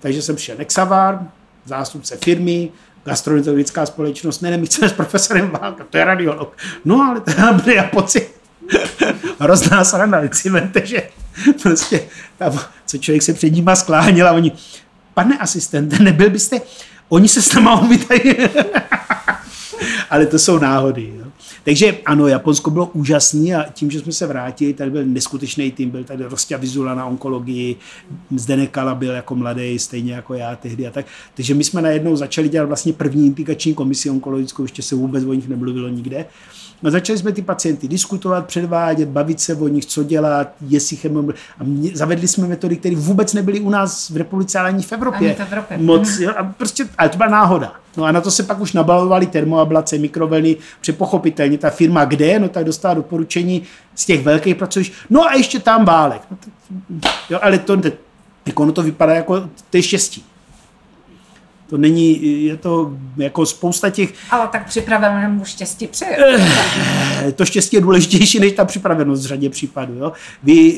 [0.00, 1.26] takže jsem šel Nexavar,
[1.64, 2.70] zástupce firmy,
[3.04, 6.56] gastroenterologická společnost, ne, ne, my chceme s profesorem Válka, to je radiolog.
[6.84, 7.32] No, ale to
[7.64, 8.30] byl Japonci.
[9.38, 11.08] Hrozná sranda, vemte, že
[11.62, 12.00] prostě
[12.38, 14.52] tam, co člověk se před nima skláněl a oni,
[15.14, 16.60] pane asistente, nebyl byste,
[17.08, 18.22] oni se s náma umítají.
[20.10, 21.12] Ale to jsou náhody.
[21.18, 21.26] Jo.
[21.64, 25.90] Takže ano, Japonsko bylo úžasné a tím, že jsme se vrátili, tady byl neskutečný tým,
[25.90, 27.76] byl tady Rostě Vizula na onkologii,
[28.36, 31.06] Zdenek Kala byl jako mladý, stejně jako já tehdy a tak.
[31.34, 35.32] Takže my jsme najednou začali dělat vlastně první indikační komisi onkologickou, ještě se vůbec o
[35.32, 36.26] nich nemluvilo nikde.
[36.84, 41.24] A začali jsme ty pacienty diskutovat, předvádět, bavit se o nich, co dělat, jestli chemo...
[41.58, 44.92] A mě, zavedli jsme metody, které vůbec nebyly u nás v republice, ale ani v
[44.92, 45.28] Evropě.
[45.28, 45.78] Ani v Evropě.
[45.78, 47.72] Moc, jo, a prostě, ale to byla náhoda.
[47.96, 52.48] No a na to se pak už nabalovaly termoablace, mikrovlny, přepochopitelně ta firma kde, no
[52.48, 53.62] tak dostala doporučení
[53.94, 54.92] z těch velkých pracovišť.
[55.10, 56.22] No a ještě tam válek.
[56.30, 56.50] No to,
[57.30, 57.76] jo, ale to,
[58.46, 59.40] jako ono to vypadá jako,
[59.70, 60.24] to je štěstí.
[61.72, 64.14] To není, je to jako spousta těch...
[64.30, 66.16] Ale tak připravenému štěstí přeje.
[66.18, 69.94] Eh, to štěstí je důležitější než ta připravenost v řadě případů.
[69.94, 70.12] Jo?
[70.42, 70.74] Vy,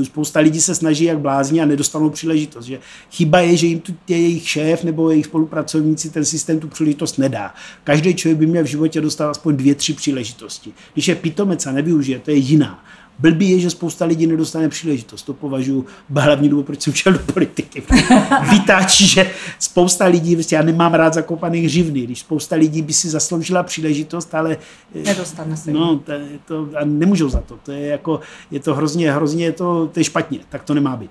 [0.00, 2.64] eh, spousta lidí se snaží jak blázni a nedostanou příležitost.
[2.64, 2.78] Že
[3.10, 7.54] chyba je, že jim tu jejich šéf nebo jejich spolupracovníci ten systém tu příležitost nedá.
[7.84, 10.72] Každý člověk by měl v životě dostat aspoň dvě, tři příležitosti.
[10.92, 12.84] Když je pitomec a nevyužije, to je jiná.
[13.18, 15.22] Blbý je, že spousta lidí nedostane příležitost.
[15.22, 17.82] To považuji hlavní důvod, proč jsem šel do politiky.
[18.50, 23.08] Vytáčí, že spousta lidí, vlastně já nemám rád zakopaných hřivny, když spousta lidí by si
[23.08, 24.56] zasloužila příležitost, ale
[24.94, 25.72] nedostane se.
[25.72, 26.12] No, to,
[26.44, 27.58] to, a nemůžou za to.
[27.62, 28.20] To je jako,
[28.50, 30.38] je to hrozně, hrozně, je to, to je špatně.
[30.48, 31.10] Tak to nemá být.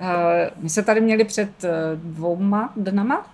[0.00, 3.26] Eh, my se tady měli před eh, dvouma dnama,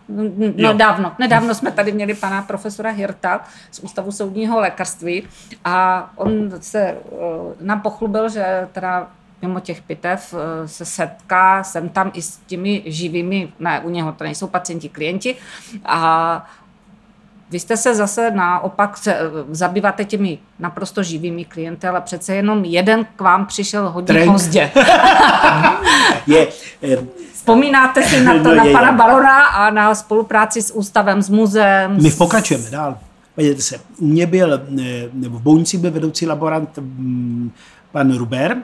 [0.56, 1.54] no dávno, nedávno.
[1.54, 5.22] Jsme tady měli pana profesora Hirta z Ústavu soudního lékařství
[5.64, 6.96] a on se eh,
[7.60, 9.10] nám pochlubil, že teda
[9.42, 10.34] mimo těch pitev
[10.66, 15.36] se setká sem tam i s těmi živými, ne, u něho to nejsou pacienti, klienti
[15.84, 16.46] a
[17.52, 19.16] vy jste se zase naopak se,
[19.50, 24.32] zabýváte těmi naprosto živými klienty, ale přece jenom jeden k vám přišel hodně Trend.
[24.32, 24.70] pozdě.
[26.26, 26.48] je,
[27.32, 28.96] Vzpomínáte si na to, no, na je, pana je.
[28.96, 32.02] Barona a na spolupráci s ústavem, s muzeem?
[32.02, 32.98] My pokračujeme dál.
[33.34, 34.60] Podívejte se, u mě byl,
[35.12, 36.78] nebo v Bouňci byl vedoucí laborant
[37.92, 38.56] pan Ruber,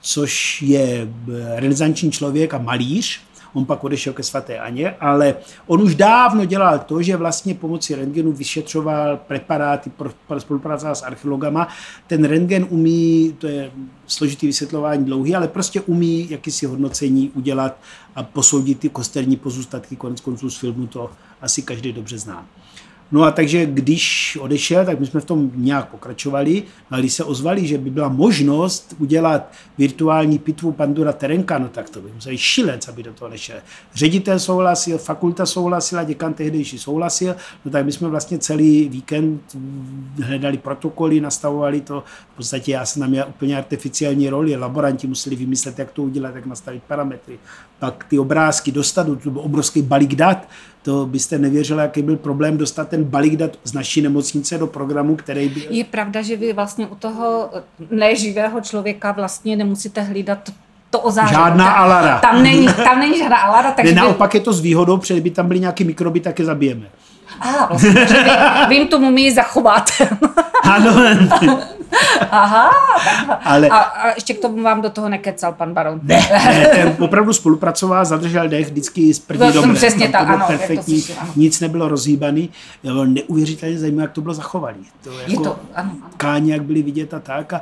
[0.00, 1.08] což je
[1.54, 3.20] renesanční člověk a malíř,
[3.54, 5.34] on pak odešel ke svaté Aně, ale
[5.66, 9.90] on už dávno dělal to, že vlastně pomocí rentgenu vyšetřoval preparáty,
[10.38, 11.68] spolupracoval s archeologama.
[12.06, 13.70] Ten rentgen umí, to je
[14.06, 17.76] složitý vysvětlování dlouhý, ale prostě umí jakýsi hodnocení udělat
[18.16, 21.10] a posoudit ty kosterní pozůstatky, konec konců z filmu to
[21.42, 22.46] asi každý dobře zná.
[23.14, 26.62] No a takže když odešel, tak my jsme v tom nějak pokračovali.
[26.90, 31.68] No a když se ozvali, že by byla možnost udělat virtuální pitvu Pandura Terenka, no
[31.68, 33.56] tak to by musel šilec, aby do toho nešel.
[33.94, 39.56] Ředitel souhlasil, fakulta souhlasila, děkan tehdejší souhlasil, no tak my jsme vlastně celý víkend
[40.22, 42.04] hledali protokoly, nastavovali to.
[42.32, 46.34] V podstatě já jsem tam měl úplně artificiální roli, laboranti museli vymyslet, jak to udělat,
[46.34, 47.38] jak nastavit parametry.
[47.78, 50.48] Pak ty obrázky dostat, to byl obrovský balík dat,
[50.84, 55.16] to byste nevěřili, jaký byl problém dostat ten balík dat z naší nemocnice do programu,
[55.16, 55.62] který byl...
[55.70, 57.50] Je pravda, že vy vlastně u toho
[57.90, 60.50] neživého člověka vlastně nemusíte hlídat
[60.90, 61.34] to ozáření.
[61.34, 62.18] Žádná tam, alara.
[62.18, 63.72] Tam není, tam není žádná alara.
[63.72, 66.44] Takže ne, naopak je to s výhodou, protože by tam byly nějaké mikroby, tak je
[66.44, 66.86] zabijeme.
[67.40, 68.24] Aha, vlastně, že
[68.68, 70.08] vy, vy tomu mumii zachováte.
[70.62, 70.94] ano.
[72.30, 72.70] Aha,
[73.44, 73.68] Ale...
[73.68, 76.00] a, a ještě k tomu vám do toho nekecal pan baron.
[76.02, 79.74] Ne, ne opravdu spolupracoval, zadržel dech vždycky z první doby.
[79.74, 80.44] Přesně tak, ano.
[80.46, 81.32] Perfektní, to ano.
[81.36, 82.50] nic nebylo rozhýbaný.
[83.04, 84.78] Neuvěřitelně zajímavé, jak to bylo zachované.
[85.04, 86.10] To jako je to, ano, ano.
[86.16, 87.52] Káně, jak byly vidět a tak.
[87.52, 87.60] A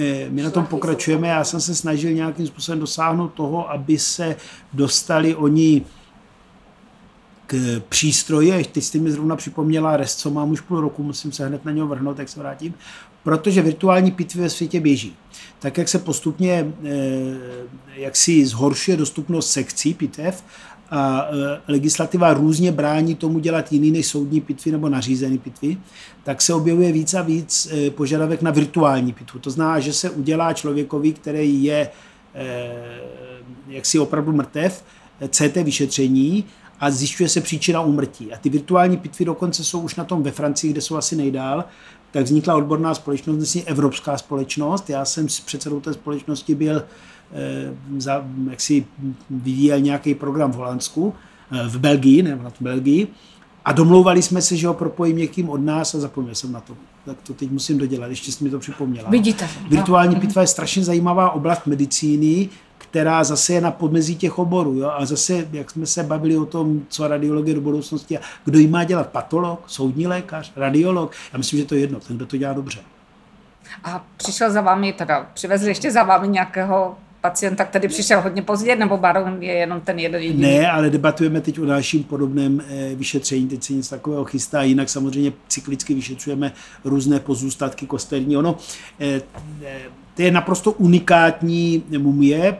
[0.00, 1.28] e, my na tom pokračujeme.
[1.28, 4.36] Já jsem se snažil nějakým způsobem dosáhnout toho, aby se
[4.72, 5.82] dostali oni
[7.50, 11.46] k přístroji, teď jste mi zrovna připomněla rest, co mám už půl roku, musím se
[11.46, 12.74] hned na něho vrhnout, tak se vrátím,
[13.22, 15.16] protože virtuální pitvy ve světě běží.
[15.58, 16.90] Tak jak se postupně eh,
[17.94, 20.44] jak si zhoršuje dostupnost sekcí pitev
[20.90, 25.76] a eh, legislativa různě brání tomu dělat jiný než soudní pitvy nebo nařízený pitvy,
[26.24, 29.40] tak se objevuje víc a víc eh, požadavek na virtuální pitvu.
[29.40, 31.90] To znamená, že se udělá člověkovi, který je
[33.68, 34.84] jaksi opravdu mrtev,
[35.28, 36.44] CT vyšetření
[36.80, 38.32] a zjišťuje se příčina úmrtí.
[38.32, 41.64] A ty virtuální pitvy dokonce jsou už na tom ve Francii, kde jsou asi nejdál,
[42.10, 44.90] tak vznikla odborná společnost, dnes Evropská společnost.
[44.90, 46.82] Já jsem s předsedou té společnosti byl,
[47.32, 48.86] eh, za, jak si
[49.30, 51.14] vyvíjel nějaký program v Holandsku,
[51.52, 53.08] eh, v Belgii, ne v Belgii,
[53.64, 56.76] a domlouvali jsme se, že ho propojím někým od nás a zapomněl jsem na to.
[57.04, 59.10] Tak to teď musím dodělat, ještě jsi mi to připomněla.
[59.10, 59.48] Vidíte.
[59.68, 62.48] Virtuální pitva je strašně zajímavá oblast medicíny,
[62.90, 64.74] která zase je na podmezí těch oborů.
[64.74, 64.90] Jo?
[64.96, 68.66] A zase, jak jsme se bavili o tom, co radiologie do budoucnosti, a kdo jí
[68.66, 72.36] má dělat, patolog, soudní lékař, radiolog, já myslím, že to je jedno, ten, kdo to
[72.36, 72.80] dělá dobře.
[73.84, 78.76] A přišel za vámi, teda přivezli ještě za vámi nějakého pacienta, který přišel hodně pozdě,
[78.76, 80.42] nebo baron je jenom ten jeden jediný?
[80.42, 84.88] Ne, ale debatujeme teď o dalším podobném eh, vyšetření, teď se něco takového chystá, jinak
[84.88, 86.52] samozřejmě cyklicky vyšetřujeme
[86.84, 88.36] různé pozůstatky kosterní.
[88.36, 88.56] Ono,
[89.00, 89.20] eh,
[89.64, 89.80] eh,
[90.14, 92.56] to je naprosto unikátní mumie,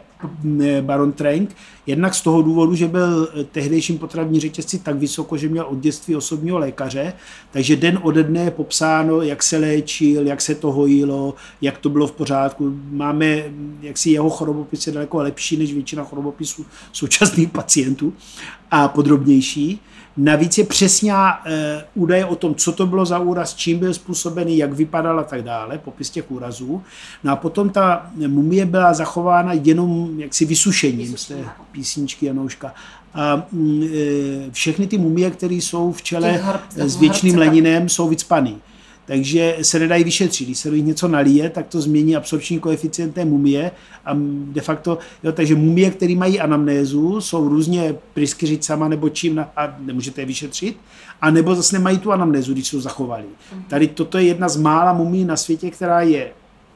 [0.81, 1.57] baron Trenk,
[1.87, 6.17] jednak z toho důvodu, že byl tehdejším potravní řetězci tak vysoko, že měl od dětství
[6.17, 7.13] osobního lékaře,
[7.51, 11.89] takže den ode dne je popsáno, jak se léčil, jak se to hojilo, jak to
[11.89, 12.73] bylo v pořádku.
[12.91, 13.45] Máme,
[13.83, 18.13] jak si jeho chorobopis je daleko lepší než většina chorobopisů současných pacientů
[18.71, 19.81] a podrobnější.
[20.23, 24.57] Navíc je přesně e, údaje o tom, co to bylo za úraz, čím byl způsobený,
[24.57, 26.83] jak vypadal a tak dále, popis těch úrazů.
[27.25, 32.75] No a potom ta mumie byla zachována jenom jaksi vysušením z té písničky Janouška.
[33.15, 36.43] A e, všechny ty mumie, které jsou v čele
[36.77, 38.59] s věčným Leninem, jsou vycpaný
[39.11, 40.45] takže se nedají vyšetřit.
[40.45, 43.71] Když se do nich něco nalije, tak to změní absorpční koeficient té mumie
[44.05, 44.17] a
[44.53, 49.77] de facto, jo, takže mumie, které mají anamnézu, jsou různě pryskyřicama nebo čím na, a
[49.79, 50.77] nemůžete je vyšetřit,
[51.21, 53.25] a nebo zase nemají tu anamnézu, když jsou zachovali.
[53.53, 53.63] Mhm.
[53.63, 56.31] Tady toto je jedna z mála mumí na světě, která je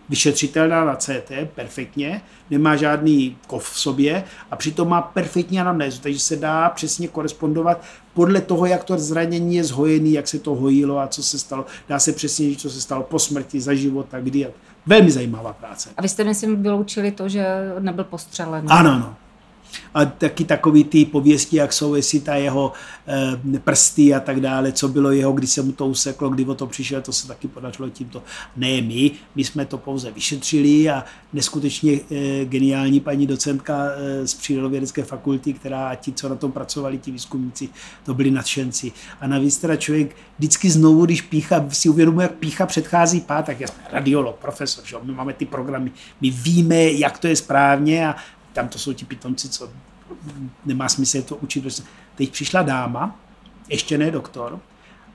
[0.08, 6.18] vyšetřitelná na CT perfektně, nemá žádný kov v sobě a přitom má perfektní anamnézu, takže
[6.18, 10.98] se dá přesně korespondovat podle toho, jak to zranění je zhojený, jak se to hojilo
[10.98, 11.64] a co se stalo.
[11.88, 14.48] Dá se přesně říct, co se stalo po smrti, za života, kdy.
[14.86, 15.90] Velmi zajímavá práce.
[15.96, 17.46] A vy jste, myslím, vyloučili to, že
[17.78, 18.64] nebyl postřelen.
[18.68, 19.16] Ano, ano
[19.94, 22.72] a taky takový ty pověsti, jak jsou, jestli ta jeho
[23.54, 26.54] e, prsty a tak dále, co bylo jeho, kdy se mu to useklo, kdy o
[26.54, 28.22] to přišel, to se taky podařilo tímto.
[28.56, 34.34] Ne my, my jsme to pouze vyšetřili a neskutečně e, geniální paní docentka e, z
[34.34, 37.68] přírodovědecké fakulty, která a ti, co na tom pracovali, ti výzkumníci,
[38.04, 38.92] to byli nadšenci.
[39.20, 43.60] A navíc teda člověk vždycky znovu, když pícha, si uvědomuje, jak pícha předchází pát, tak
[43.60, 44.96] jasně, radiolog, profesor, že?
[45.02, 48.16] my máme ty programy, my víme, jak to je správně a
[48.54, 49.70] tam to jsou ti pitomci, co
[50.64, 51.84] nemá smysl to učit.
[52.14, 53.20] Teď přišla dáma,
[53.68, 54.60] ještě ne doktor,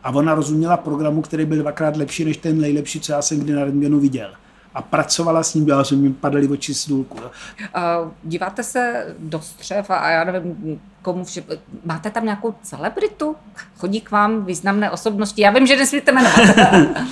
[0.03, 3.53] a ona rozuměla programu, který byl dvakrát lepší než ten nejlepší, co já jsem kdy
[3.53, 4.33] na rentgenu viděl.
[4.73, 7.17] a pracovala s ním, dělala, že mi padaly oči z důlku.
[7.19, 7.25] No.
[7.25, 11.43] Uh, díváte se do střev a já nevím, komu vše...
[11.85, 13.35] Máte tam nějakou celebritu?
[13.77, 15.41] Chodí k vám významné osobnosti?
[15.41, 16.39] Já vím, že nesmíte jmenovat.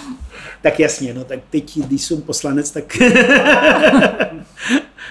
[0.61, 2.97] tak jasně, no tak teď, když jsem poslanec, tak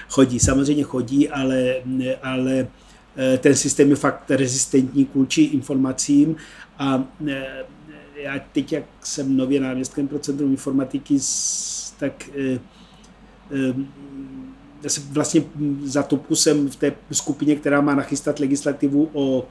[0.09, 1.75] chodí, samozřejmě chodí, ale,
[2.23, 2.67] ale
[3.17, 6.35] eh, ten systém je fakt rezistentní k informacím
[6.79, 7.65] a eh,
[8.15, 11.17] já teď, jak jsem nově náměstkem pro Centrum informatiky,
[11.99, 12.59] tak eh,
[14.83, 15.43] já se vlastně
[15.83, 19.47] za topku jsem v té skupině, která má nachystat legislativu o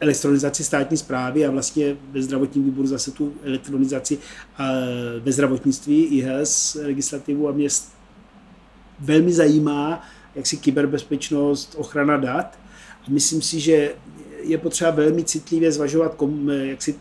[0.00, 4.18] elektronizaci státní zprávy a vlastně ve zdravotním výboru zase tu elektronizaci
[4.56, 4.70] a
[5.20, 7.68] ve zdravotnictví i health legislativu a mě
[9.02, 10.02] velmi zajímá,
[10.34, 12.58] jak si kyberbezpečnost, ochrana dat.
[13.06, 13.94] A myslím si, že
[14.42, 16.94] je potřeba velmi citlivě zvažovat kom, jak si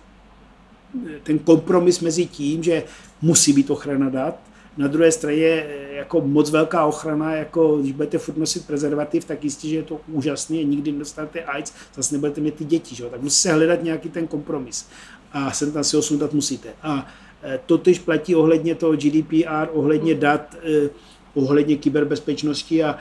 [1.23, 2.84] ten kompromis mezi tím, že
[3.22, 4.40] musí být ochrana dat,
[4.78, 9.68] na druhé straně jako moc velká ochrana, jako když budete furt nosit prezervativ, tak jistě,
[9.68, 13.03] že je to úžasný a nikdy nedostanete AIDS, zase nebudete mít ty děti, že?
[13.03, 14.88] tak musí se hledat nějaký ten kompromis.
[15.34, 16.69] A sem tam si ho sundat musíte.
[16.82, 17.07] A
[17.44, 20.90] e, to tež platí ohledně toho GDPR, ohledně dat, e,
[21.33, 22.97] ohledně kyberbezpečnosti a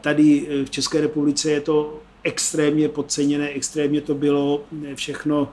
[0.00, 5.48] tady e, v České republice je to extrémně podceněné, extrémně to bylo všechno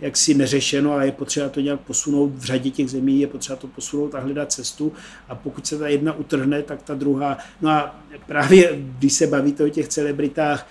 [0.00, 3.66] jaksi neřešeno a je potřeba to nějak posunout v řadě těch zemí, je potřeba to
[3.66, 4.92] posunout a hledat cestu
[5.28, 9.64] a pokud se ta jedna utrhne, tak ta druhá, no a právě když se bavíte
[9.64, 10.66] o těch celebritách,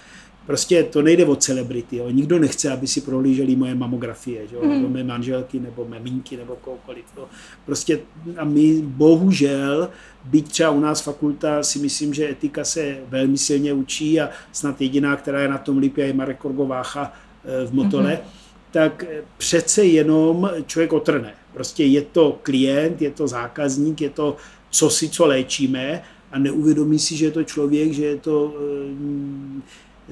[0.46, 1.98] Prostě to nejde o celebrity.
[1.98, 2.10] Jo.
[2.10, 4.58] Nikdo nechce, aby si prohlíželi moje mamografie, že?
[4.58, 4.70] Mm.
[4.70, 7.06] nebo mé manželky, nebo mé minky, nebo kohokoliv.
[7.18, 7.28] Jo.
[7.66, 8.00] Prostě
[8.38, 9.90] a my bohužel,
[10.24, 14.82] byť třeba u nás fakulta, si myslím, že etika se velmi silně učí a snad
[14.82, 17.14] jediná, která je na tom líp, je Marek Korgovácha
[17.46, 18.44] eh, v Motole, mm-hmm
[18.74, 19.06] tak
[19.38, 21.34] přece jenom člověk otrne.
[21.54, 24.38] Prostě je to klient, je to zákazník, je to
[24.70, 26.02] co si, co léčíme
[26.32, 29.62] a neuvědomí si, že je to člověk, že je to eh,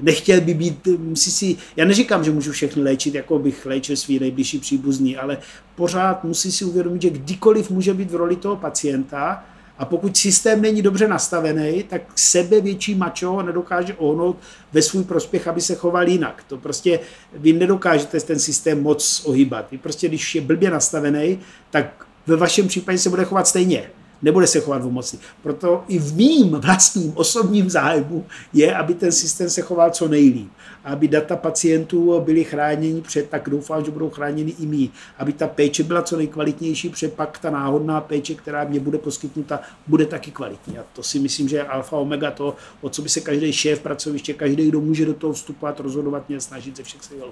[0.02, 4.18] nechtěl by být, musí si, já neříkám, že můžu všechny léčit, jako bych léčil svý
[4.18, 5.38] nejbližší příbuzný, ale
[5.74, 9.44] pořád musí si uvědomit, že kdykoliv může být v roli toho pacienta
[9.78, 14.36] a pokud systém není dobře nastavený, tak sebe větší mačo nedokáže ohnout
[14.72, 16.44] ve svůj prospěch, aby se choval jinak.
[16.48, 17.00] To prostě
[17.32, 19.70] vy nedokážete ten systém moc ohýbat.
[19.70, 21.38] Vy prostě, když je blbě nastavený,
[21.70, 23.90] tak ve vašem případě se bude chovat stejně
[24.22, 25.18] nebude se chovat v moci.
[25.42, 30.52] Proto i v mým vlastním osobním zájmu je, aby ten systém se choval co nejlíp.
[30.84, 34.90] Aby data pacientů byly chráněni před, tak doufám, že budou chráněni i mý.
[35.18, 39.60] Aby ta péče byla co nejkvalitnější, před pak ta náhodná péče, která mě bude poskytnuta,
[39.86, 40.78] bude taky kvalitní.
[40.78, 43.80] A to si myslím, že je alfa omega to, o co by se každý šéf
[43.80, 47.28] pracoviště, každý, kdo může do toho vstupovat, rozhodovat, měl snažit ze všech sil.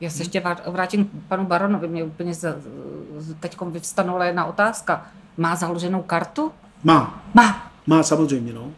[0.00, 2.32] Já se ještě vrátím k panu Baronovi, mě úplně
[3.40, 5.06] teď vyvstanula jedna otázka.
[5.36, 6.52] Má založenou kartu?
[6.84, 7.22] Má.
[7.34, 7.72] Má.
[7.86, 8.70] Má samozřejmě, no.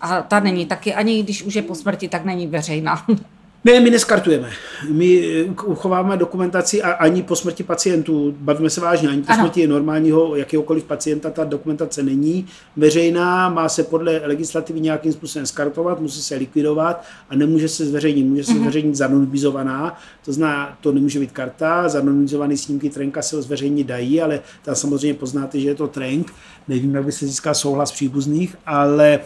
[0.00, 3.04] A ta není taky, ani když už je po smrti, tak není veřejná.
[3.64, 4.50] Ne, my neskartujeme.
[4.90, 9.42] My eh, uchováme dokumentaci a ani po smrti pacientů, bavíme se vážně, ani po ano.
[9.42, 16.00] smrti normálního jakéhokoliv pacienta ta dokumentace není veřejná, má se podle legislativy nějakým způsobem skartovat,
[16.00, 18.22] musí se likvidovat a nemůže se zveřejnit.
[18.22, 18.62] Může se mhm.
[18.62, 24.40] zveřejnit zanonymizovaná, to znamená, to nemůže být karta, zanonymizované snímky trenka se zveřejnit dají, ale
[24.62, 26.32] tam samozřejmě poznáte, že je to trenk.
[26.68, 29.20] Nevím, jak by se získal souhlas příbuzných, ale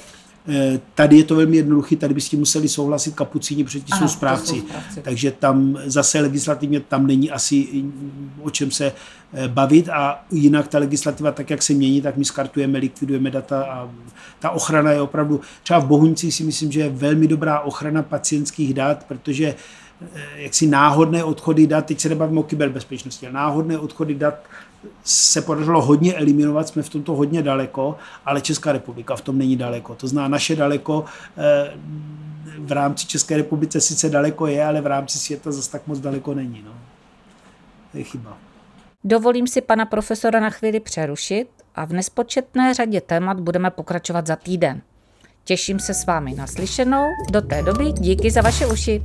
[0.95, 4.09] tady je to velmi jednoduché, tady by s tím museli souhlasit kapucíni, protože ti jsou
[4.09, 4.63] správci.
[5.03, 7.85] Takže tam zase legislativně tam není asi
[8.43, 8.93] o čem se
[9.33, 13.65] eh, bavit a jinak ta legislativa, tak jak se mění, tak my skartujeme, likvidujeme data
[13.65, 13.91] a
[14.39, 18.75] ta ochrana je opravdu, třeba v Bohuňcích si myslím, že je velmi dobrá ochrana pacientských
[18.75, 19.55] dat, protože
[20.15, 24.35] eh, jaksi náhodné odchody dat, teď se nebavíme o kyberbezpečnosti, ale náhodné odchody dat
[25.05, 29.57] se podařilo hodně eliminovat, jsme v tomto hodně daleko, ale Česká republika v tom není
[29.57, 29.95] daleko.
[29.95, 31.05] To zná naše daleko
[31.39, 31.73] eh,
[32.59, 36.35] v rámci České republice sice daleko je, ale v rámci světa zase tak moc daleko
[36.35, 36.63] není.
[36.65, 36.73] No.
[37.93, 38.39] To je chyba.
[39.05, 44.37] Dovolím si pana profesora na chvíli přerušit a v nespočetné řadě témat budeme pokračovat za
[44.37, 44.81] týden.
[45.45, 47.05] Těším se s vámi na slyšenou.
[47.31, 49.03] Do té doby díky za vaše uši.